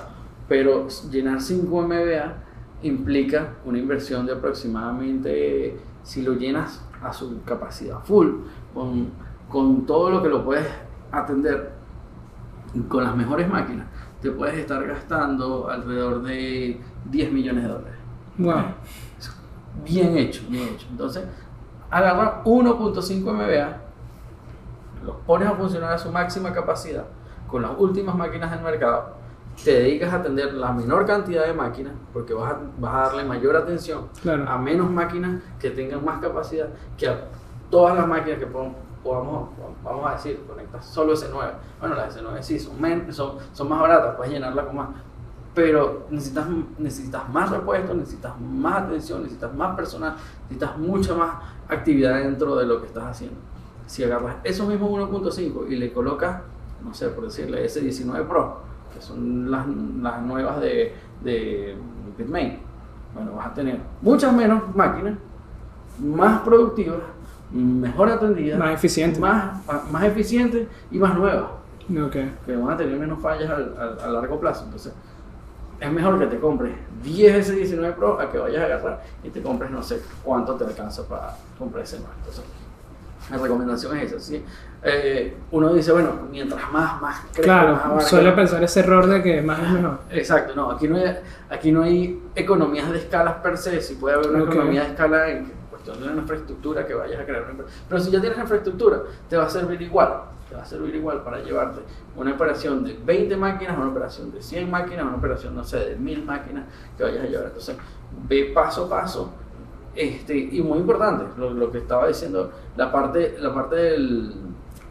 pero 0.47 0.88
llenar 1.12 1.41
5 1.41 1.82
MBA 1.82 2.38
implica 2.82 3.53
una 3.65 3.77
inversión 3.77 4.25
de 4.25 4.34
aproximadamente, 4.34 5.77
si 6.04 6.22
lo 6.22 6.34
llenas 6.34 6.84
a 7.02 7.12
su 7.12 7.42
capacidad 7.44 8.00
full, 8.04 8.30
con, 8.74 9.12
con 9.50 9.86
todo 9.86 10.10
lo 10.10 10.22
que 10.22 10.30
lo 10.30 10.44
puedes 10.44 10.68
atender 11.12 11.74
con 12.88 13.04
las 13.04 13.16
mejores 13.16 13.50
máquinas, 13.50 13.88
te 14.22 14.32
puedes 14.32 14.58
estar 14.58 14.86
gastando 14.86 15.70
alrededor 15.70 16.24
de 16.24 16.82
10 17.06 17.32
millones 17.32 17.63
de 17.63 17.70
dólares. 17.70 18.00
Wow. 18.38 18.63
Bien 19.84 20.18
hecho, 20.18 20.44
bien 20.50 20.70
hecho. 20.70 20.88
Entonces, 20.89 21.26
agarra 21.89 22.44
1.5 22.44 23.22
MBA, 23.22 23.78
los 25.06 25.16
pones 25.28 25.48
a 25.48 25.54
funcionar 25.54 25.94
a 25.94 25.98
su 25.98 26.12
máxima 26.12 26.54
capacidad 26.54 27.06
con 27.48 27.62
las 27.62 27.72
últimas 27.78 28.16
máquinas 28.16 28.50
del 28.50 28.62
mercado, 28.62 29.13
te 29.63 29.72
dedicas 29.72 30.13
a 30.13 30.18
atender 30.18 30.54
la 30.54 30.72
menor 30.72 31.06
cantidad 31.06 31.46
de 31.46 31.54
máquinas, 31.54 31.94
porque 32.13 32.34
vas 32.34 32.54
a, 32.54 32.60
vas 32.80 32.94
a 32.96 32.98
darle 33.08 33.24
mayor 33.26 33.56
atención 33.56 34.08
Claro. 34.22 34.48
a 34.48 34.58
menos 34.58 34.89
máquinas 34.89 35.42
que 35.60 35.70
tengan 35.72 36.04
más 36.04 36.20
capacidad 36.20 36.70
que 36.98 37.08
a 37.08 37.26
todas 37.70 37.96
las 37.96 38.08
máquinas 38.08 38.39
que 38.39 38.46
podamos, 38.48 38.76
podamos 39.04 39.50
vamos 39.84 40.10
a 40.10 40.13
decir, 40.13 40.44
conectas 40.48 40.86
solo 40.86 41.13
S9. 41.13 41.52
Bueno, 41.80 41.96
las 41.96 42.18
S9 42.18 42.42
sí 42.42 42.60
son, 42.60 42.80
men- 42.82 43.12
son, 43.13 43.38
son 43.52 43.68
más 43.70 43.80
baratas, 43.82 44.16
puedes 44.16 44.32
llenarla 44.34 44.66
con 44.66 44.76
más. 44.78 44.89
Pero 45.54 46.08
necesitas, 46.10 46.48
necesitas 46.80 47.30
más 47.30 47.52
repuestos, 47.52 47.96
necesitas 47.96 48.34
más 48.42 48.84
atención, 48.84 49.22
necesitas 49.22 49.54
más 49.54 49.76
personal, 49.76 50.16
necesitas 50.50 50.78
mucha 50.80 51.13
más 51.13 51.36
actividad 51.70 52.16
dentro 52.18 52.56
de 52.56 52.66
lo 52.66 52.80
que 52.82 52.88
estás 52.88 53.04
haciendo. 53.04 53.38
Si 53.86 54.04
agarras 54.04 54.38
esos 54.44 54.68
mismos 54.68 54.89
1.5 54.89 55.68
y 55.70 55.76
le 55.76 55.94
colocas, 55.94 56.42
no 56.84 56.94
sé, 56.96 57.10
por 57.10 57.26
decirle 57.26 57.63
S19 57.68 58.28
Pro, 58.28 58.62
que 58.93 59.01
son 59.01 59.49
las, 59.51 59.65
las 60.01 60.21
nuevas 60.21 60.60
de, 60.62 60.93
de 61.23 61.75
Bitmain, 62.17 62.60
bueno, 63.13 63.34
vas 63.34 63.47
a 63.47 63.53
tener 63.53 63.79
muchas 64.01 64.34
menos 64.34 64.75
máquinas, 64.75 65.15
más 65.99 66.41
productivas, 66.41 66.97
mejor 67.51 68.10
atendidas, 68.10 68.58
Más 68.60 68.73
eficiente. 68.73 69.19
más, 69.19 69.58
más 69.91 70.03
eficientes 70.03 70.67
y 70.91 70.97
más 70.97 71.15
nuevas 71.15 71.45
Ok. 72.06 72.15
que 72.45 72.56
van 72.56 72.71
a 72.73 72.77
tener 72.77 72.97
menos 72.99 73.19
fallas 73.21 73.49
al- 73.49 73.75
al- 73.77 73.99
a 73.99 74.08
largo 74.08 74.39
plazo. 74.39 74.63
Entonces, 74.65 74.93
es 75.79 75.91
mejor 75.91 76.17
que 76.17 76.27
te 76.27 76.39
compres 76.39 76.73
10 77.03 77.49
S19 77.51 77.93
Pro 77.95 78.19
a 78.19 78.32
que 78.32 78.38
vayas 78.38 78.62
a 78.63 78.65
agarrar 78.65 79.03
y 79.23 79.29
te 79.29 79.41
compres 79.41 79.69
no 79.69 79.84
sé 79.84 80.01
cuánto 80.23 80.56
te 80.56 80.63
alcanza 80.65 81.03
para 81.08 81.36
comprar 81.60 81.84
ese 81.84 81.97
nuevo. 81.97 82.13
Entonces, 82.19 82.43
La 83.29 83.38
recomendación 83.38 83.97
es 83.97 84.12
esa, 84.12 84.19
¿sí? 84.19 84.43
Eh, 84.86 85.38
uno 85.52 85.74
dice, 85.74 85.91
bueno, 85.93 86.12
mientras 86.30 86.69
más, 86.72 87.02
más 87.02 87.22
crezca, 87.32 87.41
Claro, 87.43 87.74
más 87.74 87.86
abarca. 87.86 88.06
suele 88.06 88.32
pensar 88.34 88.63
ese 88.63 88.82
error 88.82 89.08
de 89.08 89.24
que 89.24 89.41
más 89.41 89.60
es 89.60 89.69
mejor. 89.69 90.00
Exacto, 90.12 90.54
no, 90.56 90.72
aquí 90.72 90.88
no, 90.89 90.98
hay, 90.98 91.17
aquí 91.50 91.72
no 91.72 91.84
hay 91.84 92.22
economías 92.36 92.91
de 92.91 92.98
escalas 92.98 93.36
per 93.36 93.58
se, 93.58 93.80
sí 93.82 93.96
puede 93.96 94.15
haber 94.15 94.32
una 94.32 94.43
economía 94.43 94.82
de 94.84 94.88
escala 94.89 95.30
en 95.30 95.52
cuestión 95.69 96.02
de 96.02 96.08
una 96.10 96.22
infraestructura 96.22 96.86
que 96.86 96.93
vayas 96.96 97.22
a 97.22 97.26
crear 97.26 97.43
una 97.43 97.52
empresa. 97.52 97.72
Pero 97.88 98.02
si 98.02 98.12
ya 98.12 98.19
tienes 98.19 98.38
infraestructura, 98.38 99.04
te 99.30 99.38
va 99.38 99.46
a 99.46 99.50
servir 99.50 99.82
igual, 99.82 100.15
te 100.50 100.56
va 100.56 100.63
a 100.63 100.65
servir 100.65 100.93
igual 100.96 101.24
para 101.24 101.39
llevarte 101.39 101.80
una 102.17 102.34
operación 102.34 102.84
de 102.84 102.98
20 103.06 103.38
máquinas, 103.38 103.78
una 103.78 103.88
operación 103.88 104.32
de 104.34 104.41
100 104.41 104.69
máquinas, 104.69 105.06
una 105.06 105.15
operación, 105.15 105.56
no 105.56 105.63
sé, 105.63 105.78
de 105.80 105.96
1000 105.96 106.26
máquinas 106.26 106.65
que 106.98 107.04
vayas 107.04 107.24
a 107.24 107.28
llevar. 107.28 107.46
Entonces, 107.48 107.78
ve 108.28 108.52
paso 108.54 108.86
a 108.86 108.89
paso. 108.89 109.32
Este, 109.96 110.36
y 110.36 110.62
muy 110.62 110.80
importante, 110.80 111.24
lo, 111.38 111.52
lo 111.52 111.72
que 111.72 111.78
estaba 111.78 112.08
diciendo, 112.08 112.52
la 112.76 112.91
parte, 112.91 113.38
la 113.39 113.54
parte 113.54 113.76
del 113.76 114.34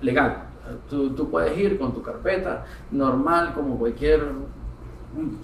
legal. 0.03 0.45
Tú, 0.89 1.11
tú 1.11 1.29
puedes 1.31 1.57
ir 1.59 1.79
con 1.79 1.93
tu 1.93 2.03
carpeta 2.03 2.65
normal, 2.91 3.53
como 3.55 3.77
cualquier 3.79 4.25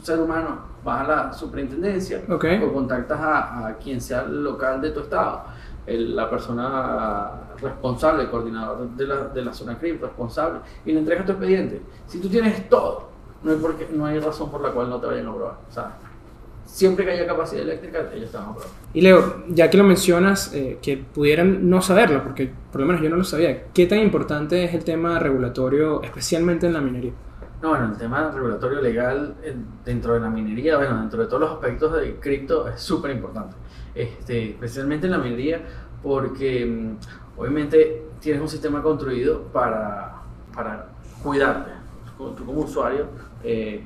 ser 0.02 0.20
humano, 0.20 0.60
vas 0.84 1.00
a 1.00 1.08
la 1.08 1.32
superintendencia 1.32 2.22
o 2.62 2.72
contactas 2.72 3.20
a, 3.20 3.66
a 3.68 3.74
quien 3.76 4.00
sea 4.00 4.22
el 4.22 4.42
local 4.44 4.80
de 4.80 4.90
tu 4.90 5.00
estado, 5.00 5.42
el- 5.86 6.14
la 6.16 6.30
persona 6.30 7.30
responsable, 7.60 8.22
el 8.22 8.30
coordinador 8.30 8.88
de 8.90 9.06
la, 9.06 9.16
de 9.28 9.44
la 9.44 9.52
zona 9.52 9.76
CRIM 9.78 10.00
responsable, 10.00 10.60
y 10.86 10.92
le 10.92 11.00
entregas 11.00 11.26
tu 11.26 11.32
expediente. 11.32 11.82
Si 12.06 12.20
tú 12.20 12.28
tienes 12.28 12.68
todo, 12.68 13.08
no 13.42 13.50
hay, 13.50 13.56
por 13.58 13.74
qué- 13.76 13.88
no 13.92 14.06
hay 14.06 14.18
razón 14.20 14.50
por 14.50 14.60
la 14.62 14.70
cual 14.70 14.88
no 14.88 14.98
te 14.98 15.06
vayan 15.08 15.26
a 15.26 15.30
aprobar. 15.30 15.54
O 15.68 15.72
sea, 15.72 15.92
siempre 16.68 17.04
que 17.04 17.12
haya 17.12 17.26
capacidad 17.26 17.62
eléctrica, 17.62 18.10
ellos 18.14 18.30
van 18.32 18.42
a. 18.42 18.54
Y 18.92 19.00
Leo, 19.00 19.44
ya 19.48 19.70
que 19.70 19.78
lo 19.78 19.84
mencionas, 19.84 20.52
eh, 20.54 20.78
que 20.80 20.98
pudieran 20.98 21.68
no 21.68 21.80
saberlo, 21.82 22.22
porque 22.22 22.52
por 22.70 22.80
lo 22.82 22.86
menos 22.86 23.02
yo 23.02 23.08
no 23.08 23.16
lo 23.16 23.24
sabía, 23.24 23.64
¿qué 23.72 23.86
tan 23.86 23.98
importante 23.98 24.64
es 24.64 24.74
el 24.74 24.84
tema 24.84 25.18
regulatorio, 25.18 26.02
especialmente 26.02 26.66
en 26.66 26.74
la 26.74 26.80
minería? 26.80 27.12
No, 27.62 27.70
bueno, 27.70 27.86
el 27.86 27.98
tema 27.98 28.30
regulatorio 28.30 28.80
legal 28.80 29.34
dentro 29.84 30.14
de 30.14 30.20
la 30.20 30.30
minería, 30.30 30.76
bueno, 30.76 31.00
dentro 31.00 31.20
de 31.20 31.26
todos 31.26 31.40
los 31.40 31.50
aspectos 31.52 31.92
de 31.94 32.16
cripto 32.16 32.68
es 32.68 32.80
súper 32.80 33.10
importante. 33.12 33.56
Este, 33.94 34.50
especialmente 34.50 35.06
en 35.06 35.12
la 35.12 35.18
minería, 35.18 35.60
porque 36.02 36.64
mm, 36.64 37.40
obviamente 37.40 38.04
tienes 38.20 38.40
un 38.42 38.48
sistema 38.48 38.82
construido 38.82 39.42
para, 39.52 40.22
para 40.54 40.88
cuidarte. 41.22 41.70
Tú 42.16 42.44
como 42.44 42.60
usuario, 42.60 43.06
eh, 43.42 43.84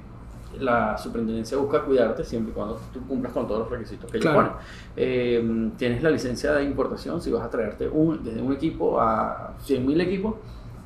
la 0.60 0.96
superintendencia 0.98 1.56
busca 1.58 1.82
cuidarte 1.82 2.24
siempre 2.24 2.52
y 2.52 2.54
cuando 2.54 2.80
tú 2.92 3.06
cumplas 3.06 3.32
con 3.32 3.46
todos 3.46 3.60
los 3.60 3.70
requisitos 3.70 4.10
que 4.10 4.18
ellos 4.18 4.30
Claro. 4.32 4.48
ponen. 4.52 4.62
Eh, 4.96 5.70
tienes 5.76 6.02
la 6.02 6.10
licencia 6.10 6.52
de 6.52 6.64
importación, 6.64 7.20
si 7.20 7.30
vas 7.30 7.44
a 7.44 7.50
traerte 7.50 7.88
un, 7.88 8.22
desde 8.22 8.40
un 8.42 8.52
equipo 8.52 9.00
a 9.00 9.54
100.000 9.66 10.00
equipos, 10.00 10.34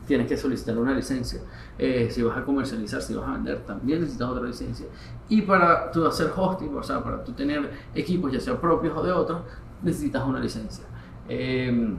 tienes 0.06 0.28
que 0.28 0.36
solicitar 0.36 0.78
una 0.78 0.94
licencia. 0.94 1.40
Eh, 1.78 2.08
si 2.10 2.22
vas 2.22 2.38
a 2.38 2.44
comercializar, 2.44 3.02
si 3.02 3.14
vas 3.14 3.28
a 3.28 3.32
vender, 3.32 3.58
también 3.66 4.00
necesitas 4.00 4.28
otra 4.28 4.44
licencia. 4.46 4.86
Y 5.28 5.42
para 5.42 5.90
tú 5.90 6.06
hacer 6.06 6.30
hosting, 6.34 6.74
o 6.76 6.82
sea, 6.82 7.02
para 7.02 7.24
tú 7.24 7.32
tener 7.32 7.70
equipos, 7.94 8.32
ya 8.32 8.38
sea 8.40 8.60
propios 8.60 8.96
o 8.96 9.02
de 9.02 9.10
otros, 9.12 9.40
necesitas 9.82 10.24
una 10.24 10.38
licencia. 10.38 10.84
Eh, 11.28 11.94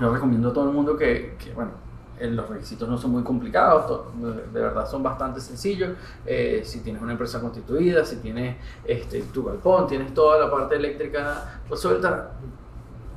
yo 0.00 0.12
recomiendo 0.12 0.48
a 0.48 0.52
todo 0.52 0.68
el 0.68 0.74
mundo 0.74 0.96
que, 0.96 1.36
que, 1.38 1.52
bueno, 1.52 1.72
eh, 1.72 1.85
los 2.20 2.48
requisitos 2.48 2.88
no 2.88 2.96
son 2.96 3.10
muy 3.10 3.22
complicados, 3.22 4.04
de 4.52 4.60
verdad 4.60 4.88
son 4.88 5.02
bastante 5.02 5.40
sencillos. 5.40 5.90
Eh, 6.24 6.62
si 6.64 6.80
tienes 6.80 7.02
una 7.02 7.12
empresa 7.12 7.40
constituida, 7.40 8.04
si 8.04 8.16
tienes 8.16 8.56
este, 8.84 9.22
tu 9.22 9.44
galpón, 9.44 9.86
tienes 9.86 10.14
toda 10.14 10.38
la 10.38 10.50
parte 10.50 10.76
eléctrica 10.76 11.60
resuelta, 11.68 12.32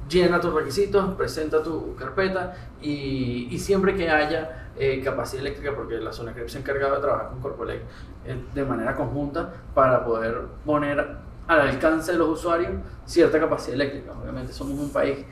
llena 0.09 0.41
tus 0.41 0.53
requisitos, 0.53 1.13
presenta 1.15 1.61
tu 1.63 1.95
carpeta 1.95 2.55
y, 2.81 3.47
y 3.51 3.59
siempre 3.59 3.95
que 3.95 4.09
haya 4.09 4.69
eh, 4.77 5.01
capacidad 5.03 5.41
eléctrica, 5.41 5.75
porque 5.75 5.97
la 5.97 6.13
zona 6.13 6.33
CREP 6.33 6.47
se 6.47 6.59
ha 6.59 6.61
de 6.61 7.01
trabajar 7.01 7.29
con 7.29 7.41
Corpolec 7.41 7.81
eh, 8.25 8.41
de 8.53 8.65
manera 8.65 8.95
conjunta 8.95 9.53
para 9.73 10.03
poder 10.05 10.41
poner 10.65 11.17
al 11.47 11.61
alcance 11.61 12.11
de 12.13 12.17
los 12.17 12.29
usuarios 12.29 12.71
cierta 13.05 13.39
capacidad 13.39 13.75
eléctrica. 13.75 14.13
Obviamente 14.21 14.53
somos 14.53 14.79
un 14.79 14.89
país 14.89 15.25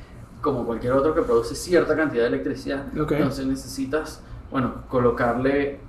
como 0.48 0.66
cualquier 0.66 0.94
otro 0.94 1.14
que 1.14 1.22
produce 1.22 1.56
cierta 1.56 1.96
cantidad 1.96 2.24
de 2.24 2.30
electricidad, 2.30 2.86
Ok. 3.00 3.12
entonces 3.14 3.46
necesitas, 3.46 4.22
bueno, 4.50 4.84
colocarle 4.90 5.80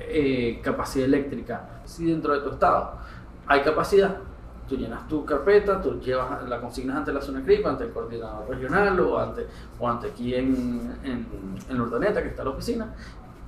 eh, 0.00 0.60
capacidad 0.62 1.06
eléctrica. 1.06 1.68
Si 1.84 2.06
dentro 2.06 2.32
de 2.34 2.40
tu 2.40 2.50
estado 2.50 2.92
hay 3.46 3.62
capacidad, 3.62 4.16
tú 4.68 4.76
llenas 4.76 5.06
tu 5.08 5.24
carpeta, 5.24 5.80
tú 5.82 6.00
llevas, 6.00 6.48
la 6.48 6.60
consignas 6.60 6.96
ante 6.98 7.12
la 7.12 7.20
zona 7.20 7.42
CRIP, 7.42 7.66
ante 7.66 7.84
el 7.84 7.90
coordinador 7.90 8.48
regional 8.48 8.98
o 9.00 9.18
ante, 9.18 9.46
o 9.78 9.88
ante 9.88 10.08
aquí 10.08 10.34
en, 10.34 10.92
en, 11.04 11.26
en 11.68 11.80
Urdaneta, 11.80 12.22
que 12.22 12.28
está 12.28 12.44
la 12.44 12.50
oficina, 12.50 12.94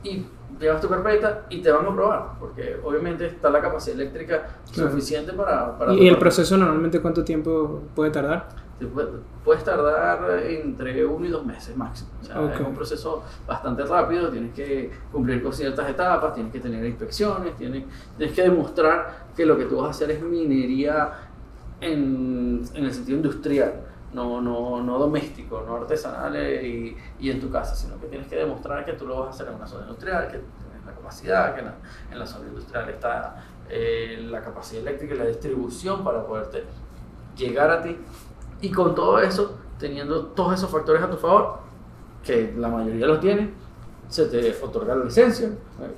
y 0.03 0.27
llevas 0.61 0.81
tu 0.81 0.89
carpeta 0.89 1.47
y 1.49 1.63
te 1.63 1.71
van 1.71 1.87
a 1.87 1.89
aprobar, 1.89 2.31
porque 2.39 2.77
obviamente 2.85 3.27
está 3.27 3.51
la 3.51 3.61
capacidad 3.61 3.99
eléctrica 3.99 4.47
Claro. 4.73 4.91
suficiente 4.91 5.33
para... 5.33 5.79
para 5.79 5.95
¿Y 5.95 6.07
el 6.09 6.19
proceso 6.19 6.57
normalmente 6.57 7.01
cuánto 7.01 7.25
tiempo 7.25 7.83
puede 7.95 8.11
tardar? 8.11 8.66
Puedes 9.45 9.65
tardar 9.65 10.41
entre 10.45 11.05
uno 11.07 11.25
y 11.25 11.29
dos 11.31 11.45
meses 11.47 11.77
máximo. 11.77 12.11
O 12.21 12.25
sea, 12.25 12.41
Ok. 12.41 12.53
es 12.55 12.61
un 12.61 12.75
proceso 12.75 13.23
bastante 13.47 13.85
rápido, 13.85 14.29
tienes 14.31 14.53
que 14.53 14.91
cumplir 15.11 15.43
con 15.43 15.53
ciertas 15.53 15.89
etapas, 15.89 16.35
tienes 16.35 16.53
que 16.53 16.61
tener 16.61 16.85
inspecciones, 16.85 17.57
tienes, 17.57 17.85
tienes 18.19 18.35
que 18.37 18.43
demostrar 18.43 19.27
que 19.35 19.47
lo 19.47 19.57
que 19.57 19.65
tú 19.65 19.77
vas 19.79 19.87
a 19.87 19.91
hacer 19.91 20.11
es 20.11 20.23
minería 20.23 21.11
en, 21.81 22.63
en 22.75 22.85
el 22.85 22.93
sentido 22.93 23.17
industrial, 23.17 23.75
no, 24.13 24.41
no, 24.41 24.83
no 24.83 24.99
doméstico, 24.99 25.63
no 25.67 25.77
artesanal 25.77 26.35
eh, 26.37 26.67
y, 26.67 26.97
y 27.21 27.31
en 27.31 27.41
tu 27.41 27.51
casa, 27.51 27.75
sino 27.75 27.99
que 28.01 28.07
tienes 28.07 28.27
que 28.29 28.37
demostrar 28.37 28.85
que 28.85 28.93
tú 28.95 29.07
lo 29.07 29.21
vas 29.21 29.27
a 29.29 29.31
hacer 29.31 29.49
en 29.49 29.55
una 29.55 29.67
zona 29.67 29.83
industrial, 29.83 30.25
que 30.27 30.39
tienes 30.39 30.87
la 30.87 30.93
capacidad, 30.93 31.55
que 31.55 31.61
en 31.61 31.67
la, 31.67 31.75
en 32.13 32.19
la 32.19 32.27
zona 32.27 32.49
industrial 32.49 32.89
está 32.89 33.45
eh, 33.69 34.25
la 34.31 34.41
capacidad 34.43 34.83
eléctrica 34.83 35.15
y 35.15 35.19
la 35.19 35.25
distribución 35.27 36.03
para 36.05 36.27
poderte 36.27 36.65
llegar 37.37 37.71
a 37.71 37.83
ti 37.83 37.99
y 38.61 38.71
con 38.71 38.95
todo 38.95 39.19
eso, 39.21 39.57
teniendo 39.79 40.27
todos 40.27 40.55
esos 40.55 40.71
factores 40.71 41.03
a 41.03 41.11
tu 41.11 41.17
favor, 41.17 41.59
que 42.25 42.55
la 42.59 42.69
mayoría 42.69 43.07
los 43.07 43.21
tiene, 43.21 43.51
se 44.09 44.27
te 44.27 44.55
otorga 44.63 44.95
la 44.95 45.05
licencia. 45.05 45.51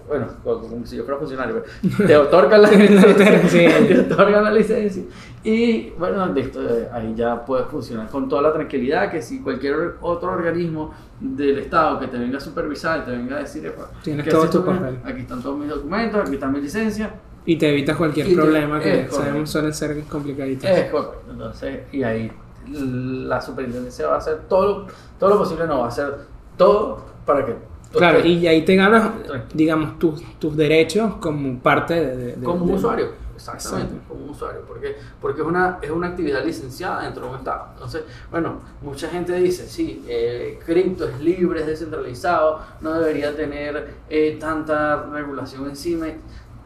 Bueno, 0.08 0.26
como 0.42 0.84
si 0.86 0.96
yo 0.96 1.04
fuera 1.04 1.18
funcionario, 1.18 1.62
pero 1.82 2.06
te 2.08 2.16
otorgan 2.16 2.62
la 2.62 2.70
licencia. 2.72 3.48
Sí. 3.48 3.66
te 3.86 4.00
otorgan 4.00 4.44
la 4.44 4.50
licencia. 4.50 5.02
Y 5.44 5.90
bueno, 5.90 6.26
listo, 6.32 6.60
eh, 6.62 6.88
ahí 6.92 7.14
ya 7.14 7.44
puedes 7.44 7.66
funcionar 7.66 8.08
con 8.08 8.28
toda 8.28 8.42
la 8.42 8.52
tranquilidad 8.52 9.10
que 9.10 9.20
si 9.22 9.40
cualquier 9.42 9.96
otro 10.00 10.32
organismo 10.32 10.92
del 11.20 11.58
Estado 11.58 12.00
que 12.00 12.08
te 12.08 12.16
venga 12.18 12.38
a 12.38 12.40
supervisar, 12.40 13.04
te 13.04 13.10
venga 13.12 13.36
a 13.36 13.40
decir, 13.40 13.66
"Epa, 13.66 13.90
Tienes 14.02 14.24
¿qué 14.24 14.30
todo 14.30 14.48
tu 14.48 14.64
papel. 14.64 14.98
Aquí 15.04 15.20
están 15.20 15.42
todos 15.42 15.58
mis 15.58 15.68
documentos, 15.68 16.20
aquí 16.22 16.34
está 16.34 16.46
mi 16.48 16.60
licencia. 16.60 17.14
Y 17.44 17.56
te 17.56 17.70
evitas 17.70 17.96
cualquier 17.96 18.26
Y 18.26 18.30
te- 18.30 18.36
problema 18.36 18.80
que 18.80 18.88
es 18.90 18.96
correcto. 19.08 19.16
sabemos 19.16 19.50
suelen 19.50 19.72
ser 19.74 20.02
complicaditos. 20.04 20.68
Es 20.68 20.90
correcto. 20.90 21.22
Entonces, 21.30 21.80
y 21.92 22.02
ahí 22.02 22.32
la 22.72 23.40
superintendencia 23.40 24.06
va 24.08 24.14
a 24.14 24.18
hacer 24.18 24.40
todo, 24.48 24.86
todo 25.18 25.30
lo 25.30 25.38
posible, 25.38 25.66
no 25.66 25.80
va 25.80 25.84
a 25.86 25.88
hacer 25.88 26.14
todo 26.56 27.00
para 27.26 27.44
que 27.46 27.54
Claro, 27.92 28.18
estés 28.18 28.32
y 28.32 28.46
ahí 28.46 28.64
te 28.66 28.76
ganas, 28.76 29.10
digamos, 29.54 29.98
tus, 29.98 30.22
tus 30.38 30.54
derechos 30.56 31.14
como 31.16 31.58
parte 31.58 31.94
de... 31.94 32.16
de- 32.16 32.36
de- 32.36 32.44
como 32.44 32.64
un 32.66 32.72
usuario. 32.72 33.28
Exactamente, 33.34 33.94
Exacto. 33.94 34.08
como 34.12 34.24
un 34.24 34.30
usuario, 34.30 34.62
porque, 34.66 34.96
porque 35.22 35.40
es, 35.40 35.46
una, 35.46 35.78
es 35.80 35.90
una 35.90 36.08
actividad 36.08 36.44
licenciada 36.44 37.04
dentro 37.04 37.24
de 37.24 37.30
un 37.30 37.36
Estado. 37.36 37.68
Entonces, 37.74 38.02
bueno, 38.32 38.58
mucha 38.82 39.08
gente 39.08 39.32
dice, 39.34 39.68
sí, 39.68 40.04
eh, 40.08 40.58
cripto 40.66 41.08
es 41.08 41.20
libre, 41.20 41.60
es 41.60 41.66
descentralizado, 41.68 42.60
no 42.80 42.92
debería 42.94 43.34
tener 43.34 43.94
eh, 44.10 44.36
tanta 44.40 45.04
regulación 45.04 45.66
encima. 45.68 46.06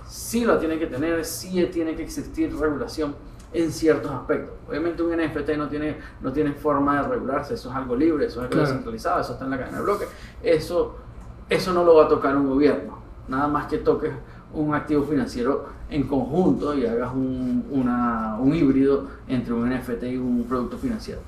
Sí 0.09 0.45
lo 0.47 0.59
tiene 0.59 0.79
que 0.79 0.87
tener, 0.87 1.25
sí 1.27 1.63
tiene 1.71 1.95
que 1.95 2.03
existir 2.05 2.53
regulación 2.59 3.15
en 3.53 3.71
ciertos 3.73 4.11
aspectos. 4.11 4.55
Obviamente 4.69 5.03
un 5.03 5.11
NFT 5.17 5.51
no 5.59 5.69
tiene, 5.69 5.97
no 6.21 6.33
tiene 6.33 6.53
forma 6.53 7.03
de 7.03 7.09
regularse, 7.09 7.55
eso 7.55 7.69
es 7.71 7.77
algo 7.77 7.95
libre, 7.97 8.27
eso 8.27 8.41
es 8.41 8.45
algo 8.45 8.51
Claro. 8.53 8.67
descentralizado, 8.69 9.21
eso 9.21 9.33
está 9.33 9.45
en 9.45 9.51
la 9.51 9.59
cadena 9.59 9.79
de 9.79 9.85
bloques. 9.85 10.09
Eso, 10.43 10.97
eso 11.49 11.73
no 11.73 11.85
lo 11.85 11.97
va 11.97 12.05
a 12.07 12.09
tocar 12.09 12.37
un 12.37 12.49
gobierno, 12.49 12.99
nada 13.29 13.49
más 13.49 13.67
que 13.67 13.79
toques 13.79 14.13
un 14.55 14.75
activo 14.75 15.03
financiero 15.05 15.67
en 15.91 16.07
conjunto 16.07 16.75
y 16.77 16.87
hagas 16.87 17.13
un, 17.15 17.67
una- 17.71 18.37
un 18.39 18.55
híbrido 18.55 19.07
entre 19.29 19.53
un 19.53 19.69
NFT 19.71 20.03
y 20.05 20.17
un 20.17 20.45
producto 20.49 20.77
financiero. 20.79 21.21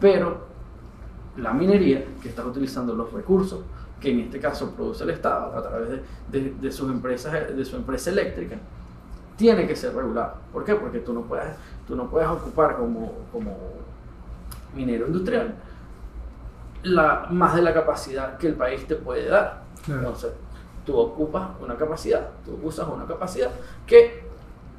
Pero 0.00 0.46
la 1.36 1.52
minería, 1.52 2.04
que 2.22 2.28
está 2.28 2.44
utilizando 2.44 2.94
los 2.94 3.12
recursos 3.12 3.60
que 4.00 4.10
en 4.10 4.20
este 4.20 4.40
caso 4.40 4.70
produce 4.70 5.04
el 5.04 5.10
Estado 5.10 5.56
a 5.56 5.62
través 5.62 5.88
de, 5.90 6.02
de- 6.40 6.54
de 6.60 6.72
sus 6.72 6.90
empresas, 6.90 7.54
de 7.56 7.64
su 7.64 7.76
empresa 7.76 8.10
eléctrica, 8.10 8.56
tiene 9.40 9.66
que 9.66 9.74
ser 9.74 9.94
regulado. 9.94 10.34
¿Por 10.52 10.64
qué? 10.66 10.74
Porque 10.74 10.98
tú 10.98 11.14
no 11.14 11.22
puedes, 11.22 11.48
tú 11.88 11.96
no 11.96 12.10
puedes 12.10 12.28
ocupar 12.28 12.76
como, 12.76 13.10
como 13.32 13.56
minero 14.74 15.06
industrial 15.06 15.54
la, 16.82 17.26
más 17.30 17.54
de 17.54 17.62
la 17.62 17.72
capacidad 17.72 18.36
que 18.36 18.48
el 18.48 18.54
país 18.54 18.86
te 18.86 18.96
puede 18.96 19.30
dar. 19.30 19.62
Claro. 19.82 20.00
Entonces, 20.00 20.32
tú 20.84 20.94
ocupas 20.94 21.52
una 21.58 21.74
capacidad, 21.74 22.28
tú 22.44 22.58
usas 22.62 22.86
una 22.86 23.06
capacidad 23.06 23.50
que 23.86 24.24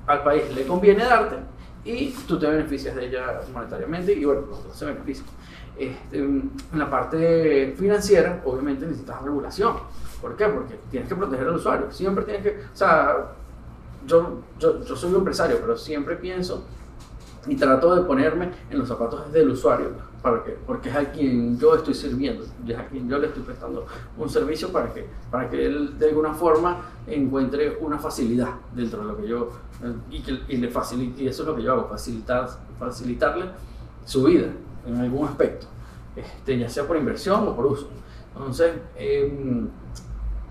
al 0.05 0.21
país 0.23 0.43
le 0.53 0.67
conviene 0.67 1.05
darte 1.05 1.37
y 1.83 2.11
tú 2.27 2.37
te 2.37 2.45
beneficias 2.45 2.95
de 2.95 3.07
ella 3.07 3.41
monetariamente 3.51 4.13
y 4.13 4.23
bueno, 4.25 4.41
los 4.41 4.59
otros 4.59 4.77
se 4.77 4.85
benefician. 4.85 5.25
Este, 5.75 6.19
en 6.19 6.51
la 6.75 6.87
parte 6.87 7.73
financiera, 7.79 8.43
obviamente 8.45 8.85
necesitas 8.85 9.23
regulación. 9.23 9.77
¿Por 10.21 10.35
qué? 10.35 10.45
Porque 10.45 10.79
tienes 10.91 11.09
que 11.09 11.15
proteger 11.15 11.47
al 11.47 11.55
usuario. 11.55 11.91
Siempre 11.91 12.25
tienes 12.25 12.43
que, 12.43 12.59
o 12.71 12.75
sea, 12.75 13.31
yo, 14.05 14.41
yo, 14.59 14.83
yo 14.83 14.95
soy 14.95 15.09
un 15.11 15.17
empresario, 15.17 15.57
pero 15.61 15.77
siempre 15.77 16.15
pienso 16.15 16.63
y 17.47 17.55
trato 17.55 17.95
de 17.95 18.03
ponerme 18.03 18.51
en 18.69 18.79
los 18.79 18.87
zapatos 18.87 19.31
del 19.31 19.49
usuario, 19.49 19.89
para 20.21 20.43
que, 20.43 20.51
porque 20.51 20.89
es 20.89 20.95
a 20.95 21.11
quien 21.11 21.57
yo 21.57 21.75
estoy 21.75 21.93
sirviendo, 21.93 22.45
es 22.67 22.77
a 22.77 22.85
quien 22.85 23.09
yo 23.09 23.17
le 23.17 23.27
estoy 23.27 23.41
prestando 23.41 23.87
un 24.17 24.29
servicio 24.29 24.71
para 24.71 24.93
que, 24.93 25.07
para 25.31 25.49
que 25.49 25.65
él 25.65 25.97
de 25.97 26.09
alguna 26.09 26.33
forma 26.33 26.81
encuentre 27.07 27.77
una 27.81 27.97
facilidad 27.97 28.49
dentro 28.75 29.01
de 29.01 29.07
lo 29.07 29.17
que 29.17 29.27
yo, 29.27 29.49
y, 30.11 30.21
que, 30.21 30.39
y 30.47 30.57
le 30.57 30.69
facilite, 30.69 31.23
y 31.23 31.27
eso 31.27 31.41
es 31.41 31.47
lo 31.49 31.55
que 31.55 31.63
yo 31.63 31.73
hago, 31.73 31.87
facilitar, 31.87 32.47
facilitarle 32.77 33.45
su 34.05 34.23
vida 34.23 34.47
en 34.85 34.97
algún 34.97 35.27
aspecto, 35.27 35.65
este, 36.15 36.59
ya 36.59 36.69
sea 36.69 36.85
por 36.85 36.97
inversión 36.97 37.47
o 37.47 37.55
por 37.55 37.65
uso. 37.65 37.87
Entonces, 38.35 38.73
em, 38.95 39.67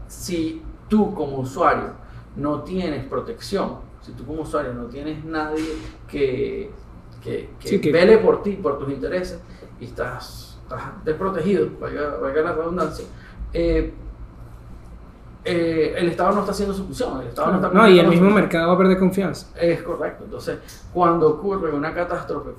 si 0.09 0.61
tú 0.88 1.14
como 1.14 1.38
usuario 1.38 1.99
no 2.37 2.62
tienes 2.62 3.05
protección, 3.07 3.78
si 4.03 4.12
tú 4.12 4.24
como 4.24 4.43
usuario 4.43 4.72
no 4.72 4.85
tienes 4.85 5.24
nadie 5.24 5.64
que, 6.09 6.70
que, 7.22 7.51
que, 7.61 7.93
vele 7.93 8.18
por 8.18 8.43
ti, 8.43 8.53
por 8.53 8.78
tus 8.78 8.91
intereses, 8.91 9.41
y 9.81 9.87
estás, 9.87 10.59
estás 10.62 11.05
desprotegido, 11.05 11.68
valga, 11.78 12.43
la 12.43 12.53
redundancia, 12.53 13.05
eh, 13.53 13.93
eh, 15.45 15.95
el 15.97 16.09
Estado 16.09 16.33
no 16.33 16.41
está 16.41 16.53
haciendo 16.53 16.74
su 16.74 16.85
función. 16.85 17.20
El 17.22 17.28
Estado 17.28 17.53
no, 17.53 17.72
no, 17.72 17.89
y 17.89 17.99
el 17.99 18.09
mismo 18.09 18.31
mercado 18.31 18.68
va 18.68 18.74
a 18.74 18.78
perder 18.78 18.99
confianza. 18.99 19.47
Es 19.59 19.83
correcto. 19.83 20.24
Entonces, 20.24 20.59
cuando 20.93 21.31
ocurre 21.31 21.72
una 21.72 21.95
catástrofe 21.95 22.51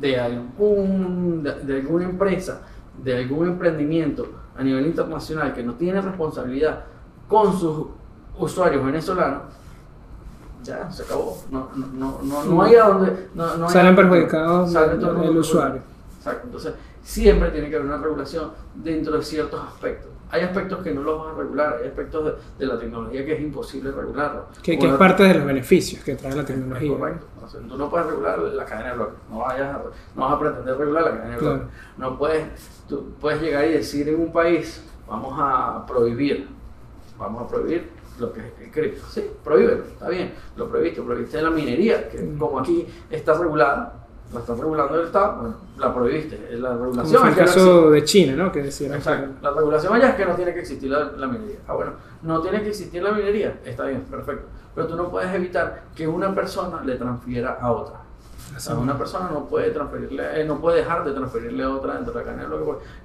de, 0.00 0.18
algún, 0.18 1.42
de, 1.42 1.76
alguna 1.76 2.04
empresa, 2.04 2.62
de 3.02 3.16
algún 3.16 3.48
emprendimiento 3.48 4.26
a 4.56 4.62
nivel 4.62 4.86
internacional 4.86 5.54
que 5.54 5.62
no 5.62 5.74
tiene 5.74 6.00
responsabilidad 6.00 6.84
con 7.28 7.56
sus 7.56 7.86
usuarios 8.38 8.84
venezolanos, 8.84 9.42
ya 10.62 10.90
se 10.90 11.02
acabó. 11.02 11.38
No, 11.50 11.68
no, 11.74 12.20
no, 12.22 12.44
no, 12.44 12.62
hay 12.62 12.74
a 12.74 12.84
donde. 12.84 13.28
No, 13.34 13.68
Salen 13.68 13.96
perjudicados 13.96 14.74
el, 14.74 15.36
usuario. 15.36 15.80
Exacto. 16.18 16.42
Entonces, 16.44 16.74
siempre 17.02 17.50
tiene 17.50 17.70
que 17.70 17.76
haber 17.76 17.86
una 17.86 17.98
regulación 17.98 18.50
dentro 18.74 19.16
de 19.16 19.22
ciertos 19.22 19.60
aspectos. 19.60 20.10
Hay 20.30 20.42
aspectos 20.42 20.82
que 20.82 20.92
no 20.92 21.02
los 21.02 21.24
van 21.24 21.34
a 21.34 21.38
regular, 21.38 21.78
hay 21.80 21.88
aspectos 21.88 22.34
de, 22.58 22.66
la 22.66 22.78
tecnología 22.78 23.24
que 23.24 23.32
es 23.32 23.40
imposible 23.40 23.90
regularlo. 23.90 24.46
Que, 24.62 24.74
es 24.74 24.94
parte 24.94 25.22
de 25.22 25.34
los 25.34 25.46
beneficios 25.46 26.04
que 26.04 26.16
trae 26.16 26.34
la 26.34 26.44
tecnología. 26.44 26.98
correcto. 26.98 27.26
tú 27.66 27.78
no 27.78 27.88
puedes 27.88 28.08
regular 28.08 28.38
la 28.38 28.64
cadena 28.66 28.90
de 28.90 28.96
bloques, 28.96 29.18
no, 29.30 29.38
vayas 29.38 29.78
no 30.14 30.22
vas 30.22 30.32
a 30.34 30.38
pretender 30.38 30.76
regular 30.76 31.04
la 31.04 31.10
cadena 31.12 31.34
de 31.34 31.40
bloques. 31.40 31.68
No 31.96 32.18
puedes, 32.18 32.44
tú 32.86 33.14
puedes 33.18 33.40
llegar 33.40 33.64
y 33.64 33.72
decir 33.72 34.06
en 34.06 34.20
un 34.20 34.30
país, 34.30 34.84
vamos 35.08 35.34
a 35.38 35.86
prohibir, 35.86 36.46
vamos 37.18 37.44
a 37.44 37.48
prohibir 37.48 37.97
lo 38.18 38.32
que 38.32 38.40
es 38.40 38.72
cripto. 38.72 39.06
Sí, 39.08 39.30
prohíbelo, 39.44 39.84
está 39.84 40.08
bien, 40.08 40.32
lo 40.56 40.68
prohibiste, 40.68 41.02
prohibiste 41.02 41.42
la 41.42 41.50
minería, 41.50 42.08
que 42.08 42.36
como 42.38 42.60
aquí 42.60 42.86
está 43.10 43.34
regulada, 43.34 44.06
la 44.32 44.40
está 44.40 44.54
regulando 44.54 45.00
el 45.00 45.06
Estado, 45.06 45.36
bueno, 45.36 45.56
la 45.78 45.94
prohibiste. 45.94 46.56
La 46.58 46.76
regulación 46.76 47.16
como 47.16 47.30
el 47.30 47.36
caso 47.36 47.90
de 47.90 48.04
China, 48.04 48.34
¿no? 48.36 48.52
Que 48.52 48.62
decía. 48.62 48.94
Exacto. 48.94 49.30
La 49.40 49.52
regulación 49.52 49.94
allá 49.94 50.10
es 50.10 50.14
que 50.16 50.26
no 50.26 50.34
tiene 50.34 50.52
que 50.52 50.60
existir 50.60 50.90
la, 50.90 51.12
la, 51.16 51.26
minería. 51.26 51.58
Ah, 51.66 51.74
bueno, 51.74 51.92
no 52.22 52.40
tiene 52.42 52.62
que 52.62 52.68
existir 52.68 53.02
la 53.02 53.12
minería, 53.12 53.60
está 53.64 53.84
bien, 53.84 54.02
perfecto. 54.02 54.46
Pero 54.74 54.86
tú 54.86 54.96
no 54.96 55.10
puedes 55.10 55.34
evitar 55.34 55.84
que 55.94 56.06
una 56.06 56.34
persona 56.34 56.82
le 56.84 56.96
transfiera 56.96 57.58
a 57.60 57.72
otra. 57.72 58.08
O 58.56 58.60
sea, 58.60 58.76
una 58.76 58.96
persona 58.96 59.30
no 59.30 59.46
puede 59.46 59.70
transferirle, 59.70 60.40
eh, 60.40 60.44
no 60.44 60.60
puede 60.60 60.78
dejar 60.78 61.04
de 61.04 61.12
transferirle 61.12 61.62
a 61.62 61.70
otra 61.70 61.94
dentro 61.94 62.12
de 62.12 62.20
la 62.20 62.24
cadena. 62.24 62.48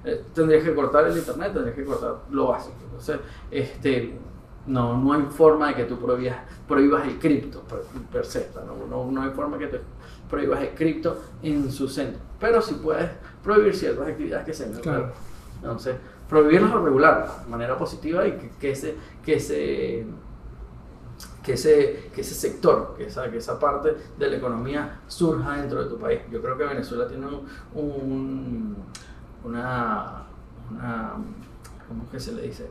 Eh, 0.04 0.24
tendrías 0.34 0.64
que 0.64 0.74
cortar 0.74 1.06
el 1.06 1.16
internet, 1.16 1.52
tendrías 1.52 1.76
que 1.76 1.84
cortar 1.84 2.14
lo 2.30 2.48
básico. 2.48 2.76
Entonces, 2.84 3.18
este, 3.50 4.18
no, 4.66 4.96
no 4.96 5.12
hay 5.12 5.22
forma 5.30 5.68
de 5.68 5.74
que 5.74 5.84
tú 5.84 5.98
prohibas, 5.98 6.38
prohíbas 6.66 7.06
el 7.06 7.18
cripto 7.18 7.62
per, 8.12 8.24
se. 8.24 8.50
No, 8.88 9.10
no, 9.10 9.22
hay 9.22 9.30
forma 9.30 9.58
de 9.58 9.66
que 9.66 9.76
tú 9.76 9.84
prohíbas 10.28 10.62
el 10.62 10.70
cripto 10.70 11.20
en 11.42 11.70
su 11.70 11.88
centro. 11.88 12.20
Pero 12.40 12.60
sí 12.62 12.78
puedes 12.82 13.10
prohibir 13.42 13.74
ciertas 13.74 14.08
actividades 14.08 14.46
que 14.46 14.54
se 14.54 14.70
claro. 14.80 15.12
Entonces, 15.56 15.96
prohibirlos 16.28 16.72
o 16.72 16.84
regular 16.84 17.44
de 17.44 17.50
manera 17.50 17.76
positiva 17.76 18.26
y 18.26 18.32
que, 18.32 18.50
que 18.58 18.70
ese, 18.72 18.96
que 19.24 19.34
ese 19.34 20.06
que 21.44 21.52
ese, 21.52 22.10
que 22.14 22.22
ese 22.22 22.34
sector, 22.34 22.94
que 22.96 23.04
esa, 23.04 23.30
que 23.30 23.36
esa 23.36 23.58
parte 23.58 23.94
de 24.18 24.30
la 24.30 24.36
economía 24.36 25.00
surja 25.06 25.58
dentro 25.58 25.84
de 25.84 25.90
tu 25.90 25.98
país. 25.98 26.20
Yo 26.30 26.40
creo 26.40 26.56
que 26.56 26.64
Venezuela 26.64 27.06
tiene 27.06 27.26
un, 27.74 28.76
una, 29.44 30.24
una, 30.70 31.12
¿cómo 31.86 32.04
es 32.04 32.10
que 32.10 32.20
se 32.20 32.32
le 32.32 32.42
dice? 32.42 32.66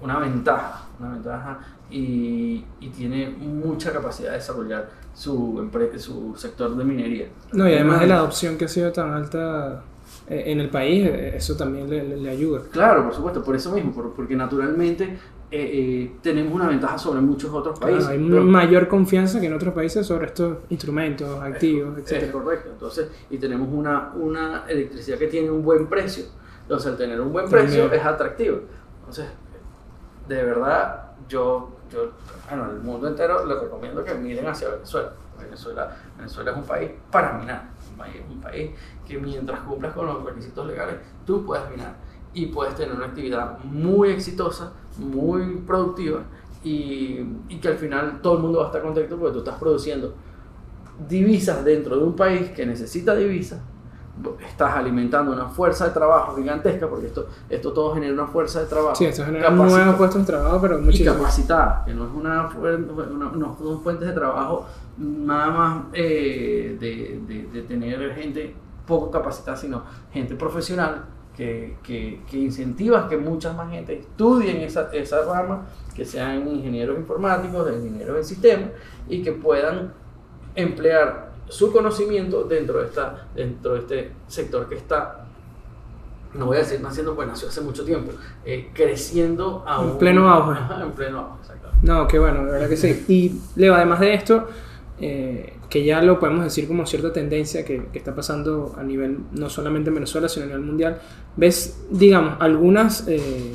Una 0.00 0.18
ventaja, 0.18 0.86
una 1.00 1.10
ventaja 1.10 1.58
y, 1.90 2.64
y, 2.80 2.88
tiene 2.88 3.28
mucha 3.30 3.92
capacidad 3.92 4.30
de 4.30 4.36
desarrollar 4.36 4.88
su, 5.14 5.68
su 5.98 6.34
sector 6.36 6.76
de 6.76 6.84
minería. 6.84 7.28
No, 7.52 7.68
y 7.68 7.74
además 7.74 8.00
de 8.00 8.06
la 8.06 8.16
adopción 8.16 8.56
que 8.56 8.66
ha 8.66 8.68
sido 8.68 8.92
tan 8.92 9.12
alta 9.12 9.82
eh, 10.28 10.44
en 10.46 10.60
el 10.60 10.70
país, 10.70 11.06
eh, 11.06 11.36
eso 11.36 11.56
también 11.56 11.88
le, 11.88 12.16
le 12.16 12.30
ayuda. 12.30 12.62
Claro, 12.70 13.04
por 13.04 13.14
supuesto, 13.14 13.42
por 13.42 13.56
eso 13.56 13.72
mismo, 13.72 13.92
porque 14.14 14.36
naturalmente 14.36 15.18
eh, 15.54 16.12
tenemos 16.22 16.54
una 16.54 16.66
ventaja 16.66 16.96
sobre 16.96 17.20
muchos 17.20 17.52
otros 17.52 17.78
países. 17.78 18.08
hay 18.08 18.18
mayor 18.18 18.88
confianza 18.88 19.38
que 19.38 19.48
en 19.48 19.52
otros 19.52 19.74
países 19.74 20.06
sobre 20.06 20.26
estos 20.26 20.58
instrumentos, 20.70 21.40
activos, 21.42 21.98
etc. 21.98 22.12
Es 22.22 22.30
correcto, 22.30 22.70
entonces, 22.72 23.08
y 23.28 23.36
tenemos 23.36 23.68
una, 23.70 24.12
una 24.14 24.64
electricidad 24.66 25.18
que 25.18 25.26
tiene 25.26 25.50
un 25.50 25.62
buen 25.62 25.88
precio. 25.88 26.24
Entonces, 26.62 26.92
al 26.92 26.96
tener 26.96 27.20
un 27.20 27.32
buen 27.32 27.50
precio 27.50 27.92
es 27.92 28.02
atractivo. 28.02 28.60
Entonces, 29.00 29.26
de 30.28 30.42
verdad, 30.42 31.12
yo, 31.28 31.70
yo, 31.90 32.12
bueno, 32.48 32.70
el 32.70 32.80
mundo 32.80 33.08
entero 33.08 33.44
les 33.46 33.60
recomiendo 33.60 34.04
que 34.04 34.14
miren 34.14 34.46
hacia 34.46 34.68
Venezuela. 34.68 35.12
Venezuela, 35.38 35.96
Venezuela 36.16 36.50
es 36.52 36.56
un 36.56 36.64
país 36.64 36.90
para 37.10 37.32
minar, 37.38 37.68
un 38.30 38.40
país, 38.40 38.70
que 39.06 39.18
mientras 39.18 39.60
cumplas 39.60 39.92
con 39.92 40.06
los 40.06 40.22
requisitos 40.24 40.66
legales, 40.66 40.96
tú 41.26 41.44
puedes 41.44 41.68
minar 41.70 41.94
y 42.32 42.46
puedes 42.46 42.74
tener 42.74 42.94
una 42.94 43.06
actividad 43.06 43.58
muy 43.64 44.10
exitosa, 44.10 44.72
muy 44.98 45.56
productiva 45.66 46.20
y, 46.62 47.26
y 47.48 47.58
que 47.60 47.68
al 47.68 47.76
final 47.76 48.20
todo 48.22 48.36
el 48.36 48.42
mundo 48.42 48.58
va 48.58 48.64
a 48.64 48.66
estar 48.68 48.82
contento 48.82 49.18
porque 49.18 49.32
tú 49.32 49.38
estás 49.40 49.58
produciendo 49.58 50.14
divisas 51.08 51.64
dentro 51.64 51.96
de 51.96 52.04
un 52.04 52.14
país 52.14 52.50
que 52.50 52.64
necesita 52.64 53.14
divisas 53.14 53.60
estás 54.46 54.76
alimentando 54.76 55.32
una 55.32 55.48
fuerza 55.48 55.86
de 55.86 55.92
trabajo 55.92 56.36
gigantesca, 56.36 56.86
porque 56.88 57.06
esto, 57.06 57.28
esto 57.48 57.72
todo 57.72 57.94
genera 57.94 58.12
una 58.12 58.26
fuerza 58.26 58.60
de 58.60 58.66
trabajo. 58.66 58.94
Sí, 58.94 59.06
esto 59.06 59.24
genera 59.24 59.50
nuevos 59.50 59.96
puestos 59.96 60.20
de 60.20 60.26
trabajo, 60.26 60.60
pero 60.60 60.78
muchísimo. 60.78 61.14
Y 61.14 61.16
capacitada, 61.16 61.82
que 61.86 61.94
no 61.94 62.04
es 62.04 62.12
una, 62.12 62.50
no 63.32 63.56
son 63.58 63.80
fuentes 63.82 64.08
de 64.08 64.14
trabajo 64.14 64.66
nada 64.98 65.50
más 65.50 65.84
eh, 65.94 66.76
de, 66.78 67.46
de, 67.52 67.62
tener 67.62 68.14
gente 68.14 68.54
poco 68.86 69.10
capacitada, 69.10 69.56
sino 69.56 69.82
gente 70.12 70.34
profesional 70.34 71.04
que, 71.34 71.78
que, 71.82 72.20
que 72.30 72.36
incentiva 72.36 73.08
que 73.08 73.16
mucha 73.16 73.54
más 73.54 73.70
gente 73.70 74.00
estudien 74.00 74.58
esa, 74.58 74.90
esa 74.92 75.24
rama, 75.24 75.66
que 75.94 76.04
sean 76.04 76.46
ingenieros 76.46 76.98
informáticos, 76.98 77.72
ingenieros 77.72 78.18
en 78.18 78.24
sistemas, 78.24 78.70
y 79.08 79.22
que 79.22 79.32
puedan 79.32 79.94
emplear 80.54 81.31
su 81.52 81.70
conocimiento 81.70 82.44
dentro 82.44 82.80
de, 82.80 82.86
esta, 82.86 83.26
dentro 83.34 83.74
de 83.74 83.80
este 83.80 84.12
sector 84.26 84.66
que 84.70 84.76
está, 84.76 85.26
no 86.32 86.46
voy 86.46 86.56
a 86.56 86.60
decir 86.60 86.80
naciendo, 86.80 87.14
pues 87.14 87.28
nació 87.28 87.48
hace 87.48 87.60
mucho 87.60 87.84
tiempo, 87.84 88.12
eh, 88.42 88.70
creciendo 88.72 89.62
a 89.66 89.82
en 89.82 89.98
pleno 89.98 90.30
auge. 90.30 90.58
en 90.82 90.92
pleno 90.92 91.18
auge, 91.18 91.52
No, 91.82 92.08
qué 92.08 92.18
bueno, 92.18 92.46
de 92.46 92.52
verdad 92.52 92.68
que 92.70 92.78
sí. 92.78 93.04
Y 93.06 93.60
Leo, 93.60 93.74
además 93.74 94.00
de 94.00 94.14
esto, 94.14 94.48
eh, 94.98 95.58
que 95.68 95.84
ya 95.84 96.00
lo 96.00 96.18
podemos 96.18 96.42
decir 96.42 96.66
como 96.66 96.86
cierta 96.86 97.12
tendencia 97.12 97.66
que, 97.66 97.84
que, 97.92 97.98
está 97.98 98.14
pasando 98.14 98.74
a 98.78 98.82
nivel, 98.82 99.18
no 99.32 99.50
solamente 99.50 99.90
en 99.90 99.94
Venezuela, 99.96 100.30
sino 100.30 100.44
a 100.44 100.46
nivel 100.46 100.62
mundial, 100.62 101.00
ves, 101.36 101.84
digamos, 101.90 102.36
algunas... 102.40 103.06
Eh, 103.08 103.52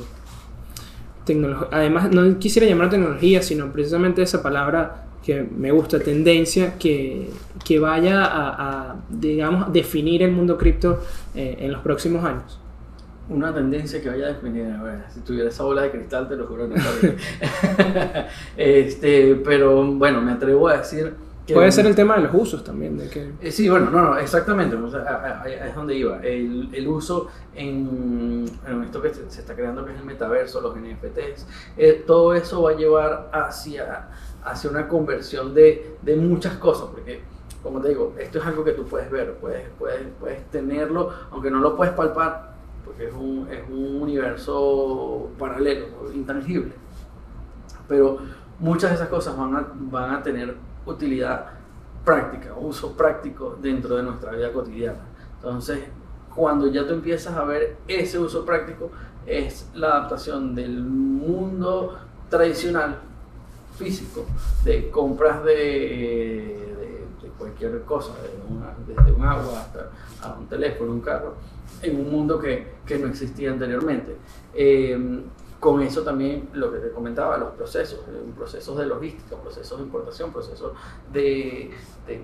además 1.72 2.10
no 2.12 2.40
quisiera 2.40 2.70
llamar 2.70 2.90
tecnología, 2.90 3.42
sino 3.42 3.70
precisamente 3.74 4.22
esa 4.22 4.42
palabra 4.42 5.07
que 5.28 5.44
me 5.44 5.74
gusta, 5.74 6.00
tendencia 6.00 6.80
que, 6.80 7.30
que 7.66 7.80
vaya 7.80 8.24
a, 8.24 8.92
a, 8.92 8.96
digamos, 9.10 9.74
definir 9.74 10.24
el 10.24 10.32
mundo 10.32 10.58
cripto 10.58 11.04
eh, 11.36 11.58
en 11.60 11.74
los 11.74 11.82
próximos 11.82 12.24
años? 12.24 12.58
Una 13.28 13.54
tendencia 13.54 14.02
que 14.02 14.08
vaya 14.08 14.28
a 14.28 14.30
definir, 14.30 14.72
a 14.72 14.82
ver, 14.82 15.00
si 15.14 15.20
tuviera 15.20 15.50
esa 15.50 15.64
bola 15.66 15.82
de 15.82 15.92
cristal 15.92 16.30
te 16.30 16.38
lo 16.38 16.48
juro, 16.48 16.70
no 16.70 16.76
este, 18.56 19.36
pero 19.44 19.84
bueno, 19.84 20.22
me 20.22 20.32
atrevo 20.32 20.70
a 20.70 20.78
decir... 20.78 21.14
Que 21.46 21.54
Puede 21.54 21.72
ser 21.74 21.86
el 21.88 21.96
tema 21.96 22.16
de 22.18 22.24
los 22.24 22.34
usos 22.34 22.64
también. 22.64 22.98
De 22.98 23.10
que... 23.10 23.32
Eh, 23.42 23.52
sí, 23.52 23.70
bueno, 23.70 23.90
no, 23.90 24.02
no 24.02 24.18
exactamente, 24.18 24.76
es 24.76 25.76
donde 25.76 25.96
iba. 25.96 26.20
El, 26.22 26.70
el 26.74 26.88
uso 26.88 27.30
en, 27.56 28.46
en, 28.66 28.84
esto 28.84 29.02
que 29.02 29.14
se, 29.14 29.24
está 29.24 29.56
creando, 29.56 29.86
que 29.86 29.94
es 29.94 30.00
el 30.00 30.06
metaverso, 30.06 30.60
los 30.62 30.76
NFTs, 30.76 31.48
eh, 31.78 32.04
todo 32.06 32.34
eso 32.34 32.64
va 32.64 32.72
a 32.72 32.76
llevar 32.76 33.30
hacia 33.34 34.10
hacia 34.44 34.70
una 34.70 34.88
conversión 34.88 35.54
de, 35.54 35.98
de 36.02 36.16
muchas 36.16 36.58
cosas, 36.58 36.90
porque 36.92 37.22
como 37.64 37.82
te 37.82 37.90
digo, 37.90 38.16
esto 38.18 38.40
es 38.40 38.46
algo 38.46 38.64
que 38.64 38.72
tú 38.72 38.86
puedes 38.86 39.10
ver, 39.12 39.34
puedes, 39.36 39.68
puedes, 39.78 40.02
puedes 40.20 40.46
tenerlo, 40.52 41.12
aunque 41.32 41.52
no 41.52 41.60
lo 41.60 41.76
puedes 41.76 41.94
palpar, 41.94 42.56
porque 42.86 43.08
es 43.08 43.14
un, 43.14 43.48
es 43.52 43.68
un 43.70 44.02
universo 44.02 45.30
paralelo, 45.38 45.88
intangible. 46.14 46.72
Pero 47.88 48.20
muchas 48.60 48.92
de 48.92 48.96
esas 48.96 49.10
cosas 49.10 49.38
van 49.38 49.56
a, 49.56 49.68
van 49.74 50.16
a 50.16 50.24
tener 50.24 50.56
utilidad 50.86 51.48
práctica, 52.06 52.54
uso 52.58 52.96
práctico 52.96 53.58
dentro 53.62 53.98
de 53.98 54.04
nuestra 54.04 54.32
vida 54.32 54.54
cotidiana. 54.54 55.00
Entonces, 55.36 55.80
cuando 56.34 56.68
ya 56.68 56.88
tú 56.88 56.94
empiezas 56.94 57.36
a 57.36 57.44
ver 57.44 57.78
ese 57.88 58.18
uso 58.18 58.46
práctico, 58.46 58.92
es 59.26 59.70
la 59.74 59.88
adaptación 59.88 60.56
del 60.56 60.82
mundo 60.84 61.98
tradicional, 62.30 63.00
físico, 63.78 64.26
de 64.64 64.90
compras 64.90 65.44
de, 65.44 66.66
cualquier 67.38 67.84
cosa, 67.84 68.14
desde 68.88 69.12
un 69.12 69.24
agua 69.24 69.62
hasta 69.62 69.92
a 70.24 70.38
un 70.40 70.48
teléfono, 70.48 70.92
un 70.92 71.02
carro, 71.02 71.36
en 71.84 72.00
un 72.00 72.12
mundo 72.12 72.40
que, 72.40 72.68
que 72.86 72.98
no 72.98 73.08
existía 73.08 73.52
anteriormente. 73.52 74.18
Eh, 74.54 75.22
con 75.60 75.82
eso 75.82 76.04
también 76.04 76.50
lo 76.54 76.72
que 76.72 76.80
te 76.80 76.92
comentaba, 76.92 77.38
los 77.38 77.52
procesos, 77.52 78.00
eh, 78.08 78.32
procesos 78.36 78.78
de 78.78 78.86
logística, 78.86 79.36
procesos 79.36 79.80
de 79.80 79.86
importación, 79.86 80.32
procesos 80.32 80.74
de, 81.12 81.72
de, 82.06 82.24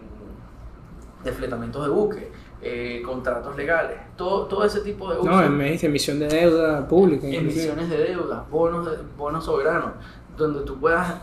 de 1.23 1.31
fletamientos 1.31 1.83
de 1.83 1.89
buque, 1.89 2.31
eh, 2.61 3.01
contratos 3.03 3.55
legales, 3.57 3.97
todo, 4.15 4.45
todo 4.45 4.63
ese 4.63 4.81
tipo 4.81 5.11
de 5.11 5.19
uso. 5.19 5.29
No, 5.29 5.41
emisión 5.41 6.19
de 6.19 6.27
deuda 6.27 6.87
pública. 6.87 7.27
Emisiones 7.27 7.89
de 7.89 7.97
deuda, 7.97 8.45
bonos, 8.49 8.87
bonos 9.17 9.43
soberanos, 9.43 9.93
donde 10.37 10.61
tú 10.61 10.79
puedas, 10.79 11.15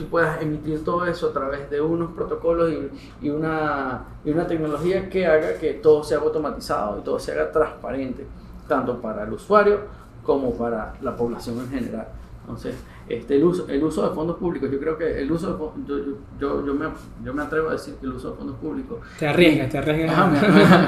tú 0.00 0.08
puedas 0.08 0.40
emitir 0.40 0.82
todo 0.82 1.06
eso 1.06 1.28
a 1.28 1.32
través 1.32 1.68
de 1.70 1.80
unos 1.80 2.12
protocolos 2.12 2.70
y, 2.72 3.26
y, 3.26 3.30
una, 3.30 4.04
y 4.24 4.30
una 4.30 4.46
tecnología 4.46 5.08
que 5.08 5.26
haga 5.26 5.54
que 5.54 5.74
todo 5.74 6.02
sea 6.02 6.18
automatizado 6.18 6.98
y 6.98 7.02
todo 7.02 7.18
se 7.18 7.32
haga 7.32 7.52
transparente, 7.52 8.26
tanto 8.66 9.00
para 9.00 9.24
el 9.24 9.32
usuario 9.32 9.80
como 10.24 10.54
para 10.54 10.94
la 11.02 11.14
población 11.14 11.58
en 11.58 11.68
general. 11.68 12.08
Entonces, 12.40 12.74
este, 13.08 13.36
el, 13.36 13.44
uso, 13.44 13.68
el 13.68 13.82
uso 13.84 14.08
de 14.08 14.14
fondos 14.14 14.36
públicos, 14.36 14.70
yo 14.70 14.80
creo 14.80 14.96
que 14.96 15.20
el 15.20 15.30
uso 15.30 15.52
de, 15.52 15.86
yo, 15.86 15.98
yo, 16.38 16.66
yo, 16.66 16.74
me, 16.74 16.86
yo 17.22 17.34
me 17.34 17.42
atrevo 17.42 17.68
a 17.68 17.72
decir 17.72 17.94
que 17.96 18.06
el 18.06 18.12
uso 18.12 18.30
de 18.30 18.36
fondos 18.36 18.56
públicos... 18.56 18.98
Te 19.18 19.28
arriesgas, 19.28 19.70
te 19.70 19.78
arriesgas. 19.78 20.30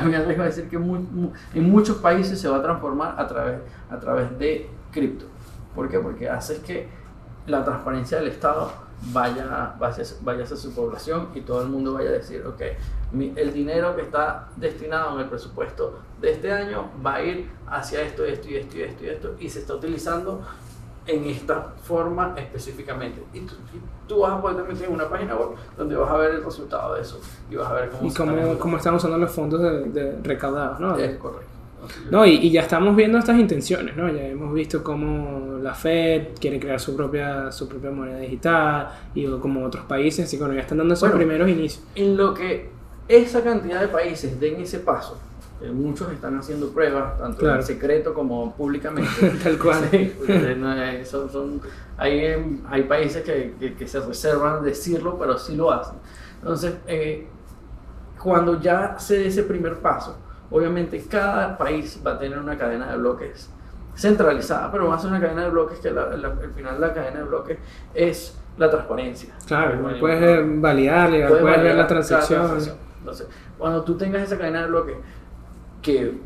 me, 0.05 0.17
arriesgo 0.17 0.43
a 0.43 0.47
decir 0.47 0.69
que 0.69 0.77
en 0.77 1.71
muchos 1.71 1.99
países 1.99 2.41
se 2.41 2.49
va 2.49 2.57
a 2.57 2.63
transformar 2.63 3.15
a 3.19 3.27
través, 3.27 3.59
a 3.91 4.01
través 4.01 4.39
de 4.39 4.69
cripto. 4.91 5.27
¿Por 5.75 5.89
qué? 5.89 5.99
Porque 5.99 6.29
hace 6.29 6.63
que 6.63 6.89
la 7.47 7.65
transparencia 7.65 8.19
del 8.19 8.29
Estado 8.29 8.71
vaya, 9.13 9.75
vaya, 9.79 10.03
vaya 10.21 10.45
hacia 10.45 10.57
su 10.57 10.75
población 10.75 11.29
y 11.35 11.41
todo 11.41 11.63
el 11.63 11.69
mundo 11.69 11.95
vaya 11.95 12.11
a 12.11 12.13
decir, 12.13 12.45
ok, 12.47 12.63
el 13.37 13.53
dinero 13.53 13.97
que 13.97 14.03
está 14.03 14.49
destinado 14.57 15.15
en 15.15 15.21
el 15.25 15.29
presupuesto 15.29 15.99
de 16.21 16.33
este 16.33 16.53
año 16.53 16.91
va 17.05 17.17
a 17.17 17.23
ir 17.23 17.51
hacia 17.67 18.03
esto, 18.03 18.25
esto 18.25 18.49
y 18.49 18.57
esto 18.57 18.79
y 18.79 18.83
esto 18.83 19.05
y 19.05 19.09
esto 19.09 19.35
y 19.39 19.49
se 19.49 19.61
está 19.61 19.75
utilizando 19.75 20.43
en 21.07 21.25
esta 21.25 21.75
forma 21.83 22.35
específicamente. 22.37 23.23
Y 23.35 23.45
tú, 24.07 24.21
vas 24.21 24.33
a 24.33 24.41
poder 24.41 24.65
meter 24.67 24.87
en 24.87 24.95
una 24.95 25.09
página 25.09 25.35
web 25.35 25.51
donde 25.77 25.97
vas 25.97 26.11
a 26.11 26.17
ver 26.17 26.31
el 26.33 26.45
resultado 26.45 26.95
de 26.95 27.03
eso 27.03 27.21
y 27.51 27.57
vas 27.57 27.69
a 27.69 27.75
ver 27.75 27.91
cómo, 27.91 28.09
y 28.09 28.15
cómo, 28.15 28.59
cómo 28.59 28.77
están 28.77 28.95
usando 28.95 29.19
los 29.19 29.33
fondos 29.33 29.61
de, 29.61 29.85
de 29.91 30.23
recaudados, 30.23 30.79
¿no? 30.79 30.97
Es 30.97 31.17
correcto. 31.17 31.52
No, 32.11 32.25
y, 32.27 32.51
ya 32.51 32.63
estamos 32.63 32.95
viendo 32.95 33.19
estas 33.19 33.39
intenciones, 33.39 33.97
¿no? 33.97 34.09
Ya 34.13 34.27
hemos 34.27 34.53
visto 34.55 34.83
cómo 34.83 35.59
la 35.61 35.75
Fed 35.75 36.29
quiere 36.41 36.61
crear 36.61 36.79
su 36.79 36.97
propia, 36.97 37.51
su 37.51 37.69
propia 37.69 37.91
moneda 37.91 38.19
digital 38.19 38.89
y 39.15 39.27
como 39.27 39.65
otros 39.65 39.85
países, 39.87 40.27
así 40.27 40.37
que 40.37 40.43
bueno, 40.43 40.55
ya 40.55 40.63
están 40.63 40.79
dando 40.79 40.95
esos 40.95 41.11
primeros 41.11 41.49
inicios. 41.49 41.85
En 41.95 42.17
lo 42.17 42.35
que 42.35 42.71
esa 43.09 43.43
cantidad 43.43 43.81
de 43.81 43.89
países 43.89 44.39
den 44.39 44.61
ese 44.61 44.79
paso, 44.79 45.19
eh, 45.61 45.71
muchos 45.71 46.11
están 46.13 46.39
haciendo 46.39 46.71
pruebas, 46.71 47.19
tanto 47.19 47.55
en 47.55 47.63
secreto 47.63 48.15
como 48.15 48.55
públicamente. 48.55 49.11
Tal 49.43 49.59
cual. 49.59 49.89
son, 51.11 51.61
hay, 51.97 52.61
hay 52.69 52.83
países 52.85 53.23
que, 53.23 53.75
que, 53.79 53.89
se 53.89 54.01
reservan 54.01 54.65
decirlo, 54.65 55.17
pero 55.19 55.39
sí 55.39 55.57
lo 55.57 55.71
hacen. 55.71 55.99
Entonces, 56.41 56.75
eh, 56.87 57.27
cuando 58.21 58.61
ya 58.61 58.99
se 58.99 59.19
dé 59.19 59.27
ese 59.29 59.45
primer 59.45 59.77
paso, 59.77 60.17
obviamente 60.53 61.03
cada 61.09 61.57
país 61.57 62.01
va 62.07 62.13
a 62.13 62.19
tener 62.19 62.39
una 62.39 62.57
cadena 62.57 62.91
de 62.91 62.99
bloques 62.99 63.51
centralizada, 63.97 64.71
pero 64.71 64.89
va 64.89 64.97
a 64.97 64.99
ser 64.99 65.11
una 65.11 65.21
cadena 65.21 65.45
de 65.45 65.51
bloques 65.51 65.79
que 65.81 65.89
al 65.89 66.53
final 66.55 66.81
la 66.81 66.93
cadena 66.93 67.19
de 67.19 67.25
bloques 67.25 67.59
es 67.95 68.39
la 68.57 68.71
transparencia. 68.71 69.35
Claro, 69.47 69.79
puedes 69.99 70.61
validarle, 70.61 71.27
puedes, 71.27 71.45
ver 71.45 71.75
la 71.75 71.87
transacción. 71.87 72.59
Entonces, 72.99 73.27
cuando 73.59 73.83
tú 73.83 73.97
tengas 73.97 74.23
esa 74.23 74.39
cadena 74.39 74.63
de 74.63 74.69
bloques 74.69 74.97
que 75.81 76.21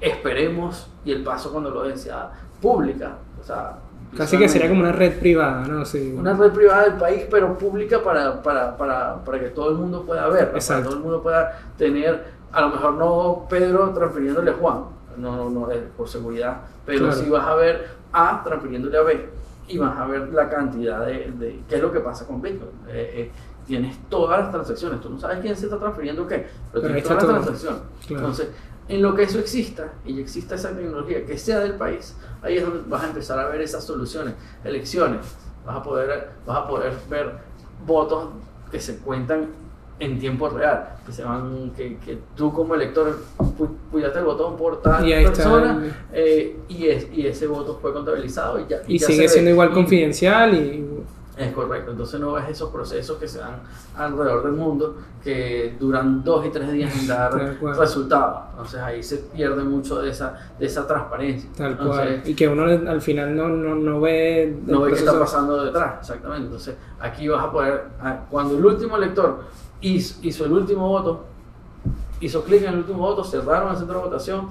esperemos 0.00 0.90
y 1.04 1.12
el 1.12 1.24
paso 1.24 1.50
cuando 1.50 1.70
lo 1.70 1.84
den 1.84 1.98
sea 1.98 2.30
pública, 2.60 3.16
o 3.40 3.44
sea, 3.44 3.78
Casi 4.16 4.38
que 4.38 4.48
sería 4.48 4.70
como 4.70 4.80
una 4.80 4.92
red 4.92 5.18
privada, 5.18 5.66
¿no? 5.66 5.84
Sí. 5.84 6.14
Una 6.16 6.34
red 6.34 6.50
privada 6.50 6.84
del 6.84 6.94
país, 6.94 7.26
pero 7.30 7.58
pública 7.58 8.02
para, 8.02 8.42
para, 8.42 8.74
para, 8.74 9.22
para 9.22 9.38
que 9.38 9.50
todo 9.50 9.70
el 9.70 9.76
mundo 9.76 10.04
pueda 10.06 10.26
ver, 10.28 10.50
para 10.50 10.58
que 10.58 10.82
todo 10.82 10.94
el 10.94 11.00
mundo 11.00 11.22
pueda 11.22 11.60
tener 11.76 12.37
a 12.52 12.60
lo 12.60 12.68
mejor 12.70 12.94
no 12.94 13.46
Pedro 13.48 13.90
transfiriéndole 13.90 14.50
a 14.50 14.54
Juan, 14.54 14.84
no, 15.16 15.50
no, 15.50 15.68
por 15.96 16.08
seguridad, 16.08 16.62
pero 16.86 17.12
si 17.12 17.28
vas 17.28 17.46
a 17.46 17.54
ver 17.54 17.88
A 18.12 18.42
transfiriéndole 18.42 18.98
a 18.98 19.02
B 19.02 19.28
y 19.68 19.78
vas 19.78 19.96
a 19.98 20.06
ver 20.06 20.32
la 20.32 20.48
cantidad 20.48 21.04
de, 21.04 21.30
de 21.32 21.62
qué 21.68 21.76
es 21.76 21.82
lo 21.82 21.92
que 21.92 22.00
pasa 22.00 22.26
con 22.26 22.40
Bitcoin. 22.40 22.70
Eh, 22.88 23.10
eh, 23.14 23.30
tienes 23.66 23.98
todas 24.08 24.40
las 24.40 24.50
transacciones, 24.50 25.00
tú 25.00 25.10
no 25.10 25.18
sabes 25.18 25.40
quién 25.40 25.54
se 25.54 25.66
está 25.66 25.78
transfiriendo 25.78 26.26
qué, 26.26 26.46
pero, 26.72 26.86
tienes 26.86 27.04
todas 27.04 27.22
las 27.24 27.32
transacciones. 27.32 27.82
Entonces, 28.08 28.48
en 28.88 29.02
lo 29.02 29.14
que 29.14 29.24
eso 29.24 29.38
exista 29.38 29.92
y 30.06 30.18
exista 30.18 30.54
esa 30.54 30.74
tecnología 30.74 31.26
que 31.26 31.36
sea 31.36 31.60
del 31.60 31.74
país, 31.74 32.16
ahí 32.40 32.56
es 32.56 32.64
donde 32.64 32.88
vas 32.88 33.04
a 33.04 33.08
empezar 33.08 33.38
a 33.38 33.46
ver 33.48 33.60
esas 33.60 33.84
soluciones, 33.84 34.34
elecciones, 34.64 35.20
vas 35.66 35.76
a 35.76 35.82
poder, 35.82 36.30
vas 36.46 36.56
a 36.56 36.66
poder 36.66 36.94
ver 37.10 37.34
votos 37.86 38.30
que 38.70 38.80
se 38.80 38.96
cuentan 38.98 39.48
en 40.00 40.18
tiempo 40.18 40.48
real, 40.48 40.96
que 41.04 41.12
se 41.12 41.24
van, 41.24 41.72
que, 41.76 41.96
que 41.98 42.18
tú 42.36 42.52
como 42.52 42.74
elector 42.74 43.18
pulsaste 43.90 44.18
el 44.18 44.24
botón 44.24 44.56
por 44.56 44.80
tal 44.80 45.04
persona 45.04 45.82
eh, 46.12 46.56
y, 46.68 46.86
es, 46.86 47.08
y 47.12 47.26
ese 47.26 47.46
voto 47.46 47.78
fue 47.80 47.92
contabilizado 47.92 48.60
y 48.60 48.66
ya. 48.68 48.78
Y, 48.86 48.98
sigue 48.98 49.28
siendo 49.28 49.50
igual 49.50 49.72
confidencial 49.72 50.54
y 50.54 50.88
es 51.38 51.52
correcto, 51.52 51.92
entonces 51.92 52.18
no 52.18 52.32
ves 52.32 52.48
esos 52.48 52.70
procesos 52.70 53.16
que 53.16 53.28
se 53.28 53.38
dan 53.38 53.60
alrededor 53.96 54.42
del 54.42 54.54
mundo 54.54 54.96
que 55.22 55.76
duran 55.78 56.24
dos 56.24 56.44
y 56.44 56.50
tres 56.50 56.72
días 56.72 56.92
en 56.98 57.06
dar 57.06 57.32
resultados. 57.78 58.42
Entonces 58.50 58.80
ahí 58.80 59.02
se 59.02 59.18
pierde 59.18 59.62
mucho 59.62 60.00
de 60.00 60.10
esa, 60.10 60.34
de 60.58 60.66
esa 60.66 60.86
transparencia. 60.86 61.48
Tal 61.56 61.76
cual. 61.78 62.22
Y 62.24 62.34
que 62.34 62.48
uno 62.48 62.64
al 62.64 63.00
final 63.00 63.36
no, 63.36 63.48
no, 63.48 63.76
no 63.76 64.00
ve... 64.00 64.56
No 64.66 64.80
ve 64.80 64.92
qué 64.92 64.98
está 64.98 65.16
pasando 65.16 65.64
detrás, 65.64 66.00
exactamente. 66.00 66.46
Entonces 66.46 66.74
aquí 66.98 67.28
vas 67.28 67.44
a 67.44 67.52
poder, 67.52 67.84
cuando 68.30 68.58
el 68.58 68.64
último 68.64 68.96
elector 68.96 69.44
hizo, 69.80 70.18
hizo 70.22 70.44
el 70.44 70.52
último 70.52 70.88
voto, 70.88 71.24
hizo 72.20 72.42
clic 72.44 72.62
en 72.62 72.72
el 72.72 72.78
último 72.78 72.98
voto, 72.98 73.24
cerraron 73.24 73.70
el 73.72 73.76
centro 73.76 73.98
de 73.98 74.04
votación, 74.04 74.48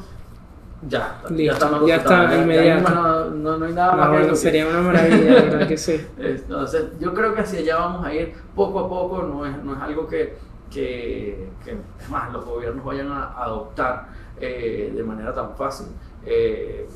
ya, 0.88 1.22
ya 1.30 1.54
está, 1.54 1.86
ya 1.86 1.96
está 1.96 2.38
inmediato. 2.38 3.32
No, 3.32 3.58
no, 3.58 3.66
hay 3.66 3.74
nada 3.74 3.94
más 3.94 4.28
que 4.28 4.36
Sería 4.36 4.68
una 4.68 4.82
maravilla, 4.82 5.34
verdad 5.34 5.68
que 5.68 5.78
sí. 5.78 6.06
Entonces, 6.20 6.86
yo 7.00 7.14
creo 7.14 7.34
que 7.34 7.42
hacia 7.42 7.60
allá 7.60 7.78
vamos 7.78 8.06
a 8.06 8.14
ir 8.14 8.34
poco 8.56 8.80
a 8.80 8.88
poco, 8.88 9.24
no 9.24 9.46
es, 9.46 9.64
no 9.64 9.74
es 9.74 9.82
algo 9.82 10.08
que, 10.08 10.38
que, 10.70 11.50
que 11.66 11.72
es 11.72 12.10
más, 12.10 12.32
los 12.32 12.46
gobiernos 12.46 12.86
vayan 12.86 13.12
a 13.12 13.34
adoptar 13.42 14.10
eh, 14.40 14.94
de 14.96 15.04
manera 15.04 15.34
tan 15.34 15.56
fácil. 15.56 15.88
Eh, 16.26 16.88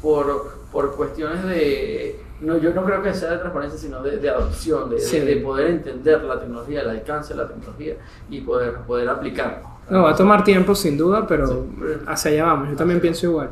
por, 0.00 0.60
por 0.70 0.94
cuestiones 0.94 1.42
de 1.44 2.20
no, 2.40 2.58
yo 2.58 2.74
no 2.74 2.84
creo 2.84 3.02
que 3.02 3.14
sea 3.14 3.30
de 3.30 3.38
transparencia, 3.38 3.78
sino 3.78 4.02
de, 4.02 4.18
de 4.18 4.28
adopción, 4.28 4.90
de, 4.90 4.96
de, 4.96 5.36
poder 5.38 5.70
entender 5.70 6.22
la 6.22 6.38
tecnología, 6.38 6.82
el 6.82 6.90
alcance 6.90 7.34
de 7.34 7.40
la 7.40 7.48
tecnología 7.48 7.94
y 8.28 8.40
poder, 8.42 8.74
poder 8.86 9.08
aplicarlo. 9.08 9.76
No, 9.88 10.02
va 10.02 10.10
a 10.10 10.16
tomar 10.16 10.44
tiempo 10.44 10.74
sin 10.74 10.98
duda, 10.98 11.26
pero 11.26 11.66
hacia 12.06 12.32
allá 12.32 12.44
vamos. 12.44 12.70
Yo 12.70 12.76
también 12.76 13.00
pienso 13.00 13.26
igual. 13.26 13.50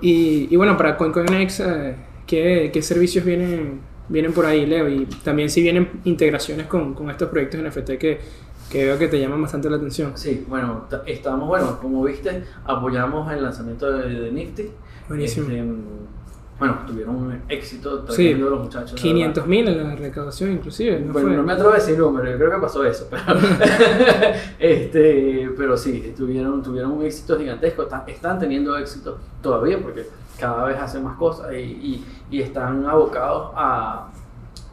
Y, 0.00 0.48
y, 0.50 0.56
bueno, 0.56 0.76
para 0.76 0.96
CoinCoinEx, 0.96 1.60
eh, 1.60 1.96
¿qué, 2.26 2.70
¿qué, 2.72 2.82
servicios 2.82 3.24
vienen, 3.24 3.80
vienen 4.08 4.32
por 4.32 4.46
ahí, 4.46 4.66
Leo? 4.66 4.88
Y 4.88 5.06
también 5.22 5.50
si 5.50 5.62
vienen 5.62 6.00
integraciones 6.04 6.66
con, 6.66 6.94
con 6.94 7.10
estos 7.10 7.28
proyectos 7.28 7.60
NFT 7.60 7.90
que, 7.98 8.18
que 8.70 8.86
veo 8.86 8.98
que 8.98 9.08
te 9.08 9.20
llaman 9.20 9.42
bastante 9.42 9.68
la 9.68 9.76
atención. 9.76 10.12
Sí, 10.16 10.44
bueno, 10.48 10.86
estamos, 11.06 11.46
bueno, 11.46 11.78
como 11.80 12.02
viste, 12.02 12.44
apoyamos 12.64 13.30
el 13.32 13.42
lanzamiento 13.42 13.92
de, 13.92 14.08
de 14.08 14.32
Nifty. 14.32 14.70
Buenísimo. 15.08 15.48
Este, 15.50 15.62
bueno, 16.58 16.78
tuvieron 16.86 17.16
un 17.16 17.42
éxito 17.48 18.00
trayendo 18.04 18.50
los 18.50 18.62
muchachos. 18.62 19.00
500 19.00 19.46
mil 19.46 19.68
en 19.68 19.82
la 19.82 19.96
recaudación 19.96 20.52
inclusive. 20.52 21.00
¿no 21.00 21.12
bueno, 21.12 21.30
no 21.30 21.42
me 21.42 21.52
atrevo 21.52 21.72
a 21.72 21.74
decir 21.74 21.98
número, 21.98 22.30
yo 22.30 22.36
creo 22.36 22.50
que 22.52 22.58
pasó 22.58 22.84
eso. 22.84 23.08
Pero, 23.10 23.22
este, 24.58 25.50
pero 25.56 25.76
sí, 25.76 26.14
tuvieron, 26.16 26.62
tuvieron 26.62 26.92
un 26.92 27.04
éxito 27.04 27.36
gigantesco, 27.38 27.88
están, 28.06 28.38
teniendo 28.38 28.76
éxito 28.78 29.18
todavía 29.42 29.80
porque 29.80 30.06
cada 30.38 30.64
vez 30.66 30.78
hacen 30.78 31.02
más 31.02 31.16
cosas 31.16 31.52
y, 31.52 31.56
y, 31.56 32.04
y 32.30 32.40
están 32.40 32.86
abocados 32.86 33.50
a, 33.54 34.08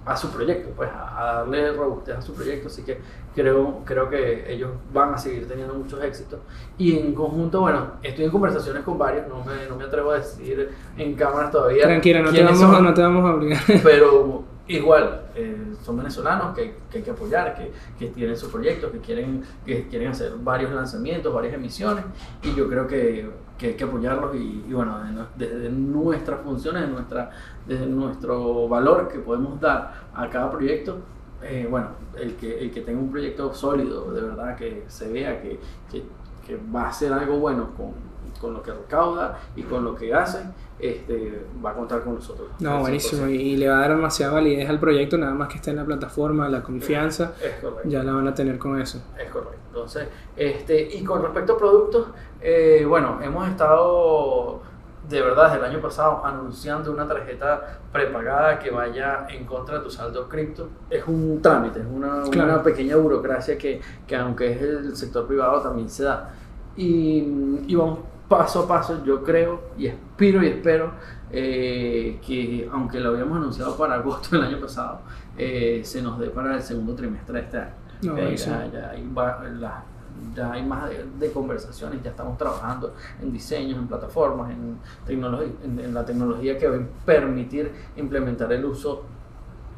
a 0.05 0.17
su 0.17 0.29
proyecto, 0.31 0.69
pues 0.75 0.89
a, 0.91 1.43
darle 1.45 1.73
robustez 1.73 2.17
a 2.17 2.21
su 2.21 2.33
proyecto, 2.33 2.67
así 2.67 2.83
que 2.83 2.99
creo, 3.35 3.81
creo 3.85 4.09
que 4.09 4.51
ellos 4.51 4.71
van 4.93 5.13
a 5.13 5.17
seguir 5.17 5.47
teniendo 5.47 5.73
muchos 5.73 6.03
éxitos 6.03 6.39
y 6.77 6.97
en 6.97 7.13
conjunto, 7.13 7.61
bueno, 7.61 7.93
estoy 8.01 8.25
en 8.25 8.31
conversaciones 8.31 8.83
con 8.83 8.97
varios, 8.97 9.27
no 9.27 9.43
me, 9.43 9.67
no 9.69 9.75
me 9.75 9.83
atrevo 9.83 10.11
a 10.11 10.17
decir 10.17 10.69
en 10.97 11.13
cámaras 11.13 11.51
todavía. 11.51 11.83
Tranquila, 11.83 12.21
no 12.21 12.31
te, 12.31 12.43
vamos, 12.43 12.59
son, 12.59 12.83
no 12.83 12.93
te 12.93 13.01
vamos 13.01 13.29
a 13.29 13.35
obligar. 13.35 13.61
pero 13.83 14.43
igual 14.67 15.25
eh, 15.35 15.73
son 15.83 15.97
venezolanos 15.97 16.55
que, 16.55 16.75
que 16.89 16.99
hay 16.99 17.03
que 17.03 17.11
apoyar, 17.11 17.55
que, 17.55 17.71
que 17.97 18.11
tienen 18.13 18.37
sus 18.37 18.49
proyectos, 18.49 18.91
que 18.91 18.99
quieren, 18.99 19.43
que 19.65 19.87
quieren 19.87 20.09
hacer 20.09 20.33
varios 20.41 20.71
lanzamientos, 20.71 21.33
varias 21.33 21.53
emisiones 21.53 22.05
y 22.43 22.53
yo 22.55 22.69
creo 22.69 22.87
que, 22.87 23.29
que 23.57 23.67
hay 23.67 23.73
que 23.75 23.83
apoyarlos 23.83 24.35
y, 24.35 24.73
bueno, 24.73 24.97
desde, 25.35 25.69
nuestras 25.69 26.41
funciones, 26.41 26.81
desde, 26.81 26.93
nuestra, 26.93 27.29
desde 27.67 27.85
nuestro 27.85 28.67
valor 28.67 29.07
que 29.07 29.19
podemos 29.19 29.59
dar 29.61 30.09
a 30.13 30.29
cada 30.29 30.49
proyecto, 30.49 30.97
eh, 31.43 31.67
bueno, 31.69 31.89
el 32.19 32.35
que, 32.35 32.59
el 32.59 32.71
que 32.71 32.81
tenga 32.81 32.99
un 32.99 33.11
proyecto 33.11 33.53
sólido, 33.53 34.11
de 34.13 34.21
verdad, 34.21 34.55
que 34.55 34.83
se 34.87 35.11
vea 35.11 35.41
que, 35.41 35.59
que, 35.91 36.03
va 36.75 36.83
a 36.83 36.89
hacer 36.89 37.13
algo 37.13 37.39
bueno 37.39 37.69
con, 37.77 37.93
con 38.39 38.53
lo 38.53 38.61
que 38.63 38.71
recauda 38.71 39.37
y 39.55 39.63
con 39.63 39.83
lo 39.83 39.93
que 39.95 40.13
hace, 40.13 40.39
este, 40.79 41.45
va 41.63 41.71
a 41.71 41.73
contar 41.73 42.03
con 42.03 42.15
nosotros. 42.15 42.49
No, 42.59 42.79
buenísimo. 42.79 43.27
100%. 43.27 43.29
Y 43.39 43.57
le 43.57 43.67
va 43.69 43.77
a 43.77 43.81
dar 43.81 43.89
demasiada 43.95 44.33
validez 44.33 44.67
al 44.69 44.79
proyecto, 44.79 45.17
nada 45.17 45.33
más 45.33 45.47
que 45.47 45.55
esté 45.57 45.69
en 45.71 45.77
la 45.77 45.85
plataforma, 45.85 46.49
la 46.49 46.63
confianza, 46.63 47.33
Es 47.43 47.53
correcto. 47.63 47.89
ya 47.89 48.03
la 48.03 48.13
van 48.13 48.27
a 48.27 48.33
tener 48.33 48.57
con 48.57 48.79
eso. 48.81 48.99
Es 49.19 49.29
correcto. 49.29 49.57
Entonces, 49.67 50.07
este, 50.35 50.81
y 50.97 51.03
con 51.03 51.21
respecto 51.21 51.53
a 51.53 51.57
productos, 51.57 52.07
eh, 52.41 52.83
bueno, 52.87 53.19
hemos 53.21 53.47
estado 53.47 54.61
de 55.07 55.21
verdad 55.21 55.51
desde 55.51 55.65
el 55.65 55.71
año 55.73 55.81
pasado 55.81 56.25
anunciando 56.25 56.91
una 56.91 57.07
tarjeta 57.07 57.79
prepagada 57.91 58.59
que 58.59 58.69
vaya 58.71 59.25
en 59.29 59.45
contra 59.45 59.77
de 59.79 59.83
tu 59.83 59.89
saldo 59.89 60.27
cripto. 60.29 60.69
Es 60.89 61.03
un 61.07 61.41
trámite, 61.41 61.79
es 61.81 61.85
una, 61.85 62.23
Claro. 62.29 62.53
una 62.53 62.63
pequeña 62.63 62.95
burocracia 62.95 63.57
que, 63.57 63.81
que 64.07 64.15
aunque 64.15 64.51
es 64.53 64.61
el 64.61 64.95
sector 64.95 65.27
privado 65.27 65.61
también 65.61 65.89
se 65.89 66.03
da. 66.03 66.29
Y, 66.77 67.63
y 67.67 67.75
vamos 67.75 67.99
paso 68.31 68.61
a 68.63 68.67
paso, 68.67 69.03
yo 69.03 69.23
creo 69.23 69.59
y 69.77 69.87
aspiro 69.89 70.41
y 70.41 70.47
espero 70.47 70.91
eh, 71.31 72.17
que 72.25 72.69
aunque 72.71 72.99
lo 72.99 73.09
habíamos 73.09 73.37
anunciado 73.37 73.75
para 73.75 73.95
agosto 73.95 74.35
del 74.37 74.45
año 74.47 74.59
pasado, 74.59 75.01
eh, 75.37 75.81
se 75.83 76.01
nos 76.01 76.17
dé 76.17 76.29
para 76.29 76.55
el 76.55 76.61
segundo 76.61 76.95
trimestre 76.95 77.39
de 77.39 77.45
este 77.45 77.57
año. 77.57 77.73
No, 78.03 78.17
Eh, 78.17 78.35
ya, 78.37 78.65
ya 78.71 78.89
hay 78.91 79.07
va- 79.15 79.43
la- 79.59 79.83
ya 80.35 80.51
hay 80.53 80.63
más 80.65 80.87
de, 80.89 81.05
de 81.19 81.31
conversaciones, 81.31 82.01
ya 82.03 82.11
estamos 82.11 82.37
trabajando 82.37 82.93
en 83.21 83.31
diseños, 83.33 83.77
en 83.79 83.87
plataformas, 83.87 84.51
en, 84.51 84.77
tecnología, 85.05 85.51
en, 85.63 85.79
en 85.79 85.93
la 85.93 86.05
tecnología 86.05 86.57
que 86.57 86.67
va 86.67 86.77
a 86.77 86.79
permitir 87.05 87.71
implementar 87.97 88.51
el 88.53 88.63
uso 88.65 89.03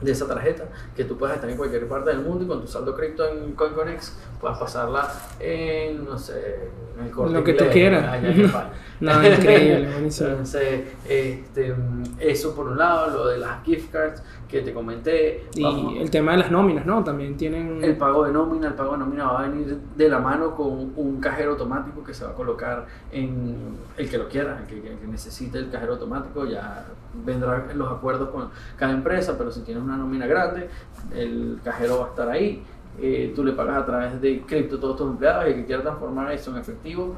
de 0.02 0.12
esa 0.12 0.28
tarjeta, 0.28 0.66
que 0.96 1.06
tú 1.06 1.18
puedas 1.18 1.36
estar 1.36 1.50
en 1.50 1.58
cualquier 1.58 1.88
parte 1.88 2.10
del 2.10 2.20
mundo 2.20 2.44
y 2.44 2.48
con 2.48 2.62
tu 2.62 2.68
saldo 2.68 2.96
cripto 2.96 3.28
en 3.28 3.54
CoinConex 3.54 4.18
puedas 4.39 4.58
pasarla 4.60 5.10
en, 5.39 6.04
no 6.04 6.18
sé, 6.18 6.70
en 6.98 7.06
el 7.06 7.12
corte 7.12 7.34
Lo 7.34 7.44
que 7.44 7.54
tú 7.54 7.66
quieras. 7.72 8.04
allá 8.12 8.30
en 8.30 8.41
España. 8.46 8.70
No, 9.04 9.28
increíble, 9.28 9.89
buenísimo. 9.93 10.30
Entonces, 10.30 10.82
este, 11.08 11.76
eso 12.20 12.56
por 12.56 12.68
un 12.68 12.78
lado, 12.78 13.10
lo 13.18 13.28
de 13.28 13.38
las 13.38 13.64
gift 13.64 13.91
cards 13.91 14.24
que 14.47 14.62
te 14.62 14.74
comenté. 14.74 15.45
vamos- 15.62 15.93
Y 15.95 15.97
el 15.99 16.10
tema 16.12 16.32
de 16.34 16.38
las 16.39 16.51
nóminas, 16.51 16.86
¿no? 16.86 17.04
También 17.04 17.36
tienen... 17.36 17.84
el 17.84 17.97
pago 17.97 18.24
de 18.26 18.32
nómina, 18.32 18.68
el 18.68 18.74
pago 18.76 18.93
de 18.93 18.99
nómina 18.99 19.26
va 19.32 19.39
a 19.43 19.47
venir 19.49 19.78
de 19.95 20.10
la 20.10 20.20
mano 20.20 20.56
con 20.56 20.93
un 20.95 21.20
cajero 21.20 21.51
automático 21.51 22.04
que 22.04 22.14
se 22.14 22.24
va 22.24 22.32
a 22.32 22.34
colocar 22.34 22.86
en 23.12 23.56
el 23.97 24.10
que 24.10 24.18
lo 24.18 24.28
quiera, 24.30 24.60
el 24.60 24.66
que, 24.68 24.88
el 24.91 24.97
que 24.99 25.08
necesite 25.08 25.58
el 25.58 25.70
cajero 25.70 25.93
automático, 25.93 26.45
ya 26.45 26.86
vendrán 27.26 27.66
los 27.78 27.91
acuerdos 27.91 28.30
con 28.30 28.49
cada 28.78 28.91
empresa, 28.93 29.36
pero 29.38 29.51
si 29.51 29.62
tienes 29.62 29.84
una 29.84 29.97
nómina 29.97 30.28
grande, 30.28 30.70
el 31.16 31.60
cajero 31.64 31.99
va 31.99 32.06
a 32.06 32.10
estar 32.10 32.30
ahí. 32.30 32.64
eh, 33.01 33.34
tú 33.36 33.43
le 33.43 33.54
pagas 33.54 33.78
a 33.82 33.86
través 33.88 34.22
de 34.22 34.41
cripto 34.41 34.78
todos 34.80 34.95
tus 34.97 35.08
empleados 35.10 35.45
y 35.47 35.49
el 35.49 35.56
que 35.56 35.66
quiera 35.66 35.82
transformar 35.82 36.32
eso 36.32 36.51
en 36.51 36.58
efectivo, 36.58 37.16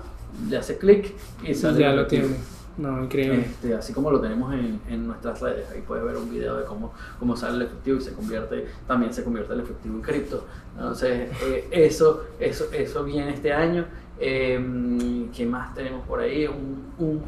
le 0.50 0.58
hace 0.58 0.78
clic 0.78 1.14
y 1.44 1.54
sale 1.54 1.80
ya 1.80 1.94
lo 1.94 2.08
tienen. 2.08 2.36
No, 2.78 3.02
increíble. 3.02 3.40
Este, 3.40 3.74
así 3.74 3.94
como 3.94 4.12
lo 4.12 4.20
tenemos 4.20 4.54
en, 4.54 4.82
en 4.90 5.08
nuestras 5.08 5.40
redes, 5.40 5.70
ahí 5.72 5.82
puedes 5.88 6.04
ver 6.04 6.18
un 6.18 6.30
video 6.30 6.58
de 6.58 6.66
cómo, 6.66 6.94
cómo 7.18 7.38
sale 7.38 7.56
el 7.56 7.62
efectivo 7.62 7.98
y 8.00 8.02
se 8.02 8.12
convierte, 8.12 8.68
también 8.86 9.14
se 9.14 9.24
convierte 9.24 9.54
el 9.54 9.62
efectivo 9.62 9.96
en 9.96 10.02
cripto. 10.02 10.46
Entonces, 10.76 11.30
eh, 11.44 11.68
eso, 11.72 12.26
eso, 12.38 12.66
eso 12.74 13.04
viene 13.06 13.34
este 13.34 13.54
año. 13.54 13.86
Eh, 14.20 15.30
¿Qué 15.36 15.46
más 15.46 15.74
tenemos 15.74 16.06
por 16.06 16.20
ahí? 16.20 16.48
Un, 16.48 16.86
un, 17.00 17.22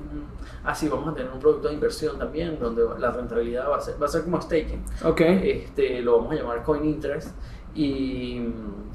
así 0.65 0.89
vamos 0.89 1.09
a 1.09 1.13
tener 1.13 1.31
un 1.31 1.39
producto 1.39 1.69
de 1.69 1.75
inversión 1.75 2.19
también, 2.19 2.59
donde 2.59 2.83
la 2.99 3.11
rentabilidad 3.11 3.69
va 3.69 3.77
a 3.77 3.81
ser, 3.81 4.01
va 4.01 4.05
a 4.05 4.09
ser 4.09 4.23
como 4.23 4.41
staking. 4.41 4.83
Ok. 5.05 5.21
Este, 5.21 6.01
lo 6.01 6.17
vamos 6.17 6.33
a 6.33 6.35
llamar 6.35 6.63
Coin 6.63 6.83
Interest. 6.83 7.29
Y 7.77 8.41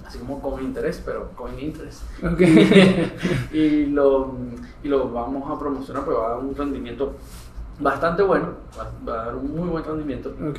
así 0.04 0.18
como 0.18 0.42
Coin 0.42 0.64
Interest, 0.66 1.04
pero 1.04 1.30
Coin 1.36 1.58
Interest 1.58 2.02
Ok. 2.24 2.40
y, 3.52 3.86
lo, 3.86 4.34
y 4.82 4.88
lo 4.88 5.08
vamos 5.10 5.50
a 5.50 5.58
promocionar 5.58 6.04
porque 6.04 6.18
va 6.18 6.26
a 6.26 6.30
dar 6.30 6.38
un 6.40 6.54
rendimiento 6.54 7.14
bastante 7.78 8.22
bueno, 8.22 8.48
va, 8.78 8.90
va 9.08 9.22
a 9.22 9.26
dar 9.26 9.36
un 9.36 9.54
muy 9.56 9.68
buen 9.68 9.84
rendimiento. 9.84 10.30
ok. 10.30 10.58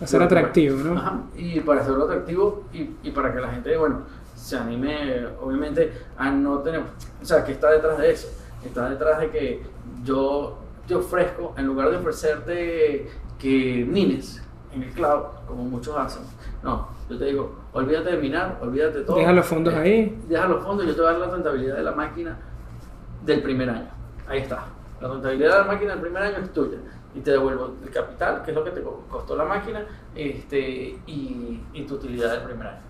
Va 0.00 0.04
a 0.04 0.06
ser 0.06 0.22
atractivo, 0.22 0.78
¿no? 0.78 0.98
Ajá, 0.98 1.20
y 1.36 1.60
para 1.60 1.82
hacerlo 1.82 2.04
atractivo 2.04 2.64
y, 2.72 2.90
y 3.02 3.10
para 3.10 3.32
que 3.34 3.40
la 3.40 3.48
gente, 3.50 3.76
bueno, 3.76 4.00
se 4.34 4.56
anime, 4.56 5.26
obviamente, 5.42 5.92
a 6.16 6.30
no 6.30 6.58
tener, 6.60 6.80
o 6.80 7.24
sea, 7.24 7.44
que 7.44 7.52
está 7.52 7.70
detrás 7.70 7.98
de 7.98 8.10
eso, 8.10 8.28
está 8.64 8.88
detrás 8.88 9.20
de 9.20 9.30
que 9.30 9.62
yo 10.02 10.56
te 10.88 10.94
ofrezco, 10.94 11.54
en 11.56 11.66
lugar 11.66 11.90
de 11.90 11.96
ofrecerte 11.98 13.10
que 13.38 13.86
mines 13.86 14.42
en 14.74 14.82
el 14.84 14.90
cloud, 14.92 15.24
como 15.46 15.64
muchos 15.64 15.94
hacen, 15.96 16.22
no, 16.62 16.88
yo 17.08 17.18
te 17.18 17.26
digo, 17.26 17.59
olvídate 17.72 18.10
de 18.12 18.16
minar, 18.18 18.58
olvídate 18.60 18.98
de 18.98 19.04
todo. 19.04 19.16
Deja 19.16 19.32
los 19.32 19.46
fondos 19.46 19.74
Eh, 19.74 19.78
ahí. 19.78 20.22
Deja 20.28 20.46
los 20.48 20.62
fondos, 20.64 20.86
yo 20.86 20.94
te 20.94 21.00
voy 21.00 21.10
a 21.10 21.12
dar 21.18 21.28
la 21.28 21.34
rentabilidad 21.34 21.76
de 21.76 21.82
la 21.82 21.92
máquina 21.92 22.36
del 23.24 23.42
primer 23.42 23.70
año. 23.70 23.88
Ahí 24.28 24.40
está. 24.40 24.64
La 25.00 25.08
rentabilidad 25.08 25.52
de 25.52 25.58
la 25.58 25.64
máquina 25.64 25.92
del 25.92 26.00
primer 26.00 26.22
año 26.22 26.36
es 26.38 26.52
tuya. 26.52 26.78
Y 27.14 27.20
te 27.20 27.32
devuelvo 27.32 27.74
el 27.84 27.90
capital, 27.90 28.42
que 28.44 28.50
es 28.52 28.56
lo 28.56 28.62
que 28.64 28.70
te 28.70 28.82
co- 28.82 29.04
costó 29.10 29.36
la 29.36 29.44
máquina, 29.44 29.84
este, 30.14 30.60
y, 31.06 31.60
y 31.72 31.82
tu 31.86 31.94
utilidad 31.94 32.32
del 32.32 32.42
primer 32.42 32.66
año. 32.68 32.80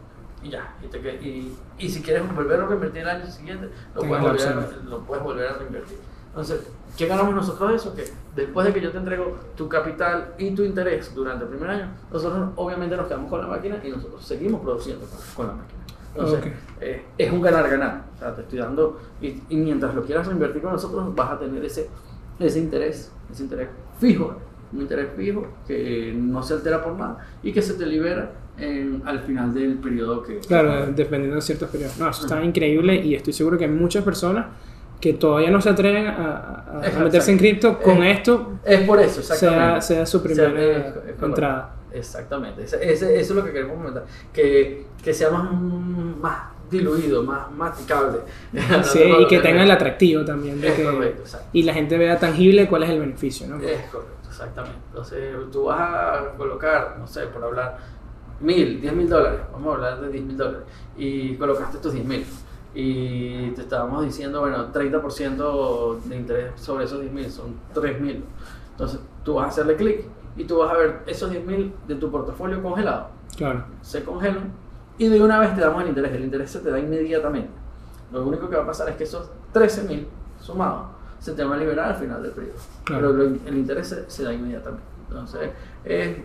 Y 0.42 0.50
ya. 0.50 0.74
Y, 0.82 0.86
te 0.88 0.98
y, 0.98 1.56
y 1.78 1.88
si 1.88 2.02
quieres 2.02 2.22
volver 2.34 2.60
a 2.60 2.66
reinvertir 2.66 3.02
el 3.02 3.08
año 3.08 3.26
siguiente, 3.26 3.68
lo 3.94 4.02
puedes, 4.02 4.22
volver 4.22 4.78
lo 4.86 4.98
puedes 5.00 5.24
volver 5.24 5.48
a 5.48 5.52
reinvertir. 5.54 5.98
Entonces, 6.30 6.60
¿qué 6.96 7.06
ganamos 7.06 7.34
nosotros 7.34 7.70
de 7.70 7.76
eso? 7.76 7.94
Que 7.94 8.04
después 8.36 8.66
de 8.66 8.72
que 8.72 8.80
yo 8.80 8.90
te 8.92 8.98
entrego 8.98 9.36
tu 9.56 9.68
capital 9.68 10.34
y 10.38 10.52
tu 10.52 10.62
interés 10.62 11.12
durante 11.14 11.44
el 11.44 11.50
primer 11.50 11.70
año, 11.70 11.88
nosotros 12.12 12.50
obviamente 12.56 12.96
nos 12.96 13.06
quedamos 13.08 13.28
con 13.28 13.40
la 13.40 13.48
máquina 13.48 13.80
y 13.82 13.88
nosotros 13.90 14.24
seguimos 14.24 14.60
produciendo 14.60 15.04
con, 15.34 15.48
la 15.48 15.52
máquina. 15.54 15.80
Entonces, 16.14 16.38
Ok. 16.40 16.46
eh, 16.80 17.04
es 17.18 17.32
un 17.32 17.40
ganar-ganar. 17.40 18.04
O 18.14 18.18
sea, 18.18 18.34
te 18.34 18.42
estoy 18.42 18.58
dando, 18.60 19.00
y, 19.20 19.42
y 19.48 19.56
mientras 19.56 19.94
lo 19.94 20.04
quieras 20.04 20.26
reinvertir 20.26 20.62
con 20.62 20.72
nosotros, 20.72 21.14
vas 21.14 21.32
a 21.32 21.38
tener 21.40 21.64
ese, 21.64 21.88
ese 22.38 22.58
interés, 22.60 23.12
ese 23.32 23.42
interés 23.42 23.68
fijo, 23.98 24.36
un 24.72 24.80
interés 24.82 25.08
fijo 25.16 25.46
que 25.66 26.12
no 26.16 26.42
se 26.44 26.54
altera 26.54 26.82
por 26.82 26.92
nada 26.96 27.18
y 27.42 27.52
que 27.52 27.60
se 27.60 27.74
te 27.74 27.84
libera 27.86 28.30
en- 28.56 29.02
al 29.04 29.18
final 29.20 29.52
del 29.52 29.74
periodo 29.78 30.22
que... 30.22 30.38
Claro, 30.38 30.86
dependiendo 30.94 31.36
de 31.36 31.42
ciertos 31.42 31.68
periodos. 31.70 31.98
No, 31.98 32.08
eso 32.08 32.22
está 32.22 32.42
increíble 32.44 32.94
y 32.96 33.14
estoy 33.16 33.32
seguro 33.32 33.58
que 33.58 33.66
muchas 33.66 34.04
personas 34.04 34.46
que 35.00 35.14
todavía 35.14 35.50
no 35.50 35.60
se 35.60 35.70
atreven 35.70 36.06
a, 36.06 36.10
a- 36.82 36.82
a 36.96 37.04
meterse 37.04 37.30
en 37.32 37.38
cripto 37.38 37.78
con 37.80 38.02
Eh, 38.02 38.12
esto, 38.12 38.52
Es 38.64 38.80
por 38.82 39.00
eso, 39.00 39.20
exactamente. 39.20 39.80
sea, 39.80 39.80
sea 39.80 40.06
su 40.06 40.22
primera 40.22 40.50
Sea- 40.50 40.60
es- 41.10 41.16
es 41.16 41.22
entrada. 41.22 41.74
Exactamente, 41.92 42.62
ese, 42.64 42.76
ese- 42.92 43.18
eso 43.20 43.32
es 43.32 43.36
lo 43.38 43.44
que 43.44 43.52
queremos 43.52 43.76
comentar, 43.78 44.04
que, 44.32 44.86
que 45.02 45.12
sea 45.14 45.30
más, 45.30 45.50
más 46.20 46.38
diluido, 46.70 47.22
más 47.24 47.50
masticable. 47.50 48.18
Sí, 48.84 49.00
y 49.20 49.26
que 49.26 49.38
tenga 49.40 49.64
el 49.64 49.70
atractivo 49.70 50.24
también. 50.24 50.60
De 50.60 50.68
Es 50.68 50.74
que, 50.74 50.84
correcto, 50.84 51.22
y 51.52 51.62
la 51.64 51.74
gente 51.74 51.96
vea 51.98 52.18
tangible 52.18 52.68
cuál 52.68 52.82
es 52.84 52.90
el 52.90 53.00
beneficio, 53.00 53.48
¿no? 53.48 53.56
Es 53.56 53.80
correcto, 53.90 54.28
exactamente. 54.28 54.78
Entonces, 54.90 55.34
tú 55.50 55.64
vas 55.64 55.80
a 55.80 56.32
colocar, 56.36 56.96
no 56.98 57.06
sé, 57.06 57.22
por 57.26 57.42
hablar, 57.42 57.78
mil, 58.40 58.80
diez 58.80 58.92
mil 58.92 59.08
dólares, 59.08 59.40
vamos 59.52 59.72
a 59.72 59.74
hablar 59.76 60.00
de 60.02 60.08
diez 60.10 60.24
mil 60.24 60.36
dólares, 60.36 60.62
y 60.96 61.34
colocaste 61.36 61.78
tus 61.78 61.92
diez 61.94 62.04
mil. 62.06 62.24
Y 62.74 63.50
te 63.50 63.62
estábamos 63.62 64.04
diciendo, 64.04 64.40
bueno, 64.40 64.72
30% 64.72 66.02
de 66.02 66.16
interés 66.16 66.52
sobre 66.60 66.84
esos 66.84 67.00
10 67.00 67.12
mil 67.12 67.30
son 67.30 67.54
3 67.74 68.00
mil. 68.00 68.24
Entonces, 68.72 69.00
tú 69.24 69.34
vas 69.34 69.46
a 69.46 69.48
hacerle 69.48 69.76
clic 69.76 70.04
y 70.36 70.44
tú 70.44 70.58
vas 70.58 70.70
a 70.72 70.76
ver 70.76 71.02
esos 71.06 71.30
10 71.30 71.44
mil 71.44 71.72
de 71.88 71.96
tu 71.96 72.10
portafolio 72.10 72.62
congelado. 72.62 73.08
Claro. 73.36 73.64
Se 73.82 74.04
congelan 74.04 74.52
y 74.98 75.08
de 75.08 75.22
una 75.22 75.38
vez 75.38 75.54
te 75.54 75.60
damos 75.60 75.82
el 75.82 75.88
interés. 75.88 76.12
El 76.12 76.24
interés 76.24 76.50
se 76.50 76.60
te 76.60 76.70
da 76.70 76.78
inmediatamente. 76.78 77.50
Lo 78.12 78.26
único 78.26 78.48
que 78.48 78.56
va 78.56 78.62
a 78.62 78.66
pasar 78.66 78.88
es 78.88 78.96
que 78.96 79.04
esos 79.04 79.30
13 79.52 79.84
mil 79.84 80.06
sumados 80.40 80.86
se 81.18 81.32
te 81.32 81.44
van 81.44 81.54
a 81.54 81.56
liberar 81.56 81.90
al 81.90 81.96
final 81.96 82.22
del 82.22 82.32
periodo. 82.32 82.56
Claro. 82.84 83.10
Pero 83.12 83.22
el 83.24 83.56
interés 83.56 83.88
se, 83.88 84.10
se 84.10 84.24
da 84.24 84.32
inmediatamente. 84.32 84.84
Entonces, 85.08 85.50
es, 85.84 86.18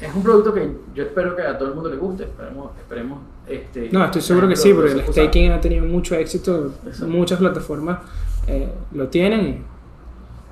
es 0.00 0.14
un 0.14 0.22
producto 0.22 0.54
que 0.54 0.70
yo 0.94 1.04
espero 1.04 1.36
que 1.36 1.42
a 1.42 1.58
todo 1.58 1.68
el 1.68 1.74
mundo 1.74 1.90
le 1.90 1.96
guste. 1.96 2.24
Esperemos, 2.24 2.70
esperemos 2.78 3.18
este, 3.46 3.88
No, 3.92 4.04
estoy 4.04 4.22
seguro 4.22 4.48
que 4.48 4.56
sí, 4.56 4.72
porque 4.72 4.92
el 4.92 5.04
staking 5.06 5.52
ha 5.52 5.60
tenido 5.60 5.84
mucho 5.84 6.14
éxito. 6.14 6.72
Exacto. 6.86 7.06
Muchas 7.08 7.38
plataformas 7.38 7.98
eh, 8.46 8.68
lo 8.92 9.08
tienen. 9.08 9.64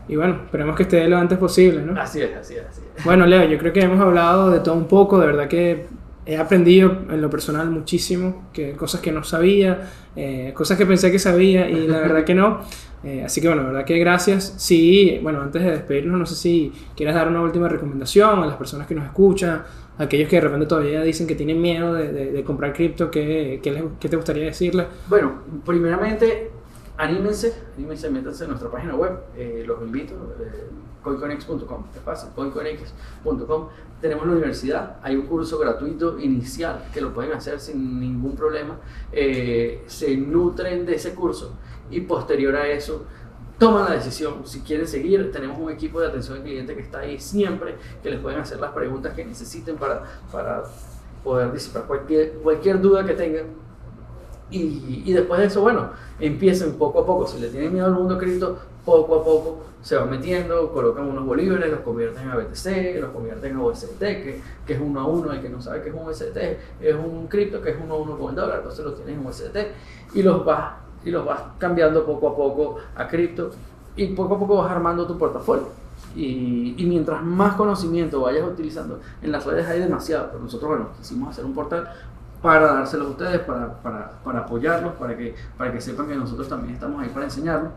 y 0.08 0.12
Y 0.12 0.16
bueno, 0.16 0.40
esperemos 0.44 0.76
que 0.76 0.82
esté 0.82 1.08
lo 1.08 1.16
antes 1.16 1.38
posible, 1.38 1.82
¿no? 1.82 2.00
Así 2.00 2.20
es, 2.20 2.36
así 2.36 2.54
es, 2.56 2.66
así 2.66 2.82
es. 2.96 3.04
Bueno, 3.04 3.26
Leo, 3.26 3.44
yo 3.44 3.58
creo 3.58 3.72
que 3.72 3.80
hemos 3.80 4.00
hablado 4.00 4.50
de 4.50 4.60
todo 4.60 4.74
un 4.74 4.86
poco, 4.86 5.18
de 5.18 5.26
verdad 5.26 5.48
que 5.48 5.86
he 6.28 6.36
aprendido 6.36 6.90
en 7.08 7.22
lo 7.22 7.30
personal 7.30 7.70
muchísimo, 7.70 8.50
que 8.52 8.72
cosas 8.72 9.00
que 9.00 9.10
no 9.10 9.24
sabía, 9.24 9.90
eh, 10.14 10.52
cosas 10.54 10.76
que 10.76 10.84
pensé 10.84 11.10
que 11.10 11.18
sabía 11.18 11.70
y 11.70 11.88
la 11.88 12.00
verdad 12.00 12.24
que 12.24 12.34
no. 12.34 12.60
Eh, 13.04 13.22
así 13.24 13.40
que 13.40 13.46
bueno, 13.46 13.62
la 13.62 13.68
verdad 13.68 13.84
que 13.84 13.96
gracias. 13.96 14.54
Sí, 14.56 15.20
bueno, 15.22 15.40
antes 15.40 15.62
de 15.62 15.70
despedirnos, 15.70 16.18
no 16.18 16.26
sé 16.26 16.34
si 16.34 16.72
quieres 16.96 17.14
dar 17.14 17.28
una 17.28 17.40
última 17.40 17.68
recomendación 17.68 18.42
a 18.42 18.46
las 18.46 18.56
personas 18.56 18.88
que 18.88 18.94
nos 18.96 19.04
escuchan, 19.04 19.62
a 19.96 20.02
aquellos 20.02 20.28
que 20.28 20.34
de 20.34 20.40
repente 20.42 20.66
todavía 20.66 21.00
dicen 21.02 21.28
que 21.28 21.36
tienen 21.36 21.60
miedo 21.60 21.94
de, 21.94 22.10
de, 22.12 22.42
comprar 22.42 22.72
cripto, 22.72 23.08
¿qué, 23.08 23.60
¿qué, 23.62 23.84
¿qué, 24.00 24.08
te 24.08 24.16
gustaría 24.16 24.46
decirles? 24.46 24.88
Bueno, 25.08 25.42
primeramente, 25.64 26.50
anímense, 26.96 27.54
anímense, 27.76 28.10
métanse 28.10 28.42
en 28.42 28.50
nuestra 28.50 28.68
página 28.68 28.96
web, 28.96 29.12
eh, 29.36 29.62
los 29.64 29.80
invito. 29.80 30.14
Coinconex.com, 31.08 31.84
es 31.94 32.00
fácil, 32.02 32.30
coinconex.com. 32.34 33.68
Tenemos 34.00 34.26
la 34.26 34.32
universidad, 34.32 34.96
hay 35.02 35.16
un 35.16 35.26
curso 35.26 35.58
gratuito 35.58 36.18
inicial 36.18 36.84
que 36.92 37.00
lo 37.00 37.12
pueden 37.12 37.32
hacer 37.32 37.58
sin 37.58 37.98
ningún 37.98 38.36
problema. 38.36 38.76
Eh, 39.10 39.84
se 39.86 40.16
nutren 40.16 40.84
de 40.86 40.94
ese 40.94 41.14
curso 41.14 41.54
y 41.90 42.00
posterior 42.02 42.54
a 42.54 42.68
eso 42.68 43.06
toman 43.58 43.84
la 43.86 43.94
decisión. 43.96 44.46
Si 44.46 44.60
quieren 44.60 44.86
seguir, 44.86 45.32
tenemos 45.32 45.58
un 45.58 45.70
equipo 45.70 46.00
de 46.00 46.08
atención 46.08 46.38
al 46.38 46.44
cliente 46.44 46.74
que 46.74 46.82
está 46.82 47.00
ahí 47.00 47.18
siempre, 47.18 47.76
que 48.02 48.10
les 48.10 48.20
pueden 48.20 48.40
hacer 48.40 48.60
las 48.60 48.72
preguntas 48.72 49.14
que 49.14 49.24
necesiten 49.24 49.76
para, 49.76 50.04
para 50.30 50.62
poder 51.24 51.52
disipar 51.52 51.84
cualquier, 51.84 52.34
cualquier 52.34 52.80
duda 52.80 53.04
que 53.04 53.14
tengan. 53.14 53.46
Y, 54.50 55.02
y 55.04 55.12
después 55.12 55.40
de 55.40 55.46
eso, 55.46 55.60
bueno, 55.60 55.90
empiecen 56.20 56.74
poco 56.74 57.00
a 57.00 57.06
poco. 57.06 57.26
Si 57.26 57.40
le 57.40 57.48
tienen 57.48 57.72
miedo 57.72 57.86
al 57.86 57.94
mundo 57.94 58.16
cripto, 58.16 58.58
poco 58.96 59.20
a 59.20 59.24
poco 59.24 59.68
se 59.82 59.96
van 59.96 60.10
metiendo, 60.10 60.72
colocan 60.72 61.06
unos 61.06 61.24
bolívares, 61.24 61.70
los 61.70 61.80
convierten 61.80 62.28
a 62.28 62.36
BTC, 62.36 63.00
los 63.00 63.10
convierten 63.10 63.56
a 63.56 63.62
USDT, 63.62 63.98
que, 64.00 64.42
que 64.66 64.72
es 64.72 64.80
uno 64.80 65.00
a 65.00 65.06
uno, 65.06 65.32
el 65.32 65.40
que 65.40 65.48
no 65.48 65.62
sabe 65.62 65.82
que 65.82 65.90
es 65.90 65.94
un 65.94 66.08
USDT, 66.08 66.36
es 66.80 66.94
un 66.94 67.26
cripto 67.28 67.62
que 67.62 67.70
es 67.70 67.76
uno 67.82 67.94
a 67.94 67.96
uno 67.98 68.18
con 68.18 68.30
el 68.30 68.36
dólar, 68.36 68.58
entonces 68.58 68.84
lo 68.84 68.92
tienes 68.92 69.16
en 69.16 69.26
USDT 69.26 69.56
y 70.14 70.22
los 70.22 70.44
vas, 70.44 70.72
y 71.04 71.10
los 71.10 71.24
vas 71.24 71.40
cambiando 71.58 72.04
poco 72.04 72.28
a 72.28 72.36
poco 72.36 72.76
a 72.96 73.06
cripto 73.06 73.50
y 73.96 74.08
poco 74.08 74.34
a 74.34 74.38
poco 74.38 74.56
vas 74.56 74.70
armando 74.70 75.06
tu 75.06 75.16
portafolio. 75.16 75.68
Y, 76.16 76.74
y, 76.76 76.86
mientras 76.86 77.22
más 77.22 77.54
conocimiento 77.54 78.20
vayas 78.22 78.46
utilizando, 78.48 79.00
en 79.22 79.30
las 79.30 79.44
redes 79.44 79.66
hay 79.68 79.80
demasiado, 79.80 80.28
pero 80.28 80.42
nosotros, 80.42 80.70
bueno, 80.70 80.88
quisimos 80.96 81.30
hacer 81.30 81.44
un 81.44 81.54
portal 81.54 81.88
para 82.42 82.72
dárselos 82.72 83.08
a 83.08 83.10
ustedes, 83.10 83.40
para, 83.40 83.80
para, 83.82 84.10
para 84.24 84.40
apoyarlos, 84.40 84.94
para 84.94 85.16
que, 85.16 85.34
para 85.56 85.72
que 85.72 85.80
sepan 85.80 86.08
que 86.08 86.16
nosotros 86.16 86.48
también 86.48 86.74
estamos 86.74 87.02
ahí 87.02 87.08
para 87.08 87.26
enseñarlos 87.26 87.72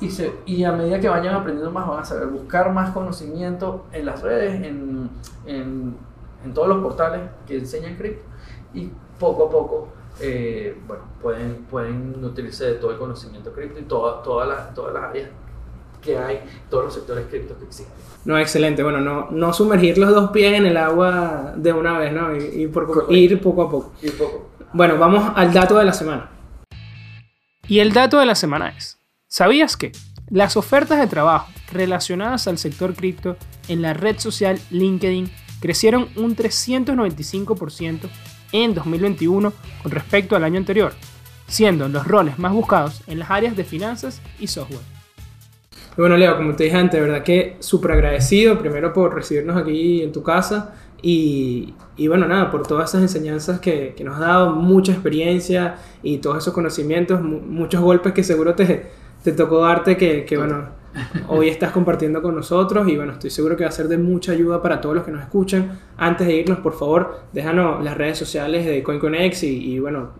y, 0.00 0.10
se, 0.10 0.32
y 0.46 0.64
a 0.64 0.72
medida 0.72 0.98
que 0.98 1.08
vayan 1.08 1.34
aprendiendo 1.34 1.70
más, 1.70 1.86
van 1.86 2.00
a 2.00 2.04
saber 2.04 2.28
buscar 2.28 2.72
más 2.72 2.90
conocimiento 2.90 3.86
en 3.92 4.06
las 4.06 4.22
redes, 4.22 4.54
en, 4.66 5.10
en, 5.46 5.96
en 6.44 6.54
todos 6.54 6.68
los 6.68 6.82
portales 6.82 7.20
que 7.46 7.58
enseñan 7.58 7.96
cripto. 7.96 8.24
Y 8.72 8.90
poco 9.18 9.46
a 9.46 9.50
poco, 9.50 9.88
eh, 10.20 10.78
bueno, 10.86 11.02
pueden, 11.20 11.66
pueden 11.70 12.20
nutrirse 12.20 12.64
de 12.64 12.74
todo 12.74 12.92
el 12.92 12.98
conocimiento 12.98 13.52
cripto 13.52 13.78
y 13.78 13.82
toda, 13.82 14.22
todas 14.22 14.48
las, 14.48 14.74
todas 14.74 14.94
las 14.94 15.04
áreas 15.04 15.28
que 16.00 16.16
hay, 16.16 16.40
todos 16.70 16.84
los 16.84 16.94
sectores 16.94 17.26
cripto 17.28 17.58
que 17.58 17.64
existen. 17.64 17.94
No, 18.24 18.38
excelente. 18.38 18.82
Bueno, 18.82 19.00
no, 19.00 19.28
no 19.30 19.52
sumergir 19.52 19.98
los 19.98 20.10
dos 20.10 20.30
pies 20.30 20.54
en 20.54 20.66
el 20.66 20.76
agua 20.76 21.52
de 21.56 21.72
una 21.72 21.98
vez, 21.98 22.12
¿no? 22.12 22.34
Y, 22.34 22.66
por, 22.68 23.06
ir 23.10 23.40
poco 23.40 23.62
a 23.62 23.70
poco. 23.70 23.92
Ir 24.00 24.16
poco. 24.16 24.50
Bueno, 24.72 24.98
vamos 24.98 25.32
al 25.34 25.52
dato 25.52 25.76
de 25.76 25.84
la 25.84 25.92
semana. 25.92 26.30
Y 27.66 27.80
el 27.80 27.92
dato 27.92 28.18
de 28.18 28.26
la 28.26 28.34
semana 28.34 28.70
es 28.70 28.99
¿Sabías 29.32 29.76
que 29.76 29.92
las 30.28 30.56
ofertas 30.56 30.98
de 30.98 31.06
trabajo 31.06 31.52
relacionadas 31.72 32.48
al 32.48 32.58
sector 32.58 32.94
cripto 32.94 33.36
en 33.68 33.80
la 33.80 33.94
red 33.94 34.18
social 34.18 34.58
LinkedIn 34.70 35.30
crecieron 35.60 36.08
un 36.16 36.34
395% 36.34 38.08
en 38.50 38.74
2021 38.74 39.52
con 39.84 39.92
respecto 39.92 40.34
al 40.34 40.42
año 40.42 40.58
anterior, 40.58 40.94
siendo 41.46 41.88
los 41.88 42.08
roles 42.08 42.40
más 42.40 42.52
buscados 42.52 43.04
en 43.06 43.20
las 43.20 43.30
áreas 43.30 43.56
de 43.56 43.62
finanzas 43.62 44.20
y 44.40 44.48
software? 44.48 44.80
Bueno, 45.96 46.16
Leo, 46.16 46.36
como 46.36 46.56
te 46.56 46.64
dije 46.64 46.76
antes, 46.76 47.00
de 47.00 47.06
verdad 47.06 47.22
que 47.22 47.56
súper 47.60 47.92
agradecido, 47.92 48.58
primero 48.58 48.92
por 48.92 49.14
recibirnos 49.14 49.56
aquí 49.56 50.02
en 50.02 50.10
tu 50.10 50.24
casa 50.24 50.74
y, 51.02 51.72
bueno, 52.08 52.26
nada, 52.26 52.50
por 52.50 52.66
todas 52.66 52.90
esas 52.90 53.02
enseñanzas 53.02 53.60
que, 53.60 53.94
que, 53.96 54.02
nos 54.02 54.14
has 54.14 54.20
dado, 54.22 54.56
mucha 54.56 54.90
experiencia 54.90 55.76
y 56.02 56.18
todos 56.18 56.38
esos 56.38 56.52
conocimientos, 56.52 57.22
muchos 57.22 57.80
golpes 57.80 58.12
que 58.12 58.24
seguro 58.24 58.56
te, 58.56 58.90
te 59.22 59.32
tocó 59.32 59.60
darte 59.62 59.96
que, 59.96 60.24
que, 60.24 60.36
bueno, 60.36 60.68
hoy 61.28 61.48
estás 61.48 61.72
compartiendo 61.72 62.22
con 62.22 62.34
nosotros 62.34 62.88
y 62.88 62.96
bueno, 62.96 63.12
estoy 63.12 63.30
seguro 63.30 63.56
que 63.56 63.64
va 63.64 63.70
a 63.70 63.72
ser 63.72 63.88
de 63.88 63.98
mucha 63.98 64.32
ayuda 64.32 64.60
para 64.62 64.80
todos 64.80 64.94
los 64.94 65.04
que 65.04 65.12
nos 65.12 65.22
escuchan. 65.22 65.78
Antes 65.96 66.26
de 66.26 66.34
irnos, 66.34 66.58
por 66.58 66.74
favor, 66.74 67.20
déjanos 67.32 67.82
las 67.84 67.96
redes 67.96 68.18
sociales 68.18 68.66
de 68.66 68.82
CoinConex 68.82 69.42
y, 69.44 69.74
y 69.74 69.78
bueno, 69.78 70.10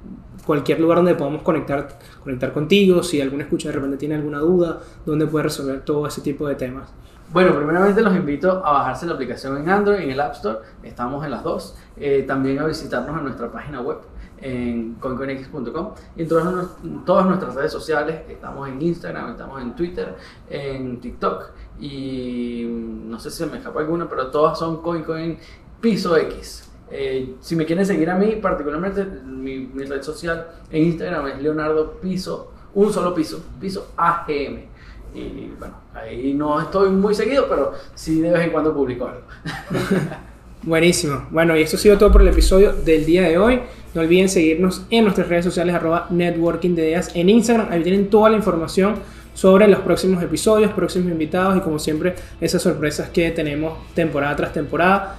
cualquier 0.44 0.80
lugar 0.80 0.98
donde 0.98 1.14
podamos 1.14 1.42
conectar, 1.42 1.88
conectar 2.22 2.52
contigo, 2.52 3.02
si 3.02 3.20
alguna 3.20 3.44
escucha 3.44 3.68
de 3.68 3.74
repente 3.74 3.96
tiene 3.96 4.16
alguna 4.16 4.38
duda, 4.38 4.80
donde 5.06 5.26
puede 5.26 5.44
resolver 5.44 5.80
todo 5.82 6.06
ese 6.06 6.20
tipo 6.20 6.46
de 6.48 6.54
temas. 6.54 6.92
Bueno, 7.32 7.54
primeramente 7.54 8.02
los 8.02 8.16
invito 8.16 8.50
a 8.64 8.72
bajarse 8.72 9.06
la 9.06 9.12
aplicación 9.12 9.56
en 9.56 9.68
Android, 9.68 10.00
en 10.00 10.10
el 10.10 10.20
App 10.20 10.34
Store, 10.34 10.58
estamos 10.82 11.24
en 11.24 11.30
las 11.30 11.44
dos. 11.44 11.76
Eh, 11.96 12.24
también 12.26 12.58
a 12.58 12.66
visitarnos 12.66 13.16
en 13.16 13.22
nuestra 13.22 13.52
página 13.52 13.80
web 13.80 13.98
en 14.42 14.94
coinconex.com 14.94 15.90
y 16.16 16.22
en 16.22 16.28
todas, 16.28 17.26
nuestras 17.26 17.54
redes 17.54 17.72
sociales, 17.72 18.22
estamos 18.28 18.68
en 18.68 18.80
Instagram, 18.80 19.32
estamos 19.32 19.60
en 19.60 19.74
Twitter, 19.74 20.14
en 20.48 21.00
TikTok 21.00 21.50
y 21.80 22.66
no 22.68 23.18
sé 23.18 23.30
si 23.30 23.38
se 23.38 23.46
me 23.46 23.58
escapa 23.58 23.80
alguna, 23.80 24.08
pero 24.08 24.28
todas 24.28 24.58
son 24.58 24.82
CoinCoin 24.82 25.38
Piso 25.80 26.16
X. 26.16 26.68
Eh, 26.90 27.36
si 27.40 27.54
me 27.54 27.64
quieren 27.64 27.86
seguir 27.86 28.10
a 28.10 28.16
mí, 28.16 28.36
particularmente 28.36 29.04
mi, 29.04 29.58
mi, 29.58 29.84
red 29.84 30.02
social 30.02 30.48
en 30.70 30.84
Instagram 30.84 31.28
es 31.28 31.42
Leonardo 31.42 31.92
Piso, 32.00 32.52
un 32.74 32.92
solo 32.92 33.14
piso, 33.14 33.42
piso 33.60 33.92
AGM. 33.96 34.70
Y 35.14 35.52
bueno, 35.58 35.74
ahí 35.94 36.34
no 36.34 36.60
estoy 36.60 36.90
muy 36.90 37.14
seguido, 37.14 37.46
pero 37.48 37.72
sí 37.94 38.20
de 38.20 38.30
vez 38.30 38.42
en 38.42 38.50
cuando 38.50 38.74
publico 38.74 39.06
algo. 39.06 39.22
Buenísimo. 40.62 41.26
Bueno, 41.30 41.56
y 41.56 41.62
esto 41.62 41.76
ha 41.76 41.80
sido 41.80 41.96
todo 41.96 42.12
por 42.12 42.22
el 42.22 42.28
episodio 42.28 42.72
del 42.72 43.06
día 43.06 43.22
de 43.22 43.38
hoy. 43.38 43.60
No 43.94 44.02
olviden 44.02 44.28
seguirnos 44.28 44.84
en 44.90 45.04
nuestras 45.04 45.28
redes 45.28 45.44
sociales, 45.44 45.74
arroba 45.74 46.06
networking 46.10 46.74
de 46.74 46.88
ideas 46.88 47.10
en 47.14 47.28
Instagram. 47.28 47.68
Ahí 47.70 47.82
tienen 47.82 48.08
toda 48.08 48.30
la 48.30 48.36
información 48.36 48.96
sobre 49.34 49.68
los 49.68 49.80
próximos 49.80 50.22
episodios, 50.22 50.72
próximos 50.72 51.10
invitados 51.10 51.56
y 51.56 51.60
como 51.60 51.78
siempre 51.78 52.14
esas 52.40 52.62
sorpresas 52.62 53.08
que 53.10 53.30
tenemos 53.30 53.78
temporada 53.94 54.36
tras 54.36 54.52
temporada. 54.52 55.18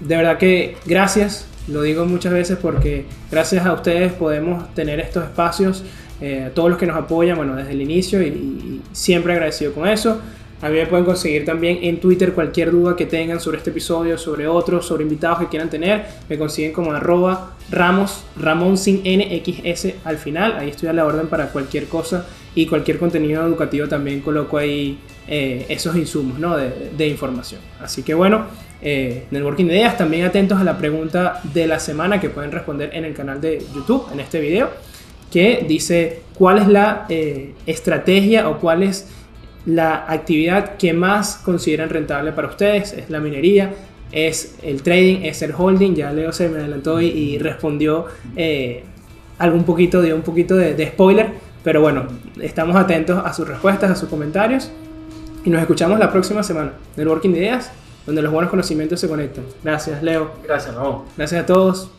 De 0.00 0.16
verdad 0.16 0.38
que 0.38 0.76
gracias, 0.84 1.46
lo 1.68 1.82
digo 1.82 2.04
muchas 2.04 2.32
veces 2.32 2.58
porque 2.60 3.06
gracias 3.30 3.64
a 3.64 3.72
ustedes 3.72 4.12
podemos 4.12 4.74
tener 4.74 5.00
estos 5.00 5.24
espacios, 5.24 5.84
eh, 6.20 6.50
todos 6.54 6.68
los 6.68 6.78
que 6.78 6.86
nos 6.86 6.96
apoyan, 6.96 7.36
bueno, 7.36 7.56
desde 7.56 7.72
el 7.72 7.80
inicio 7.80 8.22
y, 8.22 8.26
y 8.26 8.82
siempre 8.92 9.32
agradecido 9.32 9.72
con 9.72 9.88
eso. 9.88 10.20
A 10.64 10.70
mí 10.70 10.78
me 10.78 10.86
pueden 10.86 11.04
conseguir 11.04 11.44
también 11.44 11.80
en 11.82 12.00
Twitter 12.00 12.32
cualquier 12.32 12.70
duda 12.70 12.96
que 12.96 13.04
tengan 13.04 13.38
sobre 13.38 13.58
este 13.58 13.68
episodio, 13.68 14.16
sobre 14.16 14.48
otros, 14.48 14.86
sobre 14.86 15.02
invitados 15.02 15.40
que 15.40 15.48
quieran 15.48 15.68
tener. 15.68 16.06
Me 16.26 16.38
consiguen 16.38 16.72
como 16.72 16.90
arroba 16.90 17.54
Ramos, 17.70 18.24
Ramón 18.34 18.78
sin 18.78 19.02
NXS 19.02 19.88
al 20.04 20.16
final. 20.16 20.56
Ahí 20.56 20.70
estoy 20.70 20.88
a 20.88 20.94
la 20.94 21.04
orden 21.04 21.26
para 21.26 21.48
cualquier 21.48 21.84
cosa 21.84 22.26
y 22.54 22.64
cualquier 22.64 22.98
contenido 22.98 23.46
educativo 23.46 23.88
también 23.88 24.22
coloco 24.22 24.56
ahí 24.56 24.98
eh, 25.28 25.66
esos 25.68 25.96
insumos 25.96 26.38
¿no? 26.38 26.56
de, 26.56 26.92
de, 26.96 27.08
información. 27.08 27.60
Así 27.78 28.02
que 28.02 28.14
bueno, 28.14 28.46
eh, 28.80 29.26
Networking 29.32 29.66
Ideas, 29.66 29.98
también 29.98 30.24
atentos 30.24 30.58
a 30.58 30.64
la 30.64 30.78
pregunta 30.78 31.42
de 31.52 31.66
la 31.66 31.78
semana 31.78 32.22
que 32.22 32.30
pueden 32.30 32.52
responder 32.52 32.88
en 32.94 33.04
el 33.04 33.12
canal 33.12 33.38
de 33.38 33.62
YouTube, 33.74 34.06
en 34.14 34.20
este 34.20 34.40
video, 34.40 34.70
que 35.30 35.62
dice 35.68 36.22
cuál 36.32 36.56
es 36.56 36.68
la 36.68 37.04
eh, 37.10 37.52
estrategia 37.66 38.48
o 38.48 38.60
cuál 38.60 38.82
es 38.82 39.08
la 39.66 40.04
actividad 40.08 40.76
que 40.76 40.92
más 40.92 41.36
consideran 41.36 41.88
rentable 41.88 42.32
para 42.32 42.48
ustedes 42.48 42.92
es 42.92 43.10
la 43.10 43.20
minería, 43.20 43.72
es 44.12 44.56
el 44.62 44.82
trading, 44.82 45.22
es 45.22 45.42
el 45.42 45.52
holding. 45.56 45.94
Ya 45.94 46.12
Leo 46.12 46.32
se 46.32 46.48
me 46.48 46.58
adelantó 46.58 47.00
y, 47.00 47.38
respondió 47.38 48.06
eh, 48.36 48.84
algún 49.38 49.64
poquito, 49.64 50.02
dio 50.02 50.14
un 50.14 50.22
poquito 50.22 50.56
de, 50.56 50.74
de, 50.74 50.86
spoiler. 50.88 51.30
Pero 51.62 51.80
bueno, 51.80 52.06
estamos 52.40 52.76
atentos 52.76 53.20
a 53.24 53.32
sus 53.32 53.48
respuestas, 53.48 53.90
a 53.90 53.96
sus 53.96 54.08
comentarios. 54.08 54.70
Y 55.44 55.50
nos 55.50 55.60
escuchamos 55.60 55.98
la 55.98 56.10
próxima 56.10 56.42
semana 56.42 56.72
en 56.96 57.08
Working 57.08 57.34
Ideas, 57.34 57.70
donde 58.06 58.22
los 58.22 58.32
buenos 58.32 58.50
conocimientos 58.50 59.00
se 59.00 59.08
conectan. 59.08 59.44
Gracias, 59.62 60.02
Leo. 60.02 60.32
Gracias, 60.46 60.74
no. 60.74 61.04
Gracias 61.16 61.42
a 61.42 61.46
todos. 61.46 61.90